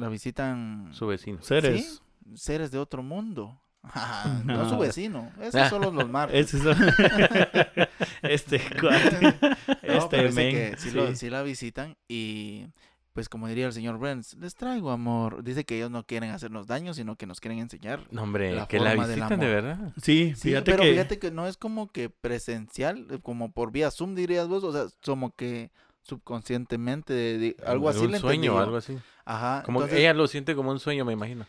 La 0.02 0.08
visitan 0.08 0.88
Su 0.92 1.06
vecino. 1.06 1.40
Seres. 1.42 2.00
¿sí? 2.26 2.36
seres 2.36 2.70
de 2.70 2.78
otro 2.78 3.02
mundo. 3.02 3.58
no 4.44 4.68
su 4.68 4.74
No. 4.74 4.78
vecino, 4.78 5.30
esos 5.40 5.68
son 5.68 5.82
los, 5.82 5.92
los 5.94 6.08
marcos. 6.08 6.36
Ese 6.36 6.56
es- 6.58 7.88
este 8.22 8.60
cuate. 8.80 9.34
No, 9.82 9.98
Este 9.98 10.22
dice 10.24 10.32
men, 10.34 10.50
que 10.54 10.76
sí, 10.78 10.90
lo- 10.92 11.08
sí. 11.08 11.16
sí 11.16 11.30
la 11.30 11.42
visitan 11.42 11.96
y 12.08 12.66
pues 13.12 13.28
como 13.28 13.46
diría 13.46 13.66
el 13.66 13.72
señor 13.74 13.98
Burns, 13.98 14.34
les 14.40 14.54
traigo 14.54 14.90
amor. 14.90 15.44
Dice 15.44 15.64
que 15.64 15.76
ellos 15.76 15.90
no 15.90 16.04
quieren 16.06 16.30
hacernos 16.30 16.66
daño, 16.66 16.94
sino 16.94 17.16
que 17.16 17.26
nos 17.26 17.40
quieren 17.40 17.58
enseñar. 17.58 18.06
No, 18.10 18.22
hombre, 18.22 18.54
La 18.54 18.66
que 18.66 18.78
la 18.80 18.90
forma 18.92 19.06
visitan 19.06 19.38
de 19.40 19.46
verdad. 19.46 19.92
Sí, 20.00 20.32
Sí, 20.34 20.48
fíjate 20.48 20.70
pero 20.70 20.82
que... 20.84 20.92
fíjate 20.92 21.18
que 21.18 21.30
no 21.30 21.46
es 21.46 21.56
como 21.58 21.88
que 21.92 22.08
presencial, 22.08 23.06
eh, 23.10 23.18
como 23.20 23.52
por 23.52 23.70
vía 23.70 23.90
Zoom 23.90 24.14
dirías 24.14 24.48
vos, 24.48 24.64
o 24.64 24.72
sea, 24.72 24.84
como 25.04 25.34
que 25.36 25.70
subconscientemente, 26.02 27.12
de- 27.12 27.38
de- 27.38 27.56
algo 27.66 27.88
así 27.88 28.00
Un 28.04 28.12
le 28.12 28.18
sueño 28.18 28.58
algo 28.58 28.76
así. 28.76 28.98
Ajá. 29.24 29.62
Como 29.64 29.80
entonces, 29.80 29.98
ella 30.00 30.14
lo 30.14 30.26
siente 30.26 30.54
como 30.54 30.70
un 30.70 30.80
sueño, 30.80 31.04
me 31.04 31.12
imagino. 31.12 31.46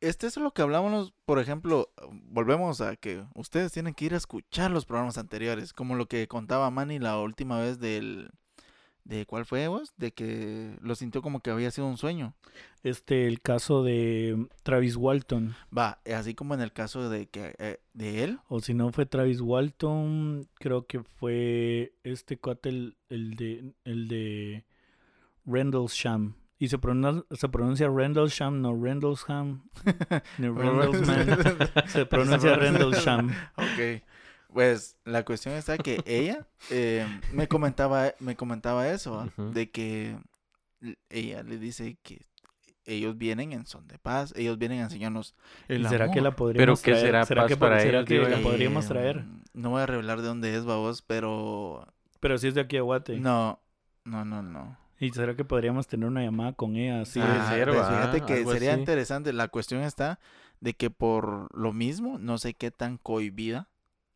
este 0.00 0.26
es 0.26 0.36
lo 0.36 0.52
que 0.52 0.62
hablábamos, 0.62 1.14
por 1.24 1.38
ejemplo, 1.38 1.90
volvemos 2.12 2.80
a 2.80 2.96
que 2.96 3.24
ustedes 3.34 3.72
tienen 3.72 3.94
que 3.94 4.04
ir 4.04 4.14
a 4.14 4.18
escuchar 4.18 4.70
los 4.70 4.84
programas 4.84 5.16
anteriores, 5.18 5.72
como 5.72 5.94
lo 5.96 6.06
que 6.06 6.28
contaba 6.28 6.70
Manny 6.70 6.98
la 6.98 7.18
última 7.18 7.58
vez 7.58 7.78
del 7.80 8.30
de 9.06 9.24
cuál 9.24 9.46
fue 9.46 9.68
vos, 9.68 9.94
de 9.96 10.12
que 10.12 10.76
lo 10.80 10.94
sintió 10.96 11.22
como 11.22 11.40
que 11.40 11.50
había 11.50 11.70
sido 11.70 11.86
un 11.86 11.96
sueño. 11.96 12.34
Este, 12.82 13.26
el 13.26 13.40
caso 13.40 13.84
de 13.84 14.48
Travis 14.62 14.96
Walton. 14.96 15.54
Va, 15.76 16.00
eh, 16.04 16.14
así 16.14 16.34
como 16.34 16.54
en 16.54 16.60
el 16.60 16.72
caso 16.72 17.08
de 17.08 17.28
que 17.28 17.54
eh, 17.58 17.78
de 17.94 18.24
él, 18.24 18.40
O 18.48 18.60
si 18.60 18.74
no 18.74 18.90
fue 18.90 19.06
Travis 19.06 19.40
Walton, 19.40 20.48
creo 20.54 20.86
que 20.86 21.02
fue 21.02 21.94
este 22.02 22.36
cuate, 22.38 22.68
el, 22.68 22.96
el 23.08 23.34
de, 23.36 23.72
el 23.84 24.08
de 24.08 24.64
Rendlesham. 25.44 26.34
Y 26.58 26.68
se 26.68 26.78
pronuncia, 26.78 27.24
se 27.30 27.48
pronuncia 27.48 27.88
Rendlesham, 27.88 28.60
no 28.60 28.74
Rendlesham, 28.74 29.68
ni 30.38 30.48
Rendlesham. 30.48 31.38
Se 31.88 32.06
pronuncia 32.06 32.56
Rendlesham. 32.56 33.30
Ok. 33.56 34.02
Pues 34.56 34.96
la 35.04 35.22
cuestión 35.22 35.54
está 35.54 35.76
que 35.76 36.00
ella 36.06 36.46
eh, 36.70 37.06
me 37.30 37.46
comentaba 37.46 38.14
me 38.20 38.36
comentaba 38.36 38.88
eso, 38.88 39.30
de 39.36 39.70
que 39.70 40.16
ella 41.10 41.42
le 41.42 41.58
dice 41.58 41.98
que 42.02 42.22
ellos 42.86 43.18
vienen 43.18 43.52
en 43.52 43.66
son 43.66 43.86
de 43.86 43.98
paz, 43.98 44.32
ellos 44.34 44.56
vienen 44.56 44.80
a 44.80 44.84
enseñarnos 44.84 45.34
el 45.68 45.82
¿Y 45.82 45.88
será 45.90 46.10
que 46.10 46.22
la 46.22 46.34
podríamos 46.36 46.80
qué 46.80 46.92
traer? 46.92 47.06
será 47.06 47.26
¿Será 47.26 47.42
paz 47.42 47.48
que, 47.50 47.56
para 47.58 47.80
será 47.80 47.98
ellos, 47.98 48.08
que 48.08 48.18
la 48.30 48.40
podríamos 48.42 48.86
Eh, 48.86 48.88
traer? 48.88 49.24
No 49.52 49.68
voy 49.68 49.82
a 49.82 49.86
revelar 49.86 50.22
de 50.22 50.28
dónde 50.28 50.56
es, 50.56 50.64
babos, 50.64 51.02
pero 51.02 51.86
Pero 52.20 52.38
si 52.38 52.48
es 52.48 52.54
de 52.54 52.62
aquí 52.62 52.78
a 52.78 52.80
Guate. 52.80 53.18
no, 53.18 53.60
no, 54.06 54.24
no, 54.24 54.42
no. 54.42 54.78
¿Y 54.98 55.10
será 55.10 55.36
que 55.36 55.44
podríamos 55.44 55.86
tener 55.86 56.08
una 56.08 56.22
llamada 56.22 56.54
con 56.54 56.76
ella? 56.76 57.02
así? 57.02 57.20
Ah, 57.22 57.46
ser, 57.50 57.68
pues 57.68 57.86
fíjate 57.86 58.22
que 58.22 58.46
sería 58.46 58.72
así. 58.72 58.80
interesante. 58.80 59.34
La 59.34 59.48
cuestión 59.48 59.82
está 59.82 60.18
de 60.60 60.72
que 60.72 60.88
por 60.88 61.54
lo 61.54 61.74
mismo, 61.74 62.18
no 62.18 62.38
sé 62.38 62.54
qué 62.54 62.70
tan 62.70 62.96
cohibida. 62.96 63.68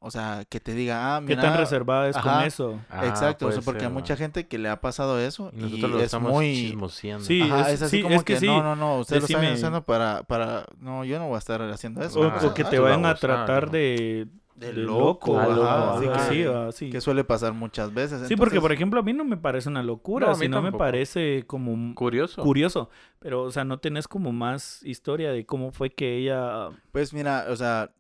O 0.03 0.11
sea, 0.11 0.47
que 0.49 0.61
te 0.61 0.73
diga, 0.73 1.15
ah, 1.17 1.21
¿Qué 1.21 1.37
mira. 1.37 1.43
tan 1.43 1.59
reservada 1.59 2.09
es 2.09 2.17
con 2.17 2.41
eso? 2.43 2.81
Ah, 2.89 3.07
Exacto, 3.07 3.49
o 3.49 3.53
sea, 3.53 3.61
porque 3.61 3.81
ser, 3.81 3.89
hay 3.89 3.95
mucha 3.95 4.17
gente 4.17 4.49
que 4.49 4.57
le 4.57 4.71
ha 4.71 4.81
pasado 4.81 5.21
eso 5.21 5.51
Y 5.55 5.59
y, 5.59 5.63
nosotros 5.63 5.91
lo 5.91 5.99
es 5.99 6.05
estamos 6.05 6.33
muy... 6.33 6.55
chismoseando. 6.55 7.25
Sí, 7.27 7.43
Ajá, 7.43 7.61
es- 7.69 7.75
es 7.75 7.83
así 7.83 7.97
sí, 7.99 8.03
como 8.03 8.15
es 8.15 8.25
que 8.25 8.33
que, 8.35 8.41
sí. 8.41 8.47
no, 8.47 8.63
no, 8.63 8.77
no, 8.77 8.99
ustedes 9.01 9.23
lo 9.23 9.27
están 9.27 9.53
haciendo 9.53 9.85
para, 9.85 10.23
para... 10.23 10.65
No, 10.79 11.05
yo 11.05 11.19
no 11.19 11.27
voy 11.27 11.35
a 11.35 11.39
estar 11.39 11.61
haciendo 11.63 12.01
eso. 12.03 12.19
O, 12.19 12.25
Ah, 12.25 12.41
o 12.43 12.55
que 12.55 12.65
te 12.65 12.79
ah, 12.79 12.81
vayan 12.81 13.05
a 13.05 13.15
tratar 13.15 13.67
¿no? 13.67 13.73
de, 13.73 14.27
De 14.55 14.73
de 14.73 14.73
loco, 14.73 15.39
ajá, 15.39 15.49
loco, 15.51 15.65
ajá. 16.11 16.27
así, 16.27 16.45
va, 16.45 16.73
sí. 16.73 16.89
Que 16.89 17.03
suele 17.03 17.23
pasar 17.25 17.53
muchas 17.53 17.93
veces. 17.93 18.27
Sí, 18.27 18.37
porque 18.37 18.59
por 18.59 18.73
ejemplo 18.73 19.01
a 19.01 19.03
mí 19.03 19.13
no 19.13 19.25
me 19.27 19.37
parece 19.37 19.69
una 19.69 19.83
locura, 19.83 20.29
No, 20.29 20.33
a 20.33 20.37
mí 20.37 20.41
sino 20.47 20.63
me 20.63 20.69
tampoco. 20.69 20.79
parece 20.79 21.45
como 21.47 21.95
Curioso. 21.95 22.43
curioso. 22.43 22.89
Pero, 23.19 23.43
o 23.43 23.51
sea, 23.51 23.65
no 23.67 23.81
tenés 23.81 24.09
como 24.09 24.33
más 24.33 24.83
historia 24.83 25.31
de 25.31 25.45
cómo 25.45 25.73
fue 25.73 25.91
que 25.91 26.17
ella... 26.17 26.69
Pues 26.91 27.13
mira, 27.13 27.45
o 27.51 27.57
sea... 27.57 27.91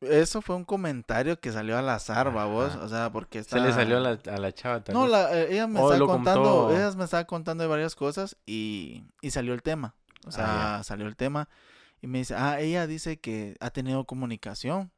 Eso 0.00 0.42
fue 0.42 0.54
un 0.54 0.64
comentario 0.64 1.40
que 1.40 1.50
salió 1.50 1.76
al 1.76 1.88
azar, 1.88 2.32
babos. 2.32 2.76
O 2.76 2.88
sea, 2.88 3.10
porque 3.10 3.38
Se 3.38 3.56
está... 3.56 3.58
le 3.58 3.72
salió 3.72 3.96
a 3.96 4.00
la, 4.00 4.10
a 4.10 4.38
la 4.38 4.52
chava 4.52 4.82
tal 4.84 4.94
No, 4.94 5.06
la, 5.08 5.36
eh, 5.36 5.48
ella 5.52 5.66
me 5.66 5.80
estaba 5.80 5.98
contando, 6.06 6.42
contó. 6.42 6.76
ella 6.76 6.90
me 6.92 7.04
estaba 7.04 7.24
contando 7.24 7.62
de 7.64 7.68
varias 7.68 7.96
cosas 7.96 8.36
y, 8.46 9.04
y 9.20 9.30
salió 9.32 9.54
el 9.54 9.62
tema. 9.62 9.94
O 10.26 10.30
sea, 10.30 10.78
Ah, 10.78 10.84
salió 10.84 11.06
el 11.06 11.16
tema 11.16 11.48
y 12.00 12.06
me 12.06 12.18
dice, 12.18 12.34
ah, 12.36 12.60
ella 12.60 12.86
dice 12.86 13.18
que 13.18 13.56
ha 13.60 13.70
tenido 13.70 14.04
comunicación. 14.04 14.92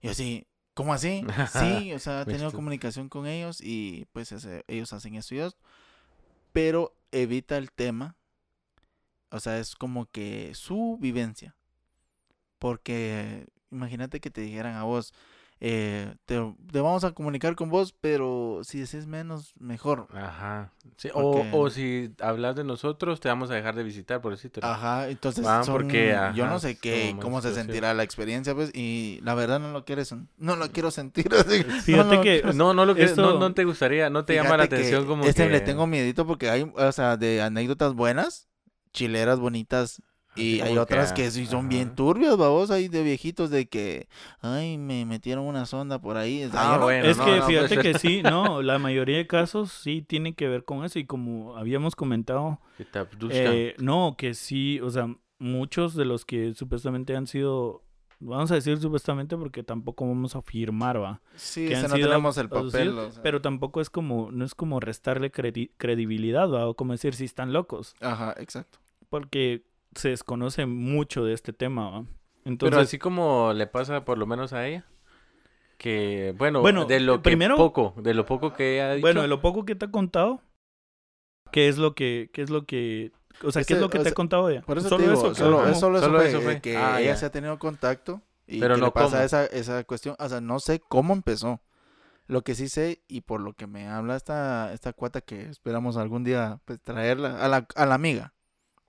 Y 0.00 0.06
yo 0.06 0.10
así, 0.12 0.46
¿cómo 0.74 0.92
así? 0.92 1.24
Sí, 1.52 1.92
o 1.94 1.98
sea, 2.00 2.20
ha 2.22 2.24
tenido 2.24 2.50
comunicación 2.52 3.08
con 3.08 3.26
ellos 3.28 3.60
y 3.60 4.06
pues 4.12 4.32
ese- 4.32 4.64
ellos 4.66 4.92
hacen 4.92 5.14
estudios, 5.14 5.56
pero 6.52 6.96
evita 7.12 7.56
el 7.58 7.70
tema. 7.70 8.16
O 9.30 9.38
sea, 9.38 9.58
es 9.58 9.76
como 9.76 10.06
que 10.06 10.52
su 10.54 10.96
vivencia. 11.00 11.54
Porque 12.58 13.46
imagínate 13.76 14.20
que 14.20 14.30
te 14.30 14.40
dijeran 14.40 14.74
a 14.74 14.82
vos, 14.84 15.12
eh, 15.58 16.14
te, 16.26 16.34
te 16.70 16.80
vamos 16.82 17.04
a 17.04 17.12
comunicar 17.12 17.54
con 17.56 17.70
vos, 17.70 17.94
pero 17.98 18.60
si 18.62 18.78
decís 18.78 19.06
menos, 19.06 19.54
mejor. 19.58 20.06
Ajá. 20.12 20.70
Sí, 20.98 21.08
o, 21.14 21.32
Porque- 21.32 21.50
o 21.54 21.70
si 21.70 22.12
hablas 22.20 22.56
de 22.56 22.64
nosotros, 22.64 23.20
te 23.20 23.28
vamos 23.30 23.50
a 23.50 23.54
dejar 23.54 23.74
de 23.74 23.82
visitar, 23.82 24.20
por 24.20 24.32
decirte. 24.32 24.60
Ajá, 24.62 25.08
entonces 25.08 25.42
Van 25.44 25.64
son- 25.64 25.72
porque, 25.74 26.14
yo 26.34 26.46
no 26.46 26.58
sé 26.58 26.76
qué, 26.78 27.16
cómo 27.22 27.40
se 27.40 27.54
sentirá 27.54 27.94
la 27.94 28.02
experiencia, 28.02 28.54
pues, 28.54 28.70
y 28.74 29.18
la 29.22 29.34
verdad 29.34 29.58
no 29.58 29.72
lo 29.72 29.86
quieres, 29.86 30.14
no 30.36 30.56
lo 30.56 30.70
quiero 30.72 30.90
sentir. 30.90 31.26
así, 31.34 31.62
Fíjate 31.62 31.92
no 31.96 32.14
lo 32.16 32.22
que- 32.22 32.40
quiero 32.42 32.52
No, 32.52 32.74
no 32.74 32.84
lo 32.84 32.94
que 32.94 33.04
Esto- 33.04 33.22
no, 33.22 33.38
no 33.38 33.54
te 33.54 33.64
gustaría, 33.64 34.10
no 34.10 34.26
te 34.26 34.34
llama 34.34 34.58
la 34.58 34.64
atención 34.64 35.06
como 35.06 35.24
este 35.24 35.44
que... 35.44 35.50
le 35.52 35.60
tengo 35.62 35.86
miedito 35.86 36.26
porque 36.26 36.50
hay, 36.50 36.70
o 36.74 36.92
sea, 36.92 37.16
de 37.16 37.40
anécdotas 37.40 37.94
buenas, 37.94 38.46
chileras 38.92 39.38
bonitas, 39.38 40.02
y 40.36 40.60
Así 40.60 40.70
hay 40.72 40.78
otras 40.78 41.12
que, 41.12 41.30
sí 41.30 41.46
son 41.46 41.68
bien 41.68 41.88
ajá. 41.88 41.94
turbias, 41.96 42.36
babos, 42.36 42.70
hay 42.70 42.88
de 42.88 43.02
viejitos 43.02 43.50
de 43.50 43.68
que, 43.68 44.08
ay, 44.40 44.78
me 44.78 45.04
metieron 45.06 45.44
una 45.46 45.66
sonda 45.66 46.00
por 46.00 46.16
ahí. 46.16 46.44
o 46.44 46.50
sea, 46.50 46.74
Ah, 46.74 46.76
no- 46.78 46.84
bueno. 46.84 47.06
es 47.08 47.16
no, 47.16 47.24
que 47.24 47.36
no, 47.38 47.46
fíjate 47.46 47.74
pues, 47.74 47.92
que 47.92 47.98
sí, 47.98 48.22
no, 48.22 48.62
la 48.62 48.78
mayoría 48.78 49.16
de 49.16 49.26
casos 49.26 49.72
sí 49.72 50.02
tienen 50.02 50.34
que 50.34 50.48
ver 50.48 50.64
con 50.64 50.84
eso 50.84 50.98
y 50.98 51.06
como 51.06 51.56
habíamos 51.56 51.96
comentado, 51.96 52.60
que 52.76 52.84
te 52.84 53.06
eh, 53.30 53.74
no, 53.78 54.14
que 54.18 54.34
sí, 54.34 54.80
o 54.80 54.90
sea, 54.90 55.08
muchos 55.38 55.94
de 55.94 56.04
los 56.04 56.24
que 56.24 56.54
supuestamente 56.54 57.16
han 57.16 57.26
sido 57.26 57.82
vamos 58.18 58.50
a 58.50 58.54
decir 58.54 58.78
supuestamente 58.78 59.36
porque 59.36 59.62
tampoco 59.62 60.06
vamos 60.06 60.34
a 60.34 60.38
afirmar, 60.38 61.02
va. 61.02 61.20
Sí, 61.34 61.66
que 61.68 61.74
o 61.74 61.76
sea, 61.76 61.84
han 61.84 61.90
no 61.90 61.96
sido 61.96 62.08
tenemos 62.08 62.38
el 62.38 62.48
papel. 62.48 62.98
o 62.98 63.10
sea. 63.10 63.22
Pero 63.22 63.42
tampoco 63.42 63.82
es 63.82 63.90
como, 63.90 64.32
no 64.32 64.44
es 64.46 64.54
como 64.54 64.80
restarle 64.80 65.30
credi- 65.30 65.70
credibilidad, 65.76 66.50
va, 66.50 66.66
o 66.66 66.74
como 66.74 66.92
decir 66.92 67.14
si 67.14 67.24
están 67.26 67.52
locos, 67.52 67.94
Ajá, 68.00 68.34
exacto. 68.38 68.78
porque 69.10 69.64
se 69.96 70.10
desconoce 70.10 70.66
mucho 70.66 71.24
de 71.24 71.32
este 71.34 71.52
tema, 71.52 71.90
va. 71.90 72.00
Pero 72.02 72.52
Entonces, 72.52 72.80
así 72.82 72.98
como 72.98 73.52
le 73.52 73.66
pasa 73.66 74.04
por 74.04 74.18
lo 74.18 74.26
menos 74.26 74.52
a 74.52 74.66
ella. 74.66 74.86
Que, 75.78 76.34
bueno, 76.38 76.60
Bueno, 76.62 76.84
de 76.86 77.00
lo 77.00 77.16
que 77.16 77.22
primero- 77.22 77.56
poco, 77.56 77.94
de 77.98 78.14
lo 78.14 78.24
poco 78.24 78.52
que 78.54 78.74
ella 78.74 78.90
ha 78.90 78.94
dicho. 78.94 79.02
bueno, 79.02 79.22
de 79.22 79.28
lo 79.28 79.40
poco 79.40 79.64
que 79.66 79.74
te 79.74 79.84
ha 79.86 79.90
contado, 79.90 80.40
¿qué 81.52 81.68
es 81.68 81.76
lo 81.76 81.94
que, 81.94 82.30
qué 82.32 82.42
es 82.42 82.48
lo 82.50 82.64
que, 82.64 83.12
o 83.42 83.52
sea, 83.52 83.62
qué 83.64 83.74
es 83.74 83.80
lo 83.80 83.90
que 83.90 83.98
o 83.98 84.02
te 84.02 84.08
ha 84.08 84.14
contado 84.14 84.48
ella? 84.48 84.62
Por 84.62 84.78
eso 84.78 84.88
Solo 84.88 85.04
te 85.04 85.10
digo, 85.10 85.20
eso, 85.26 85.34
solo, 85.34 85.68
es 85.68 85.78
solo, 85.78 86.00
Solo 86.00 86.18
eso 86.22 86.28
eso 86.28 86.40
fue, 86.40 86.52
fue. 86.52 86.60
que 86.62 86.76
Ah, 86.78 87.00
ella 87.00 87.10
ya. 87.12 87.16
se 87.16 87.26
ha 87.26 87.30
tenido 87.30 87.58
contacto 87.58 88.22
y 88.46 88.58
Pero 88.60 88.76
que 88.76 88.80
no 88.80 88.86
le 88.86 88.92
pasa 88.92 89.22
esa, 89.24 89.44
esa 89.44 89.84
cuestión. 89.84 90.16
O 90.18 90.28
sea, 90.28 90.40
no 90.40 90.60
sé 90.60 90.80
cómo 90.80 91.12
empezó. 91.12 91.60
Lo 92.28 92.42
que 92.42 92.54
sí 92.54 92.68
sé 92.68 93.02
y 93.06 93.20
por 93.20 93.40
lo 93.40 93.52
que 93.52 93.66
me 93.66 93.86
habla 93.86 94.16
esta, 94.16 94.72
esta 94.72 94.92
cuata 94.94 95.20
que 95.20 95.42
esperamos 95.42 95.96
algún 95.96 96.24
día 96.24 96.58
pues, 96.64 96.80
traerla 96.80 97.44
a 97.44 97.48
la, 97.48 97.66
a 97.76 97.86
la 97.86 97.94
amiga. 97.94 98.32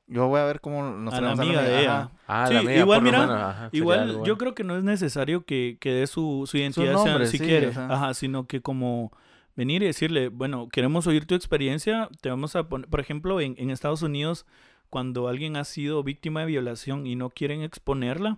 Yo 0.07 0.27
voy 0.27 0.39
a 0.39 0.45
ver 0.45 0.61
cómo 0.61 0.83
nos 0.89 1.13
A 1.13 1.17
la 1.21 1.33
traemos 1.33 1.39
amiga 1.45 1.61
de 1.63 1.81
ella. 1.81 2.11
Ah, 2.27 2.45
Sí, 2.47 2.53
la 2.53 2.59
amiga, 2.61 2.79
igual, 2.79 3.01
mira, 3.01 3.19
menos, 3.19 3.35
ajá, 3.35 3.69
sería 3.69 3.79
Igual, 3.81 3.99
algo 3.99 4.25
yo 4.25 4.37
creo 4.37 4.55
que 4.55 4.63
no 4.63 4.77
es 4.77 4.83
necesario 4.83 5.45
que, 5.45 5.77
que 5.81 5.91
dé 5.91 6.07
su, 6.07 6.45
su 6.49 6.57
identidad 6.57 6.93
nombre, 6.93 7.25
si 7.27 7.37
sí, 7.37 7.43
quiere, 7.43 7.67
o 7.67 7.73
sea. 7.73 7.87
ajá, 7.93 8.13
sino 8.13 8.47
que 8.47 8.61
como 8.61 9.11
venir 9.55 9.83
y 9.83 9.87
decirle, 9.87 10.29
bueno, 10.29 10.69
queremos 10.69 11.07
oír 11.07 11.25
tu 11.25 11.35
experiencia, 11.35 12.09
te 12.21 12.29
vamos 12.29 12.55
a 12.55 12.69
poner, 12.69 12.87
por 12.89 12.99
ejemplo, 13.01 13.41
en, 13.41 13.55
en 13.57 13.69
Estados 13.69 14.01
Unidos, 14.01 14.45
cuando 14.89 15.27
alguien 15.27 15.57
ha 15.57 15.65
sido 15.65 16.01
víctima 16.03 16.39
de 16.41 16.45
violación 16.45 17.05
y 17.05 17.15
no 17.17 17.29
quieren 17.29 17.61
exponerla, 17.61 18.37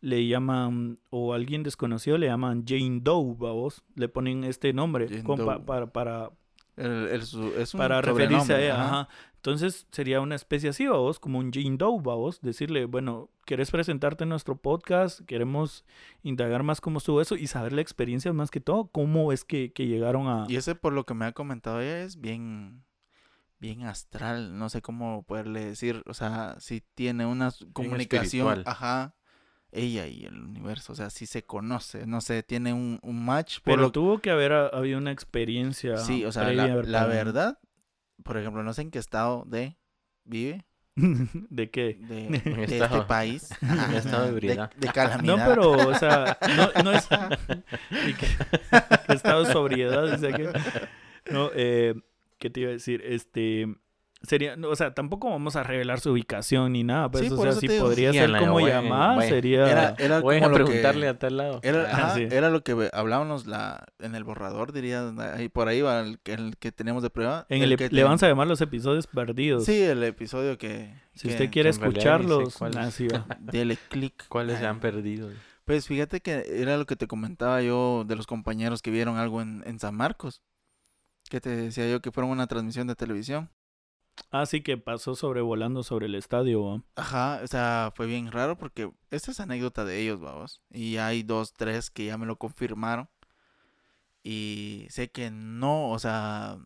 le 0.00 0.26
llaman, 0.26 0.98
o 1.10 1.34
alguien 1.34 1.62
desconocido 1.62 2.16
le 2.16 2.28
llaman 2.28 2.64
Jane 2.66 3.00
Doe, 3.02 3.34
vos, 3.34 3.82
le 3.96 4.08
ponen 4.08 4.44
este 4.44 4.72
nombre 4.72 5.04
para, 5.66 5.86
para, 5.88 6.30
El- 6.76 7.08
el 7.08 7.22
su- 7.26 7.52
es 7.58 7.74
un 7.74 7.78
para 7.78 8.00
referirse 8.00 8.54
a 8.54 8.60
ella. 8.62 8.74
ajá. 8.76 8.84
Ajá. 9.00 9.08
Entonces 9.40 9.86
sería 9.90 10.20
una 10.20 10.34
especie 10.34 10.68
así, 10.68 10.86
vos, 10.86 11.18
como 11.18 11.38
un 11.38 11.50
Jane 11.50 11.78
Doe, 11.78 11.98
vos, 12.02 12.42
decirle, 12.42 12.84
bueno, 12.84 13.30
¿quieres 13.46 13.70
presentarte 13.70 14.24
en 14.24 14.28
nuestro 14.28 14.56
podcast? 14.56 15.20
Queremos 15.24 15.86
indagar 16.22 16.62
más 16.62 16.82
cómo 16.82 16.98
estuvo 16.98 17.22
eso 17.22 17.36
y 17.36 17.46
saber 17.46 17.72
la 17.72 17.80
experiencia 17.80 18.34
más 18.34 18.50
que 18.50 18.60
todo, 18.60 18.88
cómo 18.88 19.32
es 19.32 19.44
que, 19.44 19.72
que 19.72 19.86
llegaron 19.86 20.26
a... 20.28 20.44
Y 20.46 20.56
ese 20.56 20.74
por 20.74 20.92
lo 20.92 21.06
que 21.06 21.14
me 21.14 21.24
ha 21.24 21.32
comentado 21.32 21.80
ella 21.80 22.02
es 22.02 22.20
bien 22.20 22.84
bien 23.58 23.84
astral, 23.84 24.58
no 24.58 24.68
sé 24.68 24.82
cómo 24.82 25.22
poderle 25.22 25.64
decir, 25.64 26.02
o 26.06 26.14
sea, 26.14 26.56
si 26.60 26.82
tiene 26.94 27.24
una 27.26 27.50
comunicación, 27.74 28.62
ajá, 28.66 29.14
ella 29.72 30.06
y 30.06 30.24
el 30.24 30.38
universo, 30.40 30.92
o 30.92 30.96
sea, 30.96 31.10
si 31.10 31.26
se 31.26 31.44
conoce, 31.44 32.06
no 32.06 32.20
sé, 32.22 32.42
tiene 32.42 32.72
un, 32.72 32.98
un 33.02 33.24
match 33.24 33.56
por 33.56 33.64
Pero 33.72 33.82
lo 33.82 33.92
tuvo 33.92 34.18
que 34.20 34.30
haber 34.30 34.52
ha- 34.52 34.68
habido 34.68 34.98
una 34.98 35.12
experiencia. 35.12 35.98
Sí, 35.98 36.24
o 36.24 36.32
sea, 36.32 36.44
previa, 36.46 36.68
la, 36.68 36.82
la 36.82 37.06
verdad, 37.06 37.58
por 38.22 38.36
ejemplo, 38.36 38.62
no 38.62 38.72
sé 38.72 38.82
en 38.82 38.90
qué 38.90 38.98
estado 38.98 39.44
de 39.46 39.76
vive 40.24 40.64
¿De 40.96 41.70
qué? 41.70 41.98
de, 42.00 42.28
de 42.66 42.76
este 42.76 43.02
país, 43.02 43.50
en 43.62 43.94
estado 43.94 44.32
de 44.32 44.40
de, 44.40 44.48
de 44.76 44.86
No, 44.86 44.92
calamidad. 44.92 45.48
pero, 45.48 45.70
o 45.70 45.94
sea, 45.94 46.38
no, 46.56 46.82
no 46.82 46.92
es... 46.92 47.08
y 48.06 48.14
que, 48.14 48.26
que 49.06 49.12
estado 49.14 49.44
de 49.44 49.52
sobriedad, 49.52 50.10
dice 50.18 50.32
que... 50.32 50.50
No, 51.32 51.50
eh, 51.54 51.94
¿qué 52.38 52.50
te 52.50 52.60
iba 52.60 52.70
a 52.70 52.72
decir? 52.72 53.02
Este... 53.04 53.66
Sería, 54.22 54.54
o 54.68 54.76
sea, 54.76 54.92
tampoco 54.92 55.30
vamos 55.30 55.56
a 55.56 55.62
revelar 55.62 55.98
su 55.98 56.10
ubicación 56.12 56.72
ni 56.74 56.84
nada, 56.84 57.10
pues, 57.10 57.26
Sí, 57.26 57.32
o 57.32 57.42
sea, 57.42 57.52
si 57.52 57.66
digo, 57.68 57.84
podría 57.86 58.12
sí, 58.12 58.18
ser 58.18 58.30
como 58.38 58.52
voy- 58.52 58.68
llamar, 58.70 59.16
voy- 59.16 59.28
sería... 59.28 59.66
Era, 59.70 59.94
era 59.98 60.20
Voy 60.20 60.40
como 60.42 60.54
preguntarle 60.54 61.06
que, 61.06 61.08
a 61.08 61.18
tal 61.18 61.36
lado. 61.38 61.60
Era, 61.62 61.84
Ah, 61.84 61.90
ajá, 61.90 62.14
sí. 62.16 62.28
era 62.30 62.50
lo 62.50 62.62
que 62.62 62.90
hablábamos 62.92 63.46
la, 63.46 63.86
en 63.98 64.14
el 64.14 64.24
borrador, 64.24 64.72
diría, 64.72 65.10
ahí 65.34 65.48
por 65.48 65.68
ahí 65.68 65.80
va 65.80 66.00
el, 66.00 66.18
que- 66.18 66.34
el 66.34 66.58
que 66.58 66.70
teníamos 66.70 67.02
de 67.02 67.08
prueba. 67.08 67.46
En 67.48 67.62
el, 67.62 67.74
que 67.78 67.88
le 67.88 68.04
vamos 68.04 68.22
a 68.22 68.28
llamar 68.28 68.46
los 68.46 68.60
episodios 68.60 69.06
perdidos. 69.06 69.64
Sí, 69.64 69.80
el 69.80 70.02
episodio 70.04 70.58
que... 70.58 70.94
si 71.14 71.28
que- 71.28 71.34
usted 71.34 71.50
quiere 71.50 71.70
escucharlos. 71.70 72.58
Dele 73.40 73.78
clic. 73.88 74.26
¿Cuáles 74.28 74.58
se 74.58 74.66
han 74.66 74.80
perdido? 74.80 75.30
Pues 75.64 75.86
fíjate 75.86 76.20
que 76.20 76.44
era 76.60 76.76
lo 76.76 76.84
que 76.84 76.96
te 76.96 77.06
comentaba 77.06 77.62
yo 77.62 78.04
de 78.06 78.16
los 78.16 78.26
compañeros 78.26 78.82
que 78.82 78.90
vieron 78.90 79.16
algo 79.16 79.40
en, 79.40 79.62
en 79.66 79.78
San 79.78 79.94
Marcos. 79.94 80.42
Que 81.30 81.40
te 81.40 81.48
decía 81.50 81.88
yo 81.88 82.00
que 82.02 82.10
fueron 82.10 82.30
una 82.32 82.46
transmisión 82.48 82.86
de 82.86 82.96
televisión. 82.96 83.48
Así 84.30 84.62
que 84.62 84.76
pasó 84.76 85.14
sobrevolando 85.14 85.82
sobre 85.82 86.06
el 86.06 86.14
estadio. 86.14 86.64
¿va? 86.64 86.82
Ajá, 86.94 87.40
o 87.42 87.46
sea, 87.46 87.92
fue 87.94 88.06
bien 88.06 88.30
raro 88.30 88.56
porque 88.56 88.90
esta 89.10 89.30
es 89.30 89.40
anécdota 89.40 89.84
de 89.84 90.00
ellos, 90.00 90.20
vamos. 90.20 90.62
Y 90.70 90.98
hay 90.98 91.22
dos, 91.22 91.52
tres 91.52 91.90
que 91.90 92.06
ya 92.06 92.18
me 92.18 92.26
lo 92.26 92.36
confirmaron. 92.36 93.08
Y 94.22 94.86
sé 94.90 95.10
que 95.10 95.30
no, 95.30 95.90
o 95.90 95.98
sea, 95.98 96.58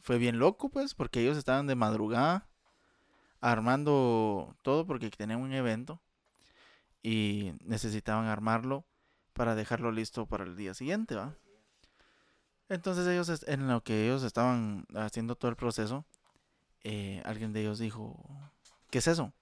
fue 0.00 0.18
bien 0.18 0.38
loco, 0.38 0.68
pues, 0.70 0.94
porque 0.94 1.20
ellos 1.20 1.36
estaban 1.36 1.66
de 1.66 1.74
madrugada 1.74 2.46
armando 3.40 4.54
todo 4.62 4.86
porque 4.86 5.10
tenían 5.10 5.40
un 5.40 5.52
evento 5.52 6.00
y 7.02 7.52
necesitaban 7.64 8.26
armarlo 8.26 8.84
para 9.32 9.54
dejarlo 9.54 9.90
listo 9.92 10.26
para 10.26 10.44
el 10.44 10.56
día 10.56 10.74
siguiente, 10.74 11.14
¿va? 11.14 11.34
Entonces 12.68 13.06
ellos, 13.06 13.42
en 13.48 13.66
lo 13.66 13.82
que 13.82 14.04
ellos 14.04 14.22
estaban 14.22 14.86
haciendo 14.94 15.34
todo 15.34 15.50
el 15.50 15.56
proceso, 15.56 16.04
eh, 16.84 17.22
alguien 17.24 17.52
de 17.52 17.60
ellos 17.62 17.78
dijo, 17.78 18.16
¿qué 18.90 18.98
es 18.98 19.08
eso? 19.08 19.32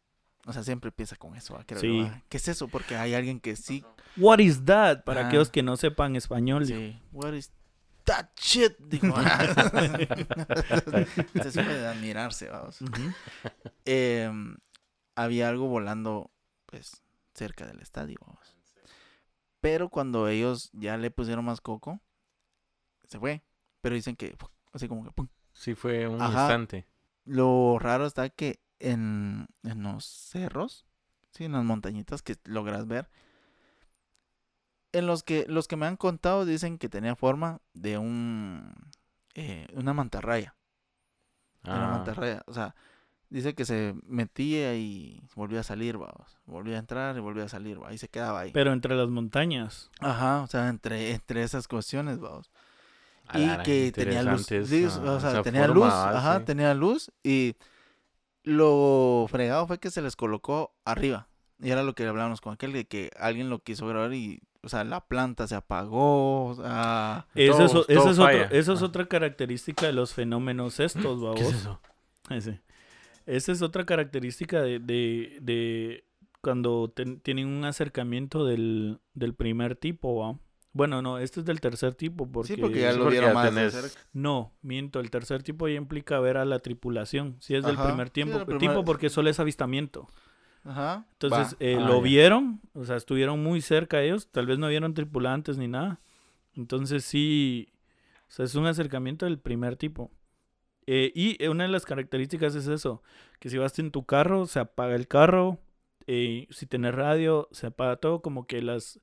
O 0.47 0.53
sea, 0.53 0.63
siempre 0.63 0.89
empieza 0.89 1.17
con 1.17 1.37
eso, 1.37 1.55
¿va? 1.55 1.65
Creo 1.65 1.83
yo, 1.83 1.91
Sí. 1.91 2.03
¿va? 2.03 2.23
¿Qué 2.29 2.37
es 2.39 2.49
eso? 2.49 2.69
Porque 2.69 2.97
hay 2.97 3.15
alguien 3.15 3.41
que 3.41 3.57
sí, 3.57 3.85
What 4.17 4.39
is 4.41 4.65
that? 4.65 5.05
Para 5.05 5.23
Ah. 5.23 5.27
aquellos 5.29 5.51
que 5.51 5.63
no 5.63 5.77
sepan 5.77 6.17
español. 6.17 6.67
sí, 6.67 7.01
what 7.13 7.33
is 7.35 7.53
that 8.05 8.27
shit? 8.37 8.77
Dijo. 8.79 9.15
Se 11.43 11.53
suele 11.53 11.75
de 11.75 11.87
admirarse, 11.87 12.49
vamos. 12.49 12.79
Em, 13.85 14.57
había 15.15 15.49
algo 15.49 15.67
volando, 15.69 16.31
pues, 16.67 17.03
cerca 17.35 17.67
del 17.67 17.81
estadio, 17.81 18.19
vamos. 18.21 18.57
Pero 19.61 19.89
cuando 19.89 20.29
ellos 20.29 20.71
ya 20.73 20.97
le 20.97 21.11
pusieron 21.11 21.45
más 21.45 21.61
coco, 21.61 22.01
se 23.07 23.19
fue. 23.19 23.43
Pero 23.81 23.95
dicen 23.95 24.17
que, 24.17 24.37
así 24.73 24.89
como 24.89 25.05
que, 25.05 25.11
¡pum! 25.13 25.29
Sí, 25.53 25.75
fue 25.75 26.07
un 26.09 26.21
Ajá. 26.21 26.43
instante. 26.43 26.87
Lo 27.29 27.79
raro 27.79 28.07
está 28.07 28.31
que 28.31 28.61
en, 28.79 29.47
en 29.63 29.83
los 29.83 30.05
cerros, 30.05 30.87
sí, 31.31 31.45
en 31.45 31.53
las 31.53 31.65
montañitas 31.65 32.23
que 32.23 32.37
logras 32.45 32.87
ver, 32.87 33.11
en 34.93 35.07
los 35.07 35.23
que 35.23 35.45
los 35.49 35.69
que 35.69 35.77
me 35.77 35.87
han 35.87 35.97
contado 35.97 36.45
dicen 36.47 36.79
que 36.79 36.89
tenía 36.89 37.15
forma 37.17 37.61
de 37.75 37.99
un 37.99 38.73
eh, 39.35 39.67
una 39.75 39.93
mantarraya, 39.93 40.57
una 41.65 41.85
Ah, 41.85 41.89
mantarraya, 41.89 42.43
o 42.47 42.55
sea, 42.55 42.75
dice 43.29 43.55
que 43.55 43.65
se 43.67 43.95
metía 44.07 44.75
y 44.75 45.23
volvía 45.35 45.61
a 45.61 45.65
salir, 45.65 45.99
vamos, 45.99 46.39
volvía 46.47 46.77
a 46.77 46.81
entrar 46.81 47.17
y 47.17 47.21
volvía 47.21 47.45
a 47.45 47.49
salir, 47.49 47.83
va, 47.83 47.93
y 47.93 47.99
se 47.99 48.09
quedaba 48.09 48.41
ahí. 48.41 48.53
Pero 48.53 48.73
entre 48.73 48.97
las 48.97 49.09
montañas. 49.09 49.91
Ajá, 50.01 50.41
o 50.43 50.47
sea, 50.47 50.69
entre 50.69 51.13
entre 51.13 51.43
esas 51.43 51.69
cuestiones, 51.69 52.19
vamos. 52.21 52.51
Y 53.35 53.63
que 53.65 53.93
tenía 53.93 54.23
luz, 54.23 54.51
esa- 54.51 55.01
o 55.13 55.21
sea, 55.21 55.43
tenía 55.43 55.67
forma, 55.67 55.75
luz, 55.75 55.93
ah, 55.93 56.19
ajá, 56.19 56.39
sí. 56.39 56.45
tenía 56.47 56.75
luz 56.75 57.11
y 57.23 57.57
lo 58.45 59.27
fregado 59.29 59.67
fue 59.67 59.79
que 59.79 59.91
se 59.91 60.03
les 60.03 60.17
colocó 60.17 60.75
arriba. 60.85 61.29
Y 61.61 61.71
era 61.71 61.83
lo 61.83 61.95
que 61.95 62.07
hablábamos 62.07 62.41
con 62.41 62.53
aquel 62.55 62.73
de 62.73 62.87
que 62.87 63.11
alguien 63.19 63.51
lo 63.51 63.59
quiso 63.59 63.87
grabar 63.87 64.15
y, 64.15 64.41
o 64.63 64.69
sea, 64.69 64.85
la 64.85 65.01
planta 65.07 65.47
se 65.49 65.57
apagó, 65.57 66.47
o 66.47 66.55
sea, 66.55 67.27
Eso, 67.35 67.57
Todo- 67.67 67.83
es, 67.83 67.89
eso 67.91 68.11
es, 68.11 68.19
otro- 68.19 68.25
falla. 68.25 68.45
eso 68.53 68.73
es 68.75 68.83
Ah. 68.83 68.85
otra 68.87 69.07
característica 69.07 69.87
de 69.87 69.93
los 69.93 70.15
fenómenos 70.15 70.79
estos, 70.81 71.03
¿Qué 71.03 71.11
es 71.11 71.21
babos. 71.21 71.41
eso? 71.55 71.81
Ese. 72.31 72.61
Esa 73.27 73.53
es 73.53 73.61
otra 73.61 73.85
característica 73.85 74.63
de, 74.63 74.79
de, 74.79 75.39
de 75.43 76.05
cuando 76.41 76.89
ten- 76.95 77.21
tienen 77.21 77.47
un 77.49 77.65
acercamiento 77.65 78.47
del, 78.47 79.01
del 79.15 79.35
primer 79.35 79.75
tipo, 79.77 80.17
¿va? 80.21 80.39
Bueno, 80.79 81.03
no, 81.03 81.19
este 81.19 81.41
es 81.41 81.47
del 81.47 81.61
tercer 81.61 81.95
tipo 81.95 82.31
porque... 82.31 82.55
sí, 82.55 82.61
porque 82.61 82.81
ya 82.81 82.93
lo 82.93 83.11
vieron 83.11 83.35
más 83.35 83.53
de 83.53 83.61
tenés- 83.67 83.71
cerca. 83.73 84.01
No, 84.13 84.53
miento, 84.63 85.01
el 85.01 85.11
tercer 85.11 85.43
tipo 85.43 85.67
ya 85.69 85.75
implica 85.75 86.21
ver 86.21 86.37
a 86.37 86.45
la 86.45 86.61
tripulación. 86.61 87.37
Si 87.41 87.55
es 87.55 87.65
del 87.65 87.75
Ajá, 87.75 87.89
primer 87.89 88.11
tiempo, 88.11 88.45
primer- 88.47 88.59
tipo 88.61 88.85
porque 88.85 89.11
solo 89.11 89.29
es 89.29 89.41
avistamiento. 89.41 90.09
Ajá. 90.65 91.05
Entonces, 91.13 91.57
eh, 91.61 91.77
Ah, 91.81 91.87
lo 91.87 91.97
ya. 91.97 92.03
vieron, 92.05 92.61
o 92.75 92.85
sea, 92.85 92.97
estuvieron 92.97 93.43
muy 93.43 93.61
cerca 93.61 94.01
ellos, 94.03 94.29
tal 94.31 94.47
vez 94.47 94.59
no 94.59 94.69
vieron 94.69 94.95
tripulantes 94.95 95.59
ni 95.59 95.67
nada. 95.69 96.01
Entonces, 96.55 97.05
sí, 97.05 97.69
o 98.29 98.31
sea, 98.31 98.45
es 98.45 98.55
un 98.55 98.67
acercamiento 98.67 99.27
del 99.27 99.39
primer 99.39 99.77
tipo. 99.77 100.11
Eh, 100.87 101.13
y 101.15 101.43
eh, 101.43 101.49
una 101.49 101.65
de 101.65 101.71
las 101.71 101.85
características 101.85 102.55
es 102.55 102.67
eso, 102.69 103.03
que 103.41 103.51
si 103.51 103.59
vas 103.59 103.79
en 103.79 103.91
tu 103.91 104.05
carro, 104.07 104.47
se 104.47 104.59
apaga 104.61 104.95
el 104.95 105.07
carro, 105.09 105.59
eh, 106.07 106.47
si 106.51 106.67
tienes 106.67 106.95
radio, 106.95 107.49
se 107.53 107.67
apaga 107.67 107.97
todo, 107.97 108.23
como 108.23 108.47
que 108.47 108.63
las 108.63 108.99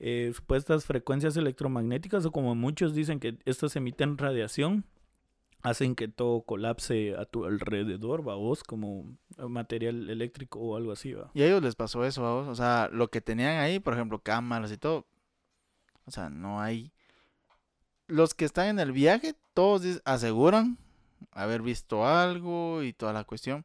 eh, 0.00 0.32
supuestas 0.34 0.86
frecuencias 0.86 1.36
electromagnéticas, 1.36 2.24
o 2.24 2.32
como 2.32 2.54
muchos 2.54 2.94
dicen 2.94 3.20
que 3.20 3.38
estas 3.44 3.76
emiten 3.76 4.16
radiación, 4.16 4.86
hacen 5.62 5.94
que 5.94 6.08
todo 6.08 6.40
colapse 6.40 7.14
a 7.16 7.26
tu 7.26 7.44
alrededor, 7.44 8.26
va 8.26 8.34
vos, 8.34 8.64
como 8.64 9.14
material 9.36 10.08
eléctrico 10.08 10.58
o 10.58 10.76
algo 10.76 10.92
así, 10.92 11.12
va. 11.12 11.30
Y 11.34 11.42
a 11.42 11.46
ellos 11.46 11.62
les 11.62 11.76
pasó 11.76 12.04
eso, 12.04 12.22
¿va 12.22 12.32
vos? 12.32 12.48
O 12.48 12.54
sea, 12.54 12.88
lo 12.90 13.08
que 13.08 13.20
tenían 13.20 13.58
ahí, 13.58 13.78
por 13.78 13.92
ejemplo, 13.92 14.18
cámaras 14.20 14.72
y 14.72 14.78
todo. 14.78 15.06
O 16.06 16.10
sea, 16.10 16.30
no 16.30 16.60
hay. 16.60 16.92
Los 18.06 18.34
que 18.34 18.46
están 18.46 18.68
en 18.68 18.78
el 18.80 18.92
viaje, 18.92 19.34
todos 19.52 20.00
aseguran 20.04 20.78
haber 21.32 21.60
visto 21.60 22.06
algo 22.06 22.82
y 22.82 22.94
toda 22.94 23.12
la 23.12 23.24
cuestión. 23.24 23.64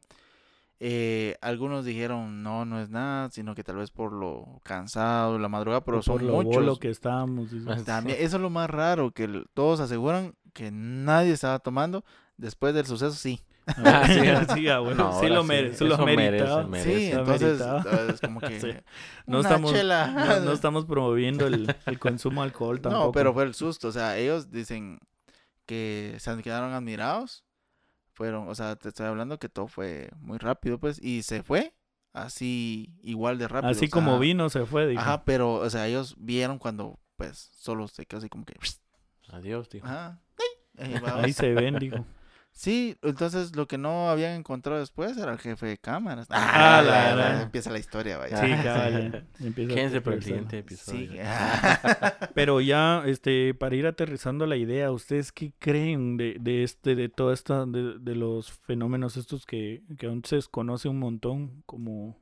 Eh, 0.78 1.36
algunos 1.40 1.84
dijeron 1.86 2.42
no, 2.42 2.64
no 2.66 2.80
es 2.80 2.90
nada, 2.90 3.30
sino 3.30 3.54
que 3.54 3.64
tal 3.64 3.76
vez 3.76 3.90
por 3.90 4.12
lo 4.12 4.60
cansado, 4.62 5.38
la 5.38 5.48
madrugada, 5.48 5.82
pero 5.84 5.98
O 5.98 6.02
son 6.02 6.16
por 6.18 6.22
lo 6.22 6.32
muchos. 6.34 6.54
bolo 6.54 6.76
que 6.78 6.90
estábamos. 6.90 7.50
dice. 7.50 7.70
Ah, 7.70 7.76
También, 7.84 8.18
eso 8.20 8.36
es 8.36 8.42
lo 8.42 8.50
más 8.50 8.68
raro, 8.68 9.10
que 9.10 9.44
todos 9.54 9.80
aseguran 9.80 10.34
que 10.52 10.70
nadie 10.70 11.32
estaba 11.32 11.58
tomando. 11.60 12.04
Después 12.36 12.74
del 12.74 12.84
suceso, 12.84 13.12
sí. 13.12 13.40
Ah, 13.66 14.04
sí. 14.06 14.20
Sí, 14.54 14.68
ah, 14.68 14.80
bueno, 14.80 15.10
No, 15.10 15.20
sí 15.20 15.28
lo, 15.28 15.42
sí, 15.42 15.48
mere- 15.48 15.74
sí 15.74 15.84
lo 15.86 15.94
eso 15.94 16.04
merece, 16.04 16.64
merece. 16.66 16.98
Sí, 16.98 17.10
entonces 17.12 17.60
es 18.14 18.20
como 18.20 18.40
que 18.40 18.60
Sí. 18.60 18.68
No 19.26 19.40
estamos, 19.40 19.72
no, 19.72 20.40
no 20.40 20.52
estamos 20.52 20.84
promoviendo 20.84 21.46
el, 21.46 21.74
el 21.86 21.98
consumo 21.98 22.42
de 22.42 22.48
alcohol 22.48 22.80
tampoco. 22.82 23.06
No, 23.06 23.12
pero 23.12 23.32
fue 23.32 23.44
el 23.44 23.54
susto. 23.54 23.88
O 23.88 23.92
sea, 23.92 24.18
ellos 24.18 24.50
dicen 24.50 24.98
que 25.64 26.16
se 26.18 26.42
quedaron 26.42 26.74
admirados. 26.74 27.44
Fueron, 28.16 28.48
o 28.48 28.54
sea, 28.54 28.76
te 28.76 28.88
estoy 28.88 29.04
hablando 29.04 29.38
que 29.38 29.50
todo 29.50 29.68
fue 29.68 30.08
muy 30.20 30.38
rápido, 30.38 30.78
pues, 30.80 30.98
y 31.02 31.22
se 31.22 31.42
fue 31.42 31.74
así 32.14 32.94
igual 33.02 33.36
de 33.36 33.46
rápido. 33.46 33.72
Así 33.72 33.86
o 33.86 33.90
como 33.90 34.18
vino, 34.18 34.48
se 34.48 34.64
fue, 34.64 34.86
dijo. 34.86 35.02
Ajá, 35.02 35.22
pero, 35.26 35.56
o 35.56 35.68
sea, 35.68 35.86
ellos 35.86 36.14
vieron 36.18 36.58
cuando, 36.58 36.98
pues, 37.16 37.50
solo 37.52 37.86
se 37.88 38.06
quedó 38.06 38.20
así 38.20 38.30
como 38.30 38.46
que. 38.46 38.54
Adiós, 39.28 39.68
dijo. 39.68 39.86
Ajá. 39.86 40.22
Ahí 40.78 41.34
se 41.34 41.52
ven, 41.52 41.78
dijo. 41.78 42.06
Sí, 42.58 42.96
entonces 43.02 43.54
lo 43.54 43.68
que 43.68 43.76
no 43.76 44.08
habían 44.08 44.32
encontrado 44.32 44.78
después 44.80 45.14
era 45.18 45.30
el 45.30 45.38
jefe 45.38 45.66
de 45.66 45.76
cámaras. 45.76 46.26
Ah, 46.30 46.80
la 46.82 47.14
la- 47.14 47.14
gran. 47.14 47.40
Empieza 47.42 47.70
la 47.70 47.78
historia, 47.78 48.16
vaya. 48.16 48.38
Sí, 48.40 48.46
Ah, 48.50 48.62
cabal. 48.64 49.26
Quédense 49.54 50.00
para 50.00 50.16
el 50.16 50.22
siguiente 50.22 50.58
episodio. 50.60 51.10
Sí. 51.12 51.18
Pero 52.34 52.62
ya, 52.62 53.02
este, 53.04 53.52
para 53.52 53.76
ir 53.76 53.86
aterrizando 53.86 54.46
la 54.46 54.56
idea, 54.56 54.90
¿ustedes 54.90 55.32
qué 55.32 55.52
creen 55.58 56.16
de, 56.16 56.38
de 56.40 56.62
este, 56.62 56.94
de 56.94 57.10
todo 57.10 57.30
esto, 57.34 57.66
de, 57.66 57.98
de 57.98 58.14
los 58.14 58.50
fenómenos 58.50 59.18
estos 59.18 59.44
que, 59.44 59.82
que 59.98 60.06
aún 60.06 60.22
se 60.24 60.36
desconoce 60.36 60.88
un 60.88 60.98
montón, 60.98 61.62
como 61.66 62.16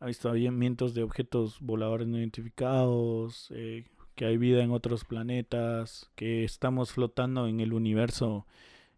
avistamientos 0.00 0.94
de 0.94 1.02
objetos 1.02 1.58
voladores 1.60 2.08
no 2.08 2.18
identificados, 2.18 3.48
eh, 3.54 3.84
que 4.14 4.24
hay 4.24 4.38
vida 4.38 4.62
en 4.62 4.70
otros 4.70 5.04
planetas, 5.04 6.10
que 6.14 6.44
estamos 6.44 6.92
flotando 6.92 7.46
en 7.46 7.60
el 7.60 7.74
universo 7.74 8.46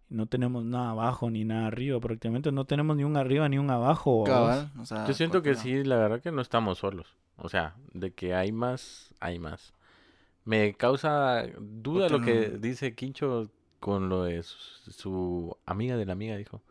no 0.09 0.27
tenemos 0.27 0.65
nada 0.65 0.91
abajo 0.91 1.31
ni 1.31 1.45
nada 1.45 1.67
arriba, 1.67 1.99
prácticamente 2.01 2.53
no 2.53 2.65
tenemos 2.65 2.97
ni 2.97 3.05
un 3.05 3.17
arriba 3.17 3.49
ni 3.49 3.59
un 3.59 3.71
abajo. 3.71 4.19
¿vos? 4.19 4.29
Cabal, 4.29 4.71
o 4.79 4.85
sea, 4.87 5.07
Yo 5.07 5.15
siento 5.15 5.43
que 5.43 5.55
sí, 5.57 5.85
la 5.85 5.97
verdad 5.97 6.21
que 6.21 6.33
no 6.33 6.41
estamos 6.43 6.79
solos. 6.79 7.17
O 7.39 7.49
sea, 7.49 7.75
de 7.93 8.13
que 8.13 8.35
hay 8.35 8.53
más, 8.53 9.15
hay 9.21 9.39
más. 9.39 9.75
Me 10.45 10.75
causa 10.75 11.45
duda 11.59 12.09
lo 12.09 12.21
que 12.21 12.51
no- 12.53 12.59
dice 12.59 12.95
Quincho 12.95 13.51
con 13.81 14.09
lo 14.09 14.23
de 14.25 14.43
su, 14.43 14.57
su 14.93 15.57
amiga 15.67 15.97
de 15.97 16.07
la 16.07 16.13
amiga, 16.13 16.37
dijo. 16.37 16.63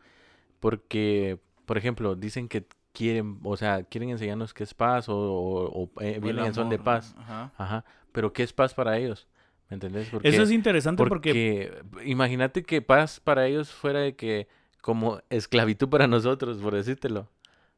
Porque, 0.59 1.39
por 1.65 1.77
ejemplo, 1.77 2.15
dicen 2.15 2.47
que 2.47 2.65
quieren, 2.93 3.39
o 3.43 3.57
sea, 3.57 3.83
quieren 3.83 4.09
enseñarnos 4.09 4.53
qué 4.53 4.63
es 4.63 4.73
paz 4.73 5.09
o, 5.09 5.15
o- 5.17 5.83
o, 5.83 6.01
eh, 6.01 6.19
vienen 6.21 6.45
en 6.45 6.53
son 6.53 6.69
de 6.69 6.79
paz. 6.79 7.13
Ajá. 7.17 7.51
Ajá. 7.57 7.85
Pero 8.11 8.31
¿qué 8.33 8.43
es 8.43 8.53
paz 8.53 8.73
para 8.73 8.97
ellos? 8.97 9.27
¿Me 9.69 9.75
entendés? 9.75 10.07
Porque, 10.09 10.27
Eso 10.29 10.43
es 10.43 10.51
interesante 10.51 11.03
porque, 11.03 11.71
porque 11.89 12.07
imagínate 12.09 12.63
que 12.63 12.81
paz 12.81 13.19
para 13.19 13.47
ellos 13.47 13.71
fuera 13.71 13.99
de 13.99 14.15
que 14.15 14.47
como 14.81 15.19
esclavitud 15.29 15.89
para 15.89 16.07
nosotros, 16.07 16.57
por 16.59 16.75
decírtelo. 16.75 17.27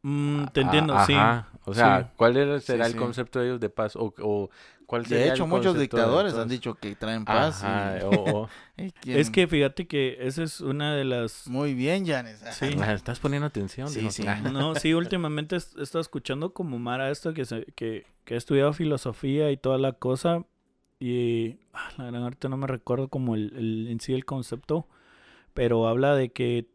mm, 0.03 0.45
te 0.53 0.61
Ah, 0.61 0.63
entiendo, 0.63 1.05
sí. 1.05 1.13
ajá. 1.13 1.49
O 1.65 1.73
sea, 1.73 2.03
Sí. 2.03 2.09
¿cuál 2.17 2.38
era- 2.38 2.59
será 2.59 2.85
el 2.85 2.91
sí. 2.93 2.97
concepto 2.97 3.39
de 3.39 3.47
ellos 3.47 3.59
de 3.59 3.69
paz? 3.69 3.95
O, 3.95 4.13
o 4.21 4.49
cuál 4.85 5.05
sería 5.05 5.17
De 5.23 5.27
el 5.29 5.33
hecho, 5.33 5.47
muchos 5.47 5.77
dictadores 5.77 6.33
han 6.35 6.47
dicho 6.47 6.75
que 6.75 6.95
traen 6.95 7.25
paz. 7.25 7.63
Ajá, 7.63 7.97
y- 7.99 8.03
o- 8.03 8.47
Es 9.05 9.29
que 9.31 9.47
fíjate 9.47 9.88
que 9.88 10.17
esa 10.21 10.43
es 10.43 10.61
una 10.61 10.95
de 10.95 11.03
las... 11.03 11.47
Muy 11.47 11.73
bien, 11.73 12.05
Janes. 12.05 12.41
Sí. 12.51 12.75
Ah, 12.81 12.93
Estás 12.93 13.19
poniendo 13.19 13.47
atención. 13.47 13.89
Sí, 13.89 14.09
sí. 14.11 14.25
Ah, 14.27 14.39
No, 14.39 14.75
sí, 14.75 14.93
últimamente 14.93 15.55
he 15.55 15.59
he 15.79 15.83
estado 15.83 16.01
escuchando 16.01 16.53
como 16.53 16.77
Mara 16.79 17.09
esto 17.09 17.33
que, 17.33 17.43
se, 17.45 17.65
que, 17.75 18.05
que 18.23 18.35
ha 18.35 18.38
estudiado 18.38 18.71
filosofía 18.73 19.51
y 19.51 19.57
toda 19.57 19.77
la 19.77 19.93
cosa. 19.93 20.43
Y 20.99 21.57
ah, 21.73 21.89
la 21.97 22.05
gran 22.05 22.23
ahorita 22.23 22.49
no 22.49 22.57
me 22.57 22.67
recuerdo 22.67 23.07
como 23.07 23.35
el, 23.35 23.53
el- 23.55 23.87
en 23.89 23.99
sí 23.99 24.13
el 24.13 24.25
concepto, 24.25 24.87
pero 25.53 25.87
habla 25.87 26.15
de 26.15 26.29
que 26.29 26.65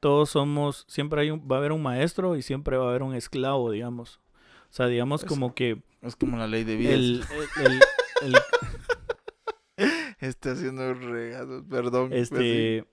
todos 0.00 0.30
somos, 0.30 0.84
siempre 0.88 1.20
hay 1.22 1.30
un, 1.30 1.40
va 1.50 1.56
a 1.56 1.58
haber 1.58 1.72
un 1.72 1.82
maestro 1.82 2.36
y 2.36 2.42
siempre 2.42 2.76
va 2.76 2.86
a 2.86 2.88
haber 2.90 3.02
un 3.02 3.14
esclavo, 3.14 3.70
digamos. 3.70 4.20
O 4.70 4.72
sea, 4.72 4.86
digamos 4.86 5.24
como 5.24 5.54
que 5.54 5.82
Es 6.02 6.16
como 6.16 6.36
la 6.38 6.46
ley 6.46 6.64
de 6.64 6.76
vida. 6.76 6.94
el, 6.94 7.22
el- 8.22 8.34
Está 10.20 10.52
haciendo 10.52 10.92
regados, 10.94 11.64
perdón. 11.68 12.10
pues 12.10 12.22
este 12.32 12.84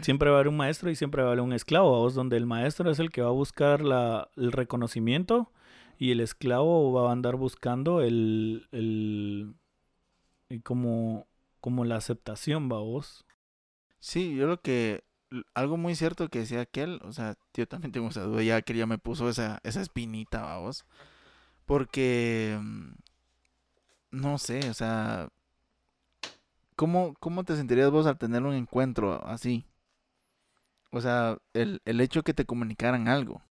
siempre 0.00 0.30
va 0.30 0.36
a 0.36 0.38
haber 0.40 0.48
un 0.48 0.56
maestro 0.56 0.90
y 0.90 0.96
siempre 0.96 1.22
va 1.22 1.28
a 1.28 1.32
haber 1.32 1.42
un 1.44 1.52
esclavo, 1.52 1.90
¿vos? 1.90 2.14
donde 2.14 2.36
el 2.36 2.46
maestro 2.46 2.90
es 2.90 2.98
el 2.98 3.10
que 3.10 3.20
va 3.22 3.28
a 3.28 3.32
buscar 3.32 3.82
la, 3.82 4.28
el 4.36 4.50
reconocimiento 4.52 5.52
y 5.98 6.10
el 6.12 6.20
esclavo 6.20 6.92
va 6.92 7.08
a 7.10 7.12
andar 7.12 7.36
buscando 7.36 8.00
el, 8.00 8.66
el 8.72 9.54
como, 10.60 11.26
como 11.60 11.84
la 11.84 11.96
aceptación, 11.96 12.70
va 12.70 12.78
vos. 12.78 13.24
Sí, 14.00 14.34
yo 14.36 14.46
lo 14.46 14.60
que. 14.60 15.04
Algo 15.54 15.76
muy 15.78 15.94
cierto 15.94 16.28
que 16.28 16.40
decía 16.40 16.60
aquel, 16.60 17.00
o 17.04 17.12
sea, 17.12 17.36
yo 17.54 17.66
también 17.66 17.92
tengo 17.92 18.08
esa 18.08 18.22
duda, 18.22 18.42
ya 18.42 18.60
que 18.62 18.74
ya 18.74 18.86
me 18.86 18.98
puso 18.98 19.28
esa, 19.30 19.60
esa 19.64 19.80
espinita, 19.80 20.42
vamos. 20.42 20.84
Porque. 21.66 22.58
mm, 22.62 22.92
No 24.12 24.38
sé, 24.38 24.68
o 24.70 24.74
sea. 24.74 25.28
¿cómo, 26.76 27.14
¿Cómo 27.20 27.44
te 27.44 27.56
sentirías 27.56 27.90
vos 27.90 28.06
al 28.06 28.18
tener 28.18 28.42
un 28.42 28.54
encuentro 28.54 29.24
así? 29.26 29.64
O 30.92 31.00
sea, 31.00 31.38
el, 31.54 31.80
el 31.84 32.00
hecho 32.00 32.22
que 32.22 32.34
te 32.34 32.44
comunicaran 32.44 33.08
algo. 33.08 33.42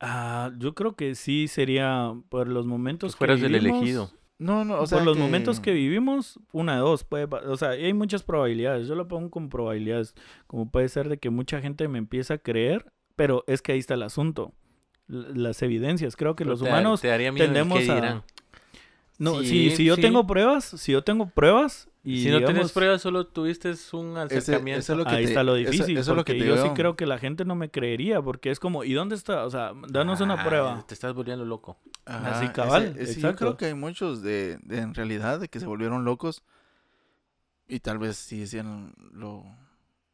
Ah, 0.00 0.50
yo 0.58 0.74
creo 0.74 0.94
que 0.96 1.14
sí 1.14 1.48
sería 1.48 2.12
por 2.28 2.48
los 2.48 2.66
momentos 2.66 3.14
Que 3.14 3.18
fueras 3.18 3.40
que 3.40 3.46
el 3.46 3.54
elegido. 3.54 4.10
No, 4.42 4.64
no, 4.64 4.80
o 4.80 4.86
sea. 4.86 4.98
por 4.98 5.06
los 5.06 5.16
que- 5.16 5.22
momentos 5.22 5.60
que 5.60 5.72
vivimos, 5.72 6.38
una 6.52 6.74
de 6.74 6.80
dos, 6.80 7.04
puede, 7.04 7.24
o 7.24 7.56
sea, 7.56 7.70
hay 7.70 7.92
muchas 7.92 8.22
probabilidades, 8.22 8.88
yo 8.88 8.94
lo 8.94 9.06
pongo 9.08 9.30
con 9.30 9.48
probabilidades, 9.48 10.14
como 10.46 10.70
puede 10.70 10.88
ser 10.88 11.08
de 11.08 11.18
que 11.18 11.30
mucha 11.30 11.60
gente 11.60 11.86
me 11.88 11.98
empiece 11.98 12.32
a 12.34 12.38
creer, 12.38 12.86
pero 13.16 13.44
es 13.46 13.62
que 13.62 13.72
ahí 13.72 13.78
está 13.78 13.94
el 13.94 14.02
asunto, 14.02 14.52
l- 15.08 15.28
las 15.34 15.62
evidencias, 15.62 16.16
creo 16.16 16.34
que 16.34 16.44
Pero 16.44 16.52
los 16.52 16.62
te- 16.62 16.68
humanos, 16.68 17.00
te 17.00 17.08
tendemos 17.34 17.88
a- 17.88 18.24
no, 19.18 19.40
Sí, 19.40 19.46
si, 19.70 19.76
si 19.76 19.84
yo 19.84 19.94
sí. 19.96 20.00
tengo 20.02 20.26
pruebas, 20.26 20.64
si 20.64 20.92
yo 20.92 21.02
tengo 21.04 21.26
pruebas, 21.28 21.88
y 22.04 22.22
si 22.24 22.30
no 22.30 22.44
tienes 22.44 22.72
pruebas, 22.72 23.00
solo 23.02 23.26
tuviste 23.28 23.70
un 23.92 24.16
Ese- 24.18 24.38
acercamiento. 24.38 24.80
eso 24.80 24.92
es 24.92 24.98
lo 24.98 25.04
que 25.04 25.10
ahí 25.14 25.24
te- 25.24 25.30
está 25.30 25.42
lo 25.44 25.54
difícil, 25.54 25.96
eso 25.96 26.10
es 26.12 26.16
lo 26.16 26.24
que 26.24 26.36
yo 26.38 26.56
sí 26.56 26.62
digo. 26.64 26.74
creo 26.74 26.96
que 26.96 27.06
la 27.06 27.18
gente 27.18 27.44
no 27.44 27.54
me 27.54 27.70
creería, 27.70 28.20
porque 28.20 28.50
es 28.50 28.58
como, 28.58 28.82
¿y 28.84 28.92
dónde 28.92 29.14
está? 29.14 29.44
O 29.44 29.50
sea, 29.50 29.72
danos 29.88 30.20
una 30.20 30.34
Ah, 30.34 30.44
prueba. 30.44 30.84
Te 30.86 30.94
estás 30.94 31.14
volviendo 31.14 31.44
loco. 31.44 31.78
Así 32.04 32.48
cabal, 32.48 32.88
ese- 32.96 33.02
ese 33.04 33.20
yo 33.20 33.28
exacto. 33.28 33.38
creo 33.46 33.56
que 33.56 33.66
hay 33.66 33.74
muchos 33.74 34.22
de, 34.22 34.58
de 34.62 34.78
en 34.78 34.94
realidad 34.94 35.38
de 35.38 35.48
que 35.48 35.60
se 35.60 35.66
volvieron 35.66 36.04
locos 36.04 36.42
y 37.68 37.80
tal 37.80 37.98
vez 37.98 38.16
sí 38.16 38.40
decían 38.40 38.92
lo, 39.12 39.44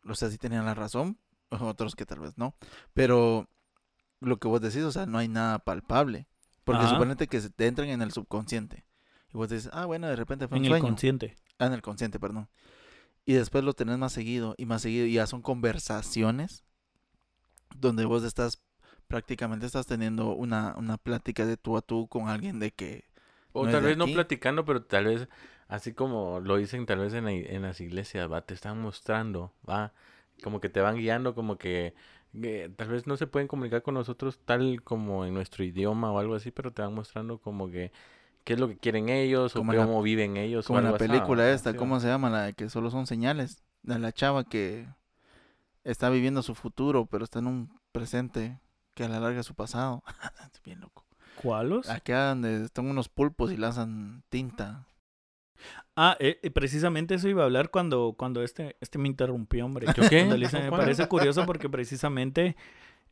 o 0.05 0.15
sea, 0.15 0.29
sí 0.31 0.39
tenían 0.39 0.65
la 0.67 0.75
razón, 0.75 1.17
otros 1.49 1.95
que 1.97 2.05
tal 2.07 2.21
vez 2.21 2.37
no, 2.37 2.55
pero 2.93 3.49
lo 4.21 4.37
que 4.37 4.49
vos 4.49 4.61
decís, 4.61 4.83
o 4.83 4.93
sea, 4.93 5.07
no 5.07 5.17
hay 5.19 5.29
nada 5.29 5.59
palpable, 5.61 6.27
porque 6.65 6.83
Ajá. 6.83 6.91
suponete 6.91 7.27
que 7.29 7.41
se 7.41 7.49
te 7.51 7.67
entran 7.67 7.89
en 7.89 8.03
el 8.03 8.13
subconsciente 8.13 8.85
y 9.33 9.37
vos 9.39 9.49
dices, 9.49 9.71
ah, 9.73 9.87
bueno, 9.87 10.07
de 10.09 10.17
repente 10.17 10.47
fue 10.49 10.59
En 10.59 10.67
un 10.67 10.73
el 10.75 10.81
consciente. 10.83 11.37
Ah, 11.59 11.67
en 11.67 11.73
el 11.73 11.83
consciente, 11.83 12.19
perdón, 12.19 12.49
y 13.25 13.35
después 13.35 13.63
lo 13.65 13.75
tenés 13.75 13.99
más 13.99 14.13
seguido 14.13 14.55
y 14.57 14.67
más 14.67 14.83
seguido 14.83 15.07
y 15.07 15.15
ya 15.15 15.27
son 15.27 15.43
conversaciones 15.43 16.65
donde 17.77 18.05
vos 18.05 18.25
estás 18.25 18.63
prácticamente 19.07 19.67
estás 19.67 19.87
teniendo 19.87 20.35
una, 20.35 20.75
una 20.77 20.99
plática 20.99 21.47
de 21.47 21.57
tú 21.57 21.77
a 21.77 21.83
tú 21.83 22.09
con 22.09 22.29
alguien 22.29 22.59
de 22.59 22.71
que 22.71 23.05
O 23.53 23.65
No 23.65 23.73
tal 23.73 23.83
vez 23.83 23.97
no 23.97 24.07
platicando, 24.07 24.65
pero 24.65 24.83
tal 24.85 25.07
vez, 25.07 25.29
así 25.67 25.93
como 25.95 26.41
lo 26.41 26.57
dicen 26.57 26.87
tal 26.87 27.01
vez 27.01 27.15
en, 27.15 27.25
la 27.25 27.33
en 27.33 27.63
las 27.63 27.81
iglesias, 27.81 28.31
va, 28.31 28.43
te 28.43 28.55
están 28.55 28.81
mostrando, 28.81 29.53
va, 29.69 29.93
como 30.43 30.61
que 30.61 30.69
te 30.69 30.81
van 30.81 30.97
guiando, 30.97 31.35
como 31.35 31.59
que, 31.59 31.95
que 32.41 32.71
tal 32.77 32.89
vez 32.89 33.07
no 33.07 33.17
se 33.17 33.27
pueden 33.27 33.49
comunicar 33.49 33.83
con 33.83 33.95
nosotros 33.95 34.39
tal 34.45 34.83
como 34.83 35.25
en 35.25 35.35
nuestro 35.35 35.65
idioma 35.65 36.13
o 36.13 36.19
algo 36.19 36.35
así, 36.35 36.51
pero 36.51 36.73
te 36.73 36.83
van 36.83 36.95
mostrando 36.95 37.39
como 37.39 37.71
que 37.71 37.93
qué 38.49 38.55
es 38.55 38.61
lo 38.61 38.67
que 38.69 38.79
quieren 38.79 39.11
ellos 39.11 39.53
Como 39.53 39.73
o 39.73 39.75
la- 39.75 39.85
cómo 39.85 40.01
viven 40.01 40.39
ellos. 40.39 40.65
o 40.65 40.69
Como 40.69 40.79
en 40.79 40.87
la 40.87 40.97
película 40.97 41.43
va, 41.43 41.51
esta, 41.51 41.75
¿cómo 41.77 42.01
se 42.01 42.09
llama? 42.09 42.31
La 42.31 42.45
de 42.45 42.55
que 42.55 42.71
solo 42.71 42.91
son 42.91 43.07
señales. 43.07 43.63
De 43.83 43.99
la 43.99 44.11
chava 44.11 44.45
que 44.45 44.89
está 45.85 46.09
viviendo 46.09 46.43
su 46.43 46.55
futuro, 46.55 47.05
pero 47.05 47.25
está 47.25 47.41
en 47.41 47.47
un 47.47 47.79
presente 47.93 48.59
que 48.95 49.05
a 49.05 49.09
la 49.11 49.21
larga 49.21 49.41
es 49.41 49.47
su 49.47 49.55
pasado. 49.55 50.03
Es 50.51 50.63
bien 50.63 50.81
loco. 50.81 51.05
¿Cuáles? 51.43 51.91
Acá 51.91 52.31
donde 52.31 52.65
están 52.65 52.87
unos 52.87 53.11
pulpos 53.11 53.53
y 53.53 53.59
lanzan 53.59 54.23
tinta. 54.31 54.87
Ah, 55.95 56.17
eh, 56.19 56.41
eh, 56.43 56.51
precisamente 56.51 57.17
eso 57.17 57.29
iba 57.29 57.43
a 57.43 57.45
hablar 57.45 57.71
cuando, 57.71 58.15
cuando 58.17 58.43
este, 58.43 58.77
este 58.81 58.97
me 58.99 59.09
interrumpió, 59.09 59.67
hombre. 59.67 59.89
¿Yo 59.95 60.09
qué? 60.09 60.25
Me 60.25 60.71
parece 60.71 61.07
curioso 61.07 61.45
porque 61.45 61.69
precisamente 61.69 62.57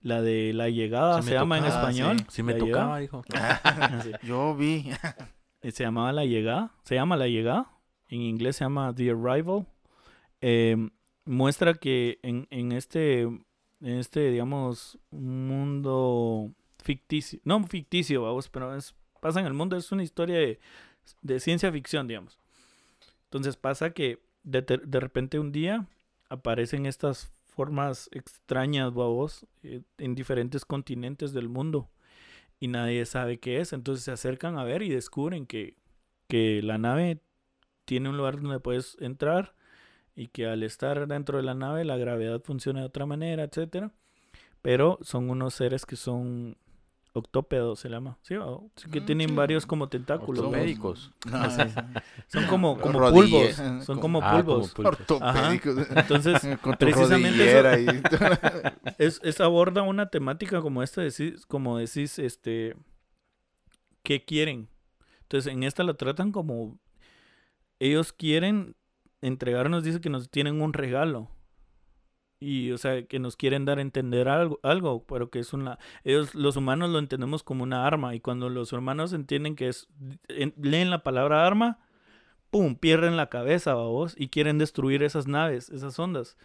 la 0.01 0.23
de 0.23 0.53
la 0.53 0.69
llegada 0.69 1.23
Se 1.23 1.33
llama 1.33 1.59
en 1.59 1.65
español. 1.65 2.19
sí. 2.21 2.27
Sí 2.29 2.43
me 2.43 2.55
tocaba, 2.55 3.03
hijo. 3.03 3.23
Sí. 4.03 4.13
Yo 4.23 4.55
vi. 4.55 4.91
Eh, 5.63 5.71
Se 5.73 5.85
llamaba 5.85 6.13
La 6.13 6.25
Llegada. 6.25 6.73
Se 6.85 6.95
llama 6.95 7.17
La 7.17 7.27
Llegada. 7.29 7.71
En 8.09 8.21
inglés 8.21 8.57
se 8.57 8.65
llama 8.65 8.95
The 8.95 9.11
Arrival. 9.11 9.67
Eh, 10.41 10.77
muestra 11.25 11.75
que 11.75 12.19
en, 12.23 12.47
en 12.51 12.73
este, 12.73 13.23
en 13.23 13.43
este, 13.81 14.31
digamos, 14.31 14.99
mundo 15.11 16.53
ficticio, 16.83 17.41
no 17.43 17.65
ficticio, 17.65 18.23
vamos, 18.23 18.49
pero 18.49 18.77
es, 18.77 18.95
pasa 19.21 19.41
en 19.41 19.47
el 19.47 19.55
mundo, 19.55 19.77
es 19.77 19.91
una 19.91 20.05
historia 20.05 20.37
de, 20.39 20.61
de 21.23 21.41
ciencia 21.41 21.73
ficción, 21.73 22.07
digamos. 22.07 22.39
Entonces 23.25 23.57
pasa 23.57 23.91
que 23.91 24.21
de, 24.45 24.63
de 24.63 25.01
repente 25.01 25.41
un 25.41 25.51
día 25.51 25.87
aparecen 26.29 26.87
estas 26.87 27.33
formas 27.57 28.11
extrañas, 28.13 28.93
babos, 28.93 29.47
eh, 29.63 29.81
en 29.97 30.15
diferentes 30.15 30.67
continentes 30.67 31.33
del 31.33 31.49
mundo 31.49 31.89
y 32.61 32.69
nadie 32.69 33.05
sabe 33.07 33.39
qué 33.39 33.61
es. 33.61 33.73
Entonces 33.73 34.05
se 34.05 34.13
acercan 34.13 34.59
a 34.59 34.65
ver 34.65 34.83
y 34.83 34.91
descubren 34.91 35.47
que, 35.47 35.77
que 36.29 36.61
la 36.63 36.77
nave 36.77 37.21
tiene 37.87 38.11
un 38.11 38.19
lugar 38.19 38.41
donde 38.41 38.61
puedes 38.61 38.97
entrar 39.01 39.55
y 40.15 40.29
que 40.29 40.47
al 40.47 40.63
estar 40.63 41.09
dentro 41.09 41.39
de 41.39 41.45
la 41.45 41.55
nave 41.55 41.85
la 41.85 41.97
gravedad 41.97 42.43
funciona 42.45 42.81
de 42.81 42.87
otra 42.87 43.07
manera, 43.07 43.45
etcétera. 43.45 43.91
Pero 44.61 44.99
son 45.01 45.31
unos 45.31 45.55
seres 45.55 45.87
que 45.87 45.97
son 45.97 46.59
octópedos, 47.17 47.81
se 47.81 47.89
llama. 47.89 48.19
Sí, 48.23 48.35
o- 48.37 48.71
sí, 48.77 48.89
que 48.91 49.01
Mm, 49.01 49.07
tienen 49.07 49.29
sí. 49.31 49.35
varios 49.35 49.67
como 49.67 49.89
tentáculos. 49.89 50.45
Ortopédicos. 50.45 51.13
No, 51.31 51.51
Sí. 51.51 51.63
Son 52.29 52.47
como, 52.47 52.79
como 52.81 53.11
pulvos. 53.11 53.55
Son 53.55 53.99
como- 53.99 54.01
como 54.01 54.21
Ah, 54.23 54.31
como 54.31 54.45
pulvos. 54.45 54.75
pulpos. 54.75 55.01
Ortopédicos. 55.01 55.87
Entonces, 55.97 56.41
Con 56.63 56.73
tu 56.75 56.79
precisamente 56.79 57.31
rodillera 57.63 57.79
y 57.81 57.87
es, 58.99 59.21
es 59.25 59.41
aborda 59.41 59.83
una 59.83 60.09
temática 60.11 60.61
como 60.61 60.83
esta, 60.83 61.01
decís, 61.03 61.45
como 61.47 61.79
decís, 61.79 62.19
este, 62.19 62.77
¿qué 64.03 64.25
quieren? 64.25 64.69
Entonces, 65.23 65.53
en 65.53 65.63
esta 65.65 65.83
la 65.83 65.95
tratan 65.95 66.31
como, 66.33 66.79
ellos 67.81 68.13
quieren 68.13 68.77
entregarnos, 69.23 69.83
dice 69.83 70.01
que 70.01 70.11
nos 70.11 70.31
tienen 70.31 70.61
un 70.63 70.73
regalo. 70.73 71.29
Y, 72.39 72.71
o 72.73 72.79
sea, 72.79 73.03
que 73.07 73.19
nos 73.19 73.35
quieren 73.37 73.65
dar 73.65 73.79
a 73.79 73.83
entender 73.83 74.29
algo, 74.29 74.61
algo, 74.63 75.05
pero 75.07 75.31
que 75.31 75.39
es 75.39 75.53
una... 75.55 75.79
Ellos, 76.05 76.35
los 76.35 76.57
humanos 76.57 76.91
lo 76.91 76.99
entendemos 76.99 77.43
como 77.43 77.63
una 77.63 77.87
arma, 77.87 78.15
y 78.15 78.21
cuando 78.21 78.51
los 78.51 78.73
humanos 78.73 79.13
entienden 79.15 79.57
que 79.57 79.69
es... 79.69 79.89
en- 80.29 80.55
leen 80.61 80.91
la 80.91 81.03
palabra 81.03 81.47
arma, 81.47 81.79
¡pum! 82.51 82.77
Pierden 82.77 83.17
la 83.17 83.29
cabeza, 83.31 83.75
vos, 83.75 84.15
y 84.19 84.29
quieren 84.29 84.59
destruir 84.59 85.03
esas 85.03 85.27
naves, 85.27 85.71
esas 85.71 85.99
ondas. 85.99 86.37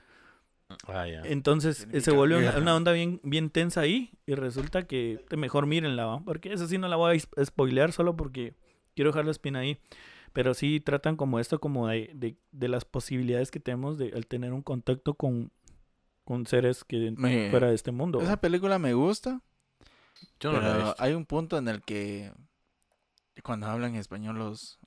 Ah. 0.87 1.05
Entonces 1.25 1.87
eh, 1.91 1.99
se 1.99 2.11
vuelve 2.11 2.37
una, 2.37 2.73
onda 2.75 2.93
bien, 2.93 3.19
bien 3.23 3.49
tensa 3.49 3.81
ahí 3.81 4.11
y 4.25 4.35
resulta 4.35 4.83
que 4.87 5.19
te- 5.27 5.35
mejor 5.35 5.65
mírenla, 5.67 6.05
¿va? 6.05 6.19
porque 6.23 6.53
esa 6.53 6.65
sí 6.65 6.77
no 6.77 6.87
la 6.87 6.95
voy 6.95 7.21
a 7.35 7.43
spoilear 7.45 7.91
solo 7.91 8.15
porque 8.15 8.53
quiero 8.95 9.11
dejar 9.11 9.25
la 9.25 9.31
espina 9.31 9.59
ahí. 9.59 9.77
Pero 10.31 10.53
sí 10.53 10.79
tratan 10.79 11.17
como 11.17 11.41
esto, 11.41 11.59
como 11.59 11.89
de, 11.89 12.09
de, 12.15 12.37
de 12.53 12.67
las 12.69 12.85
posibilidades 12.85 13.51
que 13.51 13.59
tenemos 13.59 13.97
de 13.97 14.13
al 14.15 14.27
tener 14.27 14.53
un 14.53 14.61
contacto 14.61 15.15
con, 15.15 15.51
con 16.25 16.45
seres 16.45 16.83
que 16.83 17.11
Me- 17.17 17.49
fuera 17.49 17.67
de 17.67 17.75
este 17.75 17.91
mundo. 17.91 18.21
Esa 18.21 18.37
película 18.37 18.79
me 18.79 18.93
gusta, 18.93 19.41
Yo 20.39 20.51
no 20.51 20.59
la 20.61 20.67
he 20.67 20.71
pero 20.73 20.85
visto. 20.87 21.03
hay 21.03 21.13
un 21.13 21.25
punto 21.25 21.57
en 21.57 21.67
el 21.67 21.81
que 21.81 22.31
cuando 23.43 23.67
hablan 23.67 23.95
español 23.95 24.37
los 24.37 24.79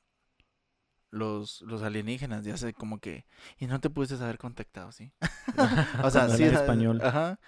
los, 1.10 1.62
los 1.62 1.82
alienígenas 1.82 2.44
ya 2.44 2.56
sé 2.56 2.74
como 2.74 2.98
que 2.98 3.24
y 3.58 3.66
no 3.66 3.80
te 3.80 3.88
pudiste 3.88 4.16
haber 4.22 4.38
contactado, 4.38 4.90
¿sí? 4.92 5.12
o 5.20 6.10
sea, 6.10 6.26
Cuando 6.26 6.36
sí, 6.36 6.44
español. 6.44 7.00
Ajá. 7.02 7.38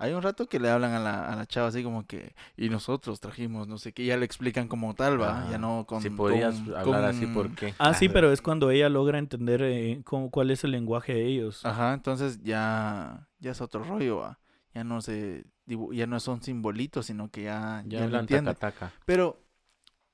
Hay 0.00 0.12
un 0.14 0.22
rato 0.22 0.48
que 0.48 0.58
le 0.58 0.70
hablan 0.70 0.92
a 0.92 0.98
la, 0.98 1.30
a 1.30 1.36
la 1.36 1.46
chava 1.46 1.68
así 1.68 1.82
como 1.84 2.06
que 2.06 2.34
y 2.56 2.70
nosotros 2.70 3.20
trajimos 3.20 3.68
no 3.68 3.76
sé 3.78 3.92
qué, 3.92 4.04
ya 4.06 4.16
le 4.16 4.24
explican 4.24 4.66
como 4.66 4.94
tal, 4.94 5.20
va, 5.20 5.46
ya 5.50 5.56
Ah, 5.56 5.58
no 5.58 5.84
con 5.86 6.00
si 6.00 6.08
podías 6.10 6.58
con- 6.62 6.74
hablar 6.74 7.04
así, 7.04 7.26
¿por 7.26 7.54
qué? 7.54 7.74
Ah, 7.78 7.92
sí, 7.94 8.08
pero 8.08 8.32
es 8.32 8.40
cuando 8.40 8.70
ella 8.70 8.88
logra 8.88 9.18
entender 9.18 9.60
eh, 9.62 10.00
cómo- 10.04 10.30
cuál 10.30 10.50
es 10.50 10.64
el 10.64 10.70
lenguaje 10.70 11.12
de 11.14 11.26
ellos. 11.26 11.64
Ajá, 11.66 11.92
entonces 11.94 12.40
ya 12.42 13.28
ya 13.38 13.50
es 13.52 13.60
otro 13.60 13.84
rollo, 13.84 14.16
va. 14.18 14.38
Ya 14.74 14.84
no 14.84 15.00
se 15.02 15.44
dibu- 15.66 15.92
ya 15.94 16.06
no 16.06 16.18
son 16.20 16.42
simbolitos, 16.42 17.06
sino 17.06 17.30
que 17.30 17.42
ya 17.44 17.82
Ya 17.84 17.90
ya 17.90 17.98
lo 18.00 18.04
hablan 18.06 18.20
entienden. 18.22 18.54
taca-taca. 18.54 18.92
Pero, 19.04 19.42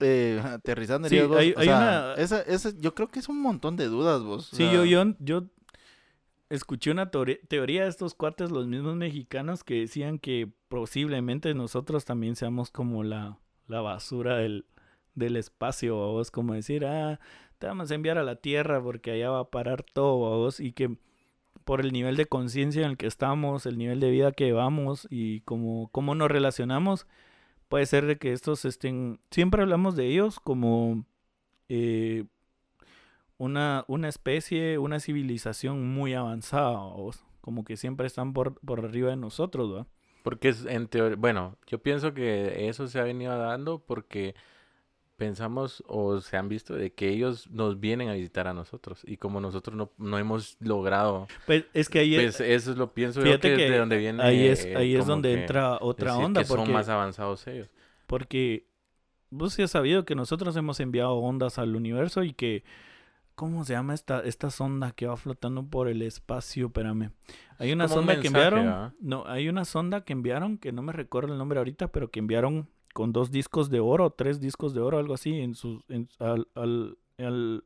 eh, 0.01 0.41
aterrizando, 0.45 1.09
Sí, 1.09 1.18
hay- 1.18 1.53
o 1.53 1.59
hay 1.61 1.66
sea, 1.66 1.76
una- 1.78 2.14
esa, 2.14 2.41
esa, 2.43 2.70
yo 2.78 2.95
creo 2.95 3.09
que 3.09 3.18
es 3.20 3.28
un 3.28 3.41
montón 3.41 3.76
de 3.76 3.87
dudas, 3.87 4.22
vos. 4.22 4.53
o 4.53 4.57
Sí, 4.57 4.64
sea, 4.64 4.72
yo, 4.72 4.84
yo, 4.84 5.05
yo 5.20 5.45
escuché 6.49 6.90
una 6.90 7.11
teoría, 7.11 7.82
de 7.82 7.88
estos 7.88 8.14
cuates, 8.14 8.51
los 8.51 8.66
mismos 8.66 8.97
mexicanos, 8.97 9.64
que 9.64 9.80
decían 9.80 10.18
que 10.18 10.51
posiblemente 10.68 11.55
nosotros 11.55 12.05
también 12.05 12.36
seamos 12.36 12.70
como 12.70 13.03
la, 13.03 13.38
la 13.68 13.80
basura 13.80 14.36
del, 14.36 14.66
del 15.14 15.36
espacio, 15.36 15.99
o 15.99 16.12
vos 16.12 16.30
como 16.30 16.55
decir, 16.55 16.84
ah, 16.86 17.20
te 17.59 17.66
vamos 17.66 17.90
a 17.90 17.94
enviar 17.94 18.18
a 18.18 18.24
la 18.24 18.36
Tierra 18.36 18.82
porque 18.82 19.12
allá 19.12 19.30
va 19.30 19.40
a 19.40 19.51
parar 19.51 19.82
todo, 19.82 20.16
vos, 20.38 20.61
y 20.61 20.72
que 20.72 20.97
por 21.64 21.80
el 21.80 21.92
nivel 21.92 22.16
de 22.16 22.26
conciencia 22.26 22.84
en 22.84 22.92
el 22.92 22.97
que 22.97 23.07
estamos, 23.07 23.66
el 23.66 23.78
nivel 23.78 23.99
de 24.01 24.11
vida 24.11 24.32
que 24.32 24.44
llevamos 24.44 25.09
y 25.11 25.40
como 25.40 25.88
cómo 25.90 26.14
nos 26.14 26.30
relacionamos, 26.30 27.07
puede 27.68 27.86
ser 27.86 28.07
de 28.07 28.18
que 28.18 28.32
estos 28.32 28.64
estén, 28.64 29.20
siempre 29.30 29.62
hablamos 29.62 29.97
de 29.97 30.07
ellos 30.07 30.38
como 30.38 31.05
eh, 31.68 32.24
una, 33.39 33.84
una 33.89 34.09
especie, 34.09 34.78
una 34.78 35.01
civilización 35.01 35.87
muy 35.95 36.14
avanzada, 36.14 36.78
o 36.78 37.11
como 37.41 37.64
que 37.64 37.76
siempre 37.76 38.07
están 38.07 38.32
por, 38.32 38.59
por 38.61 38.84
arriba 38.84 39.11
de 39.11 39.16
nosotros, 39.16 39.74
¿va? 39.74 39.87
Porque 40.22 40.49
es 40.49 40.66
en 40.66 40.89
teoría, 40.89 41.16
bueno, 41.16 41.57
yo 41.66 41.78
pienso 41.78 42.12
que 42.12 42.68
eso 42.68 42.89
se 42.89 42.99
ha 42.99 43.05
venido 43.05 43.37
dando 43.39 43.78
porque 43.78 44.34
pensamos 45.16 45.82
o 45.87 46.20
se 46.20 46.37
han 46.37 46.49
visto 46.49 46.74
de 46.74 46.93
que 46.93 47.09
ellos 47.09 47.49
nos 47.51 47.80
vienen 47.80 48.09
a 48.09 48.14
visitar 48.14 48.47
a 48.47 48.53
nosotros 48.53 49.03
y 49.05 49.16
como 49.16 49.41
nosotros 49.41 49.76
no, 49.76 49.91
no 49.99 50.18
hemos 50.18 50.57
logrado, 50.61 51.26
Pues 51.47 51.64
es 51.72 51.89
que 51.89 52.01
ahí, 52.01 52.16
pues 52.16 52.41
eso 52.41 52.72
es 52.72 52.76
lo 52.76 52.93
pienso 52.93 53.20
yo 53.20 53.41
que, 53.41 53.53
es 53.53 53.59
que 53.59 53.70
de 53.70 53.78
donde 53.78 53.97
viene 53.97 54.22
ahí 54.22 54.47
es, 54.47 54.64
eh, 54.64 54.76
ahí 54.76 54.95
es 54.95 55.07
donde 55.07 55.32
entra 55.32 55.78
otra 55.80 56.16
onda, 56.16 56.43
que 56.43 56.47
son 56.47 56.59
porque, 56.59 56.72
más 56.72 56.89
avanzados 56.89 57.47
ellos. 57.47 57.68
porque 58.07 58.66
vos 59.30 59.55
sí 59.55 59.62
has 59.62 59.70
sabido 59.70 60.05
que 60.05 60.14
nosotros 60.14 60.55
hemos 60.57 60.80
enviado 60.80 61.14
ondas 61.14 61.59
al 61.59 61.76
universo 61.76 62.22
y 62.22 62.32
que, 62.32 62.64
¿cómo 63.37 63.64
se 63.64 63.74
llama 63.74 63.95
esta, 63.95 64.20
esta 64.20 64.51
sonda 64.51 64.91
que 64.91 65.07
va 65.07 65.16
flotando 65.16 65.62
por 65.64 65.87
el 65.89 66.03
espacio? 66.03 66.66
Espérame. 66.66 67.11
Hay 67.59 67.72
una 67.72 67.84
como 67.87 67.95
un 68.01 68.01
sonda 68.01 68.20
que 68.20 68.26
enviaron, 68.26 68.64
¿verdad? 68.64 68.93
no, 69.01 69.24
hay 69.26 69.49
una 69.49 69.64
sonda 69.64 70.01
que 70.05 70.12
enviaron, 70.12 70.59
que 70.59 70.72
no 70.72 70.82
me 70.82 70.93
recuerdo 70.93 71.32
el 71.32 71.39
nombre 71.39 71.59
ahorita, 71.59 71.89
pero 71.93 72.11
que 72.11 72.18
enviaron 72.18 72.68
con 72.93 73.12
dos 73.12 73.30
discos 73.30 73.70
de 73.70 73.78
oro, 73.80 74.11
tres 74.11 74.41
discos 74.41 74.74
de 74.74 74.80
oro, 74.80 74.99
algo 74.99 75.14
así, 75.14 75.39
en 75.41 75.55
sus, 75.55 75.84
en, 75.89 76.09
al, 76.18 76.49
al, 76.55 76.97
al- 77.18 77.64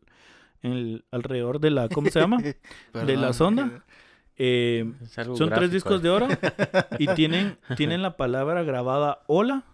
en 0.62 0.72
el- 0.72 1.04
alrededor 1.10 1.58
de 1.60 1.70
la, 1.70 1.88
¿cómo 1.88 2.10
se 2.10 2.20
llama? 2.20 2.36
de 2.92 3.16
la 3.16 3.32
sonda. 3.32 3.84
Eh, 4.42 4.90
son 5.36 5.50
tres 5.58 5.70
discos 5.70 6.00
de 6.02 6.08
oro 6.08 6.26
y 6.98 7.06
tienen, 7.14 7.58
tienen 7.76 8.00
la 8.00 8.16
palabra 8.16 8.62
grabada 8.62 9.20
hola. 9.26 9.64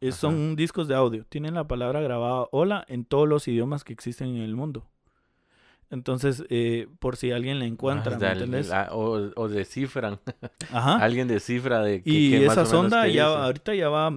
Es- 0.00 0.16
son 0.16 0.56
discos 0.56 0.88
de 0.88 0.96
audio. 0.96 1.24
Tienen 1.28 1.54
la 1.54 1.68
palabra 1.68 2.00
grabada 2.00 2.48
hola 2.50 2.84
en 2.88 3.04
todos 3.04 3.28
los 3.28 3.46
idiomas 3.46 3.84
que 3.84 3.92
existen 3.92 4.28
en 4.34 4.42
el 4.42 4.56
mundo. 4.56 4.88
Entonces, 5.90 6.44
eh, 6.50 6.86
por 6.98 7.16
si 7.16 7.30
alguien 7.32 7.58
la 7.58 7.64
encuentra, 7.64 8.16
Ah, 8.16 8.18
¿me 8.18 8.26
del- 8.28 8.38
entendés? 8.44 8.70
o, 8.90 9.30
o 9.36 9.48
descifran. 9.48 10.18
Ajá. 10.72 10.96
Alguien 10.96 11.28
descifra 11.28 11.80
de 11.82 12.02
que, 12.02 12.10
Y 12.10 12.30
que 12.30 12.46
más 12.46 12.52
esa 12.52 12.60
o 12.60 12.64
menos 12.64 12.68
sonda 12.70 13.06
ya 13.06 13.28
dice. 13.28 13.42
ahorita 13.42 13.74
ya 13.74 13.88
va 13.88 14.12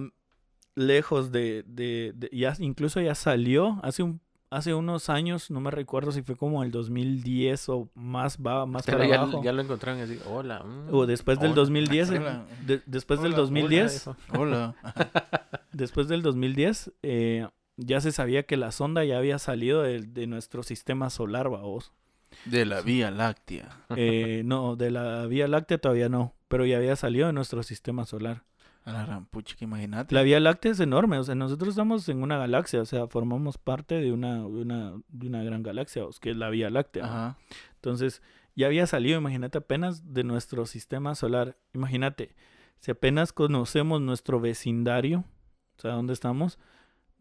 lejos 0.74 1.32
de, 1.32 1.64
de, 1.66 2.12
de- 2.14 2.30
ya 2.32 2.54
incluso 2.58 3.00
ya 3.00 3.14
salió 3.14 3.78
hace 3.82 4.02
un 4.02 4.20
hace 4.50 4.74
unos 4.74 5.08
años, 5.08 5.50
no 5.50 5.60
me 5.62 5.70
recuerdo 5.70 6.12
si 6.12 6.20
fue 6.20 6.36
como 6.36 6.62
el 6.62 6.70
2010 6.70 7.70
o 7.70 7.88
más 7.94 8.36
va 8.36 8.66
más 8.66 8.82
Pero 8.84 8.98
para 8.98 9.08
ya, 9.08 9.22
abajo. 9.22 9.42
ya 9.42 9.50
lo 9.50 9.62
encontraron 9.62 9.98
y 10.00 10.02
así, 10.02 10.18
hola. 10.30 10.62
mm, 10.62 10.94
o 10.94 11.06
después 11.06 11.38
del 11.40 11.52
hola". 11.52 11.56
2010, 11.56 12.10
eh, 12.10 12.18
Hola. 12.18 12.44
de- 12.66 12.82
después 12.84 13.22
del 13.22 13.28
Hola, 13.32 13.36
hola, 13.36 13.42
2010, 13.44 13.92
dijo. 13.94 14.16
Hola. 14.38 14.74
después 15.72 16.06
del 16.08 16.20
2010 16.20 16.92
eh, 17.02 17.48
ya 17.76 18.00
se 18.00 18.12
sabía 18.12 18.44
que 18.44 18.56
la 18.56 18.72
sonda 18.72 19.04
ya 19.04 19.18
había 19.18 19.38
salido 19.38 19.82
de, 19.82 20.00
de 20.02 20.26
nuestro 20.26 20.62
sistema 20.62 21.10
solar, 21.10 21.48
vamos. 21.48 21.92
De 22.44 22.64
la 22.64 22.80
Vía 22.80 23.10
Láctea. 23.10 23.84
Eh, 23.96 24.42
no, 24.44 24.76
de 24.76 24.90
la 24.90 25.26
Vía 25.26 25.48
Láctea 25.48 25.78
todavía 25.78 26.08
no, 26.08 26.34
pero 26.48 26.66
ya 26.66 26.76
había 26.76 26.96
salido 26.96 27.26
de 27.26 27.32
nuestro 27.32 27.62
sistema 27.62 28.04
solar. 28.04 28.44
A 28.84 28.92
la 28.92 29.06
gran 29.06 29.26
pucha, 29.26 29.54
que 29.56 29.64
imagínate. 29.64 30.12
La 30.12 30.22
Vía 30.22 30.40
Láctea 30.40 30.72
es 30.72 30.80
enorme, 30.80 31.16
o 31.18 31.22
sea, 31.22 31.36
nosotros 31.36 31.70
estamos 31.70 32.08
en 32.08 32.20
una 32.20 32.36
galaxia, 32.36 32.82
o 32.82 32.84
sea, 32.84 33.06
formamos 33.06 33.56
parte 33.56 34.00
de 34.00 34.10
una, 34.10 34.44
una, 34.44 34.94
de 35.08 35.28
una 35.28 35.44
gran 35.44 35.62
galaxia, 35.62 36.02
que 36.20 36.30
es 36.30 36.36
la 36.36 36.50
Vía 36.50 36.68
Láctea. 36.68 37.04
Ajá. 37.04 37.38
Entonces, 37.76 38.22
ya 38.56 38.66
había 38.66 38.88
salido, 38.88 39.18
imagínate, 39.18 39.58
apenas 39.58 40.12
de 40.12 40.24
nuestro 40.24 40.66
sistema 40.66 41.14
solar. 41.14 41.56
Imagínate, 41.74 42.34
si 42.80 42.90
apenas 42.90 43.32
conocemos 43.32 44.00
nuestro 44.00 44.40
vecindario, 44.40 45.24
o 45.78 45.80
sea, 45.80 45.92
dónde 45.92 46.12
estamos, 46.12 46.58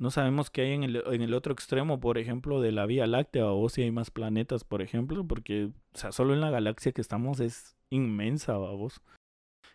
no 0.01 0.09
sabemos 0.09 0.49
qué 0.49 0.61
hay 0.61 0.71
en 0.71 0.83
el, 0.83 1.03
en 1.05 1.21
el 1.21 1.35
otro 1.35 1.53
extremo, 1.53 1.99
por 1.99 2.17
ejemplo, 2.17 2.59
de 2.59 2.71
la 2.71 2.87
Vía 2.87 3.05
Láctea 3.05 3.45
o 3.45 3.69
si 3.69 3.83
hay 3.83 3.91
más 3.91 4.09
planetas, 4.09 4.63
por 4.63 4.81
ejemplo, 4.81 5.27
porque, 5.27 5.65
o 5.93 5.97
sea, 5.97 6.11
solo 6.11 6.33
en 6.33 6.41
la 6.41 6.49
galaxia 6.49 6.91
que 6.91 7.01
estamos 7.01 7.39
es 7.39 7.75
inmensa, 7.91 8.53
vos. 8.53 8.99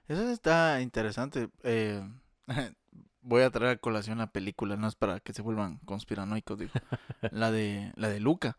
Eso 0.09 0.29
está 0.29 0.81
interesante. 0.81 1.49
Eh, 1.63 2.03
voy 3.23 3.43
a 3.43 3.51
traer 3.51 3.77
a 3.77 3.77
colación 3.77 4.19
la 4.19 4.33
película, 4.33 4.77
no 4.77 4.89
es 4.89 4.97
para 4.97 5.21
que 5.21 5.33
se 5.33 5.43
vuelvan 5.43 5.79
conspiranoicos, 5.85 6.59
digo. 6.59 6.73
la 7.31 7.53
de 7.53 7.93
la 7.95 8.09
de 8.09 8.19
Luca. 8.19 8.57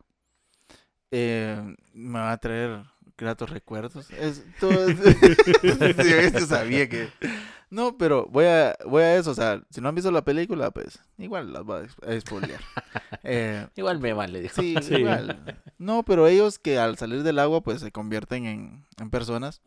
Eh, 1.12 1.76
me 1.92 2.20
va 2.20 2.32
a 2.32 2.38
traer 2.38 2.86
gratos 3.18 3.50
recuerdos. 3.50 4.10
Es, 4.12 4.42
todo, 4.62 4.88
yo 4.90 6.40
sabía 6.48 6.88
que 6.88 7.10
no, 7.70 7.98
pero 7.98 8.28
voy 8.30 8.46
a, 8.46 8.78
voy 8.86 9.04
a 9.04 9.16
eso, 9.16 9.32
o 9.32 9.36
sea, 9.36 9.62
si 9.70 9.82
no 9.82 9.90
han 9.90 9.96
visto 9.96 10.10
la 10.12 10.24
película, 10.24 10.72
pues 10.72 11.00
igual 11.18 11.52
las 11.52 11.64
voy 11.64 11.86
a 12.06 12.20
spoilear. 12.20 12.62
Eh, 13.30 13.68
igual 13.76 14.00
me 14.00 14.14
vale, 14.14 14.42
dijo. 14.42 14.62
Sí, 14.62 14.76
igual. 14.90 15.38
No, 15.78 16.04
pero 16.04 16.28
ellos 16.28 16.60
que 16.60 16.80
al 16.80 16.98
salir 16.98 17.24
del 17.24 17.40
agua, 17.40 17.62
pues 17.62 17.82
se 17.82 17.92
convierten 17.92 18.46
en, 18.46 18.86
en 19.00 19.10
personas. 19.10 19.62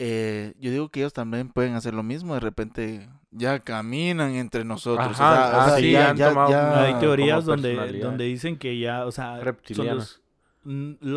Eh, 0.00 0.54
yo 0.60 0.70
digo 0.70 0.90
que 0.90 1.00
ellos 1.00 1.12
también 1.12 1.48
pueden 1.48 1.74
hacer 1.74 1.92
lo 1.92 2.04
mismo, 2.04 2.34
de 2.34 2.40
repente 2.40 3.08
ya 3.32 3.58
caminan 3.58 4.36
entre 4.36 4.64
nosotros. 4.64 5.18
Ajá, 5.18 5.74
o 5.74 5.76
sea, 5.76 6.14
ya, 6.14 6.84
hay 6.84 6.94
teorías 7.00 7.44
donde, 7.44 7.98
donde 7.98 8.24
dicen 8.24 8.56
que 8.58 8.78
ya, 8.78 9.04
o 9.06 9.10
sea, 9.10 9.40
reptilianos. 9.40 9.96
Los 9.96 10.27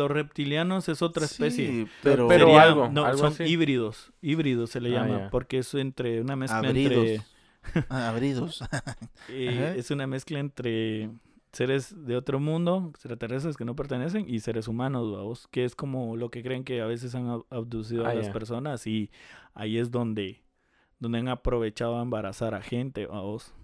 reptilianos 0.08 0.88
es 0.88 1.02
otra 1.02 1.24
especie. 1.26 1.86
pero, 2.02 2.58
algo, 2.58 2.88
no, 2.88 3.16
son 3.16 3.34
híbridos. 3.46 4.12
Híbridos 4.20 4.70
se 4.70 4.80
le 4.80 4.96
ah, 4.96 5.02
llama. 5.06 5.30
Porque 5.30 5.58
es 5.58 5.74
entre 5.74 6.20
una 6.20 6.36
mezcla 6.36 6.68
entre. 6.68 7.22
Ah, 7.88 8.08
abridos. 8.08 8.60
Eh, 9.28 9.74
es 9.78 9.92
una 9.92 10.08
mezcla 10.08 10.40
entre 10.40 11.10
seres 11.52 11.94
de 12.06 12.16
otro 12.16 12.40
mundo, 12.40 12.88
extraterrestres 12.90 13.56
que 13.56 13.64
no 13.64 13.76
pertenecen, 13.76 14.24
y 14.28 14.40
seres 14.40 14.66
humanos, 14.66 15.12
vamos, 15.12 15.46
que 15.48 15.64
es 15.64 15.76
como 15.76 16.16
lo 16.16 16.30
que 16.30 16.42
creen 16.42 16.64
que 16.64 16.80
a 16.80 16.86
veces 16.86 17.14
han 17.14 17.28
abducido 17.50 18.06
a 18.06 18.10
ah, 18.10 18.14
las 18.14 18.30
personas 18.30 18.86
y 18.86 19.10
ahí 19.54 19.78
es 19.78 19.90
donde, 19.92 20.42
donde 20.98 21.18
han 21.18 21.28
aprovechado 21.28 21.98
a 21.98 22.02
embarazar 22.02 22.54
a 22.54 22.62
gente, 22.62 23.06
vamos. 23.06 23.54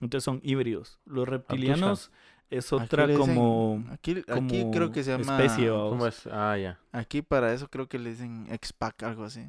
Entonces 0.00 0.24
son 0.24 0.40
híbridos. 0.42 0.98
Los 1.04 1.28
reptilianos 1.28 2.10
es 2.52 2.72
otra 2.72 3.12
como, 3.14 3.84
aquí, 3.90 4.22
aquí 4.28 4.66
creo 4.70 4.92
que 4.92 5.02
se 5.02 5.12
llama 5.12 5.42
especie 5.42 5.70
¿Cómo 5.70 6.06
es? 6.06 6.26
Ah, 6.26 6.58
ya. 6.58 6.78
Aquí 6.92 7.22
para 7.22 7.54
eso 7.54 7.68
creo 7.68 7.88
que 7.88 7.98
le 7.98 8.10
dicen 8.10 8.46
expac, 8.50 9.02
algo 9.04 9.24
así. 9.24 9.40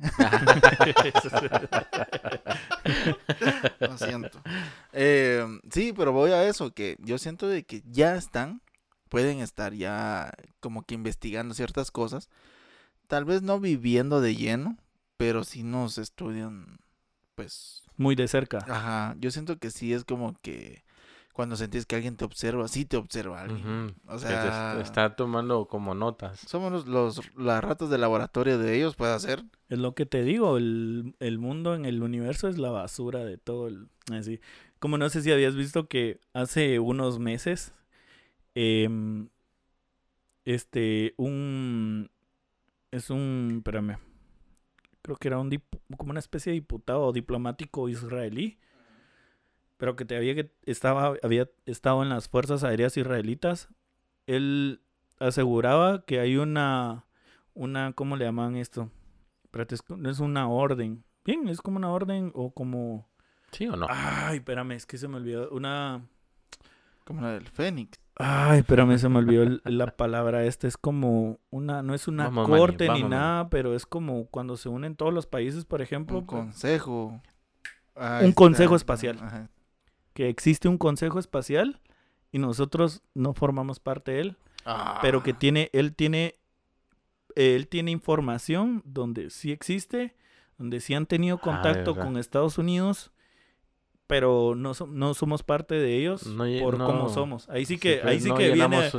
Lo 3.82 3.97
siento. 3.97 4.39
Eh, 4.93 5.45
sí, 5.70 5.93
pero 5.95 6.14
voy 6.14 6.32
a 6.32 6.47
eso, 6.47 6.72
que 6.72 6.95
yo 6.99 7.18
siento 7.18 7.49
de 7.49 7.64
que 7.64 7.84
ya 7.86 8.16
están, 8.16 8.62
pueden 9.10 9.39
estar 9.39 9.74
ya 9.74 10.32
como 10.62 10.84
que 10.84 10.95
investigando 10.95 11.54
ciertas 11.54 11.91
cosas. 11.91 12.30
Tal 13.08 13.26
vez 13.26 13.41
no 13.41 13.60
viviendo 13.60 14.22
de 14.22 14.36
lleno, 14.36 14.78
pero 15.18 15.43
si 15.43 15.64
nos 15.64 15.97
estudian, 15.97 16.78
pues... 17.36 17.84
Muy 17.97 18.16
de 18.16 18.30
cerca. 18.30 18.60
Ajá, 18.70 19.16
yo 19.20 19.30
siento 19.30 19.60
que 19.60 19.72
sí 19.72 19.91
es 19.91 20.06
como 20.06 20.36
que 20.41 20.86
cuando 21.34 21.55
sentís 21.55 21.88
que 21.88 21.95
alguien 21.95 22.15
te 22.15 22.25
observa, 22.25 22.67
sí 22.67 22.86
te 22.86 22.95
observa 22.95 23.41
alguien. 23.41 23.95
O 24.07 24.19
sea, 24.19 24.79
está 24.79 25.15
tomando 25.15 25.65
como 25.65 25.95
notas. 25.95 26.39
Somos 26.39 26.86
los, 26.86 27.36
las 27.36 27.63
ratas 27.63 27.89
de 27.89 27.97
laboratorio 27.97 28.59
de 28.59 28.77
ellos, 28.77 28.95
puede 28.95 29.19
ser. 29.19 29.43
Es 29.67 29.79
lo 29.79 29.95
que 29.95 30.05
te 30.05 30.23
digo, 30.23 30.57
el, 30.57 31.15
el 31.19 31.39
mundo 31.39 31.73
en 31.73 31.86
el 31.86 32.03
universo 32.03 32.47
es 32.47 32.59
la 32.59 32.69
basura 32.69 33.25
de 33.25 33.38
todo 33.38 33.67
el 33.67 33.88
así. 34.11 34.39
Como 34.77 34.99
no 34.99 35.09
sé 35.09 35.23
si 35.23 35.31
habías 35.31 35.55
visto 35.55 35.88
que 35.88 36.19
hace 36.34 36.77
unos 36.77 37.17
meses 37.17 37.73
em, 38.53 39.29
este 40.45 41.15
un 41.17 42.11
es 42.91 43.09
un 43.09 43.55
espérame. 43.57 43.97
Creo 45.01 45.17
que 45.17 45.29
era 45.29 45.39
un 45.39 45.49
como 45.97 46.11
una 46.11 46.19
especie 46.19 46.51
de 46.51 46.59
diputado 46.59 47.11
diplomático 47.11 47.89
israelí 47.89 48.59
pero 49.84 49.97
que 49.97 50.05
te 50.05 50.15
había, 50.15 50.34
que 50.34 50.49
estaba, 50.65 51.15
había 51.21 51.49
estado 51.65 52.03
en 52.03 52.07
las 52.07 52.29
Fuerzas 52.29 52.63
Aéreas 52.63 52.95
Israelitas, 52.95 53.67
él 54.27 54.81
aseguraba 55.19 56.05
que 56.05 56.21
hay 56.21 56.38
una, 56.38 57.03
una, 57.53 57.91
¿cómo 57.91 58.15
le 58.15 58.23
llaman 58.23 58.55
esto? 58.55 58.89
no 59.97 60.09
es 60.09 60.21
una 60.21 60.47
orden. 60.47 61.03
Bien, 61.25 61.49
es 61.49 61.59
como 61.59 61.75
una 61.75 61.91
orden 61.91 62.31
o 62.34 62.53
como... 62.53 63.09
¿Sí 63.51 63.67
o 63.67 63.75
no? 63.75 63.88
Ay, 63.89 64.38
espérame, 64.38 64.71
es 64.71 64.86
que 64.86 64.97
se 64.97 65.09
me 65.09 65.17
olvidó. 65.17 65.49
Una... 65.49 66.07
Como 67.03 67.19
la 67.19 67.34
del 67.34 67.49
Fénix. 67.49 67.99
Ay, 68.15 68.59
espérame, 68.59 68.97
se 68.97 69.09
me 69.09 69.19
olvidó 69.19 69.59
la 69.65 69.88
palabra 69.97 70.45
esta. 70.45 70.65
Es 70.65 70.77
como 70.77 71.41
una, 71.49 71.84
no 71.84 71.93
es 71.93 72.07
una 72.07 72.31
corte 72.31 72.88
ni 72.88 73.03
nada, 73.03 73.49
pero 73.49 73.75
es 73.75 73.86
como 73.86 74.27
cuando 74.27 74.55
se 74.55 74.69
unen 74.69 74.95
todos 74.95 75.13
los 75.13 75.27
países, 75.27 75.65
por 75.65 75.81
ejemplo. 75.81 76.19
Un 76.19 76.25
consejo. 76.25 77.21
un 78.21 78.31
consejo 78.31 78.77
espacial. 78.77 79.19
Ajá 79.21 79.49
que 80.14 80.30
existe 80.30 80.68
un 80.68 80.78
consejo 80.78 81.20
espacial 81.20 81.80
y 82.32 82.39
nosotros 82.39 83.01
no 83.14 83.34
formamos 83.34 83.80
parte 83.80 84.14
de 84.14 84.20
él, 84.22 84.38
pero 85.01 85.24
que 85.24 85.32
ah. 85.32 85.39
tiene, 85.39 85.70
él 85.74 85.95
tiene, 85.95 86.36
él 87.36 87.68
tiene 87.68 87.91
información 87.91 88.82
donde 88.86 89.30
sí 89.30 89.51
existe, 89.51 90.16
donde 90.57 90.80
sí 90.80 90.93
han 90.93 91.05
tenido 91.05 91.38
ah, 91.38 91.41
contacto 91.41 91.95
con 91.95 92.18
Estados 92.18 92.57
Unidos 92.57 93.12
pero 94.08 94.54
no, 94.56 94.74
no 94.89 95.14
somos 95.14 95.43
parte 95.43 95.76
de 95.76 95.97
ellos 95.97 96.24
por 96.62 96.78
cómo 96.78 97.10
somos. 97.10 97.49
Ahí 97.49 97.66
sí 97.66 97.78
que, 97.78 98.01
ahí 98.04 98.20
sí 98.20 98.32
que 98.34 98.51
viene, 98.51 98.91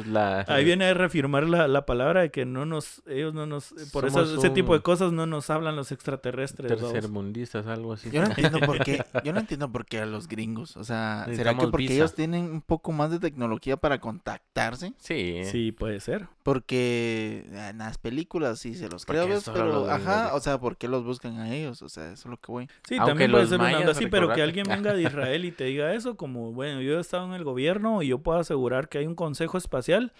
ahí 0.48 0.64
viene 0.64 0.86
a 0.86 0.94
reafirmar 0.94 1.44
la, 1.44 1.68
la, 1.68 1.84
palabra 1.84 2.22
de 2.22 2.30
que 2.30 2.46
no 2.46 2.64
nos, 2.64 3.02
ellos 3.06 3.34
no 3.34 3.46
nos, 3.46 3.74
por 3.92 4.06
eso, 4.06 4.22
ese 4.22 4.50
tipo 4.50 4.74
de 4.74 4.80
cosas 4.80 5.12
no 5.12 5.26
nos 5.26 5.50
hablan 5.50 5.76
los 5.76 5.92
extraterrestres. 5.92 6.68
Tercermundistas, 6.68 7.66
algo 7.66 7.92
así. 7.92 8.10
Yo 8.10 8.22
no 8.22 8.28
entiendo 8.28 8.60
por 8.60 8.82
qué, 8.82 9.04
yo 9.24 9.32
no 9.32 9.40
entiendo 9.40 9.70
por 9.70 9.84
qué 9.84 10.00
a 10.00 10.06
los 10.06 10.26
gringos, 10.26 10.76
o 10.76 10.84
sea, 10.84 11.26
¿será 11.32 11.56
que 11.56 11.68
porque 11.68 11.94
ellos 11.94 12.14
tienen 12.14 12.44
un 12.44 12.62
poco 12.62 12.92
más 12.92 13.10
de 13.10 13.18
tecnología 13.18 13.76
para 13.76 14.00
contactarse? 14.00 14.94
Sí. 14.98 15.42
Sí, 15.44 15.72
puede 15.72 16.00
ser. 16.00 16.28
Porque 16.42 17.46
en 17.52 17.78
las 17.78 17.98
películas 17.98 18.58
sí 18.58 18.74
se 18.74 18.88
los 18.88 19.04
creo, 19.04 19.28
pero, 19.52 19.90
ajá, 19.90 20.34
o 20.34 20.40
sea, 20.40 20.58
¿por 20.58 20.76
qué 20.76 20.88
los 20.88 21.04
buscan 21.04 21.38
a 21.38 21.54
ellos? 21.54 21.82
O 21.82 21.88
sea, 21.88 22.12
eso 22.12 22.12
es 22.12 22.26
lo 22.26 22.36
que 22.38 22.52
voy. 22.52 22.68
Sí, 22.88 22.96
también 22.96 23.30
puede 23.30 23.46
ser 23.46 23.60
una 23.60 23.78
onda 23.78 23.92
así, 23.92 24.06
pero 24.06 24.32
que 24.32 24.42
alguien 24.42 24.66
venga 24.66 24.93
de 24.94 25.02
Israel 25.02 25.44
y 25.44 25.52
te 25.52 25.64
diga 25.64 25.94
eso, 25.94 26.16
como, 26.16 26.52
bueno, 26.52 26.80
yo 26.80 26.98
he 26.98 27.00
estado 27.00 27.26
en 27.26 27.34
el 27.34 27.44
gobierno 27.44 28.02
y 28.02 28.08
yo 28.08 28.18
puedo 28.18 28.38
asegurar 28.38 28.88
que 28.88 28.98
hay 28.98 29.06
un 29.06 29.14
consejo 29.14 29.58
espacial 29.58 30.12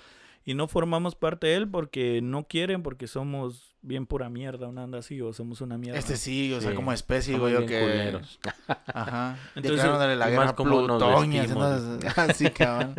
y 0.44 0.54
no 0.54 0.68
formamos 0.68 1.14
parte 1.14 1.46
de 1.48 1.54
él 1.54 1.68
porque 1.68 2.20
no 2.22 2.44
quieren, 2.44 2.82
porque 2.82 3.06
somos 3.06 3.74
bien 3.80 4.06
pura 4.06 4.28
mierda, 4.30 4.68
una 4.68 4.84
anda 4.84 4.98
así, 4.98 5.20
o 5.20 5.32
somos 5.32 5.60
una 5.60 5.78
mierda. 5.78 5.98
Este 5.98 6.16
sí, 6.16 6.52
o 6.52 6.60
sea, 6.60 6.74
como 6.74 6.92
especie, 6.92 7.34
digo 7.34 7.48
yo 7.48 7.64
que... 7.66 8.18
Ajá. 8.86 9.38
Entonces, 9.54 9.84
la 9.84 10.28
guerra 10.28 10.44
más 10.44 10.54
como 10.54 10.84
Plutón 10.84 11.32
y 11.32 11.38
así, 11.38 12.50
cabrón. 12.50 12.94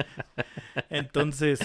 Entonces... 0.90 1.60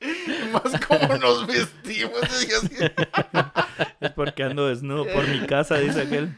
más 0.52 0.86
como 0.86 1.16
nos 1.16 1.46
vestimos. 1.46 2.20
es 4.00 4.10
porque 4.12 4.42
ando 4.42 4.68
desnudo 4.68 5.06
por 5.12 5.26
mi 5.28 5.40
casa, 5.46 5.78
dice 5.78 6.02
aquel. 6.02 6.36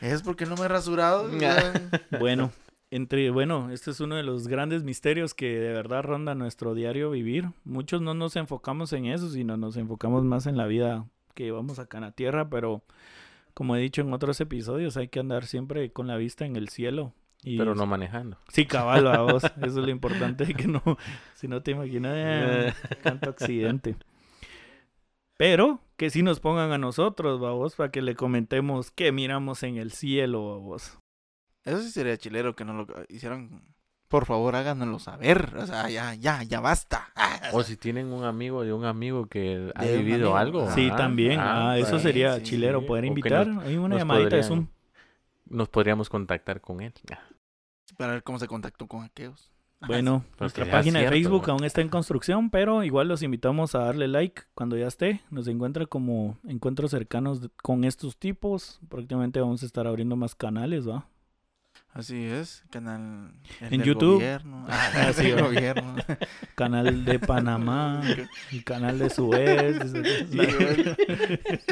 Es 0.00 0.22
porque 0.22 0.46
no 0.46 0.56
me 0.56 0.64
he 0.64 0.68
rasurado. 0.68 1.28
bueno, 2.18 2.50
entre, 2.90 3.30
bueno, 3.30 3.70
este 3.70 3.90
es 3.90 4.00
uno 4.00 4.16
de 4.16 4.22
los 4.22 4.48
grandes 4.48 4.82
misterios 4.82 5.34
que 5.34 5.58
de 5.58 5.72
verdad 5.72 6.02
ronda 6.02 6.34
nuestro 6.34 6.74
diario 6.74 7.10
vivir. 7.10 7.50
Muchos 7.64 8.00
no 8.02 8.14
nos 8.14 8.36
enfocamos 8.36 8.92
en 8.92 9.06
eso, 9.06 9.30
sino 9.30 9.56
nos 9.56 9.76
enfocamos 9.76 10.24
más 10.24 10.46
en 10.46 10.56
la 10.56 10.66
vida 10.66 11.06
que 11.34 11.44
llevamos 11.44 11.78
acá 11.78 11.98
en 11.98 12.04
la 12.04 12.12
tierra, 12.12 12.50
pero 12.50 12.82
como 13.54 13.76
he 13.76 13.80
dicho 13.80 14.00
en 14.02 14.12
otros 14.12 14.40
episodios, 14.40 14.96
hay 14.96 15.08
que 15.08 15.20
andar 15.20 15.46
siempre 15.46 15.92
con 15.92 16.06
la 16.06 16.16
vista 16.16 16.44
en 16.44 16.56
el 16.56 16.68
cielo. 16.68 17.12
Y, 17.42 17.56
pero 17.56 17.74
no 17.74 17.86
manejando. 17.86 18.36
Sí, 18.48 18.66
cabal, 18.66 19.06
a 19.06 19.20
vos. 19.20 19.44
Eso 19.62 19.66
es 19.66 19.74
lo 19.74 19.90
importante, 19.90 20.52
que 20.54 20.66
no, 20.66 20.82
si 21.34 21.48
no 21.48 21.62
te 21.62 21.72
imaginas, 21.72 22.12
eh, 22.16 22.74
tanto 23.02 23.30
accidente. 23.30 23.96
Pero 25.36 25.80
que 26.00 26.08
sí 26.08 26.22
nos 26.22 26.40
pongan 26.40 26.72
a 26.72 26.78
nosotros, 26.78 27.38
vamos, 27.38 27.74
para 27.74 27.90
que 27.90 28.00
le 28.00 28.14
comentemos 28.14 28.90
qué 28.90 29.12
miramos 29.12 29.62
en 29.62 29.76
el 29.76 29.92
cielo, 29.92 30.56
vamos. 30.56 30.98
Eso 31.62 31.82
sí 31.82 31.90
sería 31.90 32.16
chilero 32.16 32.56
que 32.56 32.64
no 32.64 32.72
lo 32.72 32.86
hicieran. 33.10 33.60
Por 34.08 34.24
favor, 34.24 34.56
háganoslo 34.56 34.98
saber. 34.98 35.54
O 35.58 35.66
sea, 35.66 35.90
ya, 35.90 36.14
ya, 36.14 36.42
ya 36.42 36.60
basta. 36.60 37.12
O 37.52 37.62
si 37.62 37.76
tienen 37.76 38.14
un 38.14 38.24
amigo 38.24 38.62
de 38.62 38.72
un 38.72 38.86
amigo 38.86 39.26
que 39.26 39.70
ha 39.74 39.84
vivido 39.84 40.38
algo. 40.38 40.70
Sí, 40.70 40.90
también. 40.96 41.38
Ah, 41.38 41.72
ah 41.72 41.78
eso 41.78 41.90
pues, 41.90 42.02
sería 42.02 42.42
chilero, 42.42 42.86
poder 42.86 43.04
invitar. 43.04 43.46
Hay 43.62 43.76
una 43.76 43.98
llamadita 43.98 44.36
de 44.36 44.42
Zoom. 44.42 44.68
Nos 45.50 45.68
podríamos 45.68 46.08
contactar 46.08 46.62
con 46.62 46.80
él. 46.80 46.94
Para 47.98 48.12
ver 48.12 48.22
cómo 48.22 48.38
se 48.38 48.46
contactó 48.46 48.86
con 48.86 49.04
aquellos. 49.04 49.50
Bueno, 49.86 50.24
nuestra 50.38 50.70
página 50.70 51.00
de 51.00 51.08
Facebook 51.08 51.50
aún 51.50 51.64
está 51.64 51.80
en 51.80 51.88
construcción, 51.88 52.50
pero 52.50 52.84
igual 52.84 53.08
los 53.08 53.22
invitamos 53.22 53.74
a 53.74 53.80
darle 53.80 54.08
like 54.08 54.42
cuando 54.54 54.76
ya 54.76 54.86
esté. 54.86 55.22
Nos 55.30 55.48
encuentra 55.48 55.86
como 55.86 56.38
encuentros 56.46 56.90
cercanos 56.90 57.48
con 57.62 57.84
estos 57.84 58.18
tipos. 58.18 58.78
Próximamente 58.88 59.40
vamos 59.40 59.62
a 59.62 59.66
estar 59.66 59.86
abriendo 59.86 60.16
más 60.16 60.34
canales, 60.34 60.86
¿va? 60.86 61.06
Así 61.92 62.24
es, 62.24 62.62
canal 62.70 63.32
el 63.60 63.64
En 63.64 63.80
del 63.80 63.82
YouTube. 63.82 64.14
Gobierno. 64.14 64.64
Ah, 64.68 65.12
del 65.16 65.42
gobierno. 65.42 65.96
Canal 66.54 67.04
de 67.04 67.18
Panamá, 67.18 68.00
el 68.52 68.64
canal 68.64 69.00
de 69.00 69.10
Suez. 69.10 69.92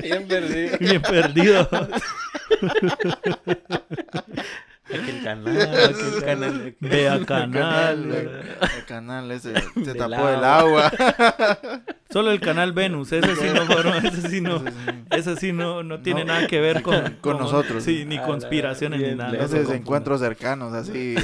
Bien 0.02 0.26
perdido. 0.26 0.78
Bien 0.80 1.02
perdido. 1.02 1.68
Aquel 4.94 5.22
canal, 5.22 5.60
aquel 5.60 6.24
canal. 6.24 6.76
Vea 6.80 7.14
El 7.14 7.26
canal. 7.26 8.10
el 8.12 8.84
canal 8.86 9.30
ese 9.30 9.54
se 9.74 9.80
Del 9.80 9.96
tapó 9.96 10.28
el 10.28 10.42
agua. 10.44 10.90
Solo 12.10 12.30
el 12.30 12.40
canal 12.40 12.72
Venus, 12.72 13.12
ese 13.12 13.36
sí 13.36 13.46
no, 13.54 13.66
fueron- 13.66 14.06
ese 14.06 14.28
sí 14.30 14.40
no, 14.40 14.64
Ese 15.10 15.36
sí. 15.36 15.52
no, 15.52 15.82
no 15.82 16.00
tiene 16.00 16.24
No, 16.24 16.32
nada 16.32 16.46
que 16.46 16.58
ver 16.58 16.80
con, 16.80 17.16
con 17.20 17.36
nosotros. 17.38 17.84
Sí, 17.84 18.04
ni 18.06 18.18
conspiraciones 18.18 19.00
ni 19.00 19.14
nada. 19.14 19.36
Esos 19.44 19.70
encuentros 19.70 20.20
cercanos, 20.20 20.72
así, 20.72 21.14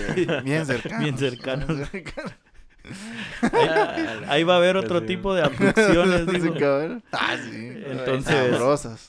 bien 0.45 0.67
cercanos. 0.67 1.01
Bien 1.01 1.17
cercanos. 1.17 1.79
Ahí 4.29 4.45
va 4.45 4.55
a 4.55 4.57
haber 4.59 4.77
otro 4.77 5.01
sí. 5.01 5.07
tipo 5.07 5.35
de 5.35 5.43
abducciones, 5.43 6.27
digo. 6.27 6.55
cabrón. 6.59 7.03
Ah, 7.13 7.37
sí. 7.43 7.73
Entonces- 7.87 8.51
Sabrosas. 8.51 9.09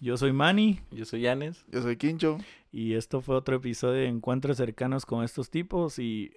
Yo 0.00 0.16
soy 0.16 0.32
Manny 0.32 0.80
Yo 0.90 1.04
soy 1.04 1.22
Yanes. 1.22 1.64
Yo 1.70 1.80
soy 1.80 1.96
Quincho. 1.96 2.38
Y 2.72 2.94
esto 2.94 3.20
fue 3.20 3.36
otro 3.36 3.56
episodio 3.56 4.00
de 4.00 4.06
Encuentros 4.08 4.56
cercanos 4.56 5.06
con 5.06 5.22
estos 5.22 5.50
tipos 5.50 5.98
y 5.98 6.32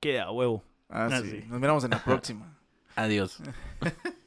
queda 0.00 0.30
huevo. 0.30 0.62
Ah, 0.88 1.08
Ah, 1.10 1.20
sí. 1.22 1.44
Nos 1.48 1.60
miramos 1.60 1.84
en 1.84 1.90
la 1.90 2.02
próxima. 2.04 2.58
Adiós. 2.96 3.40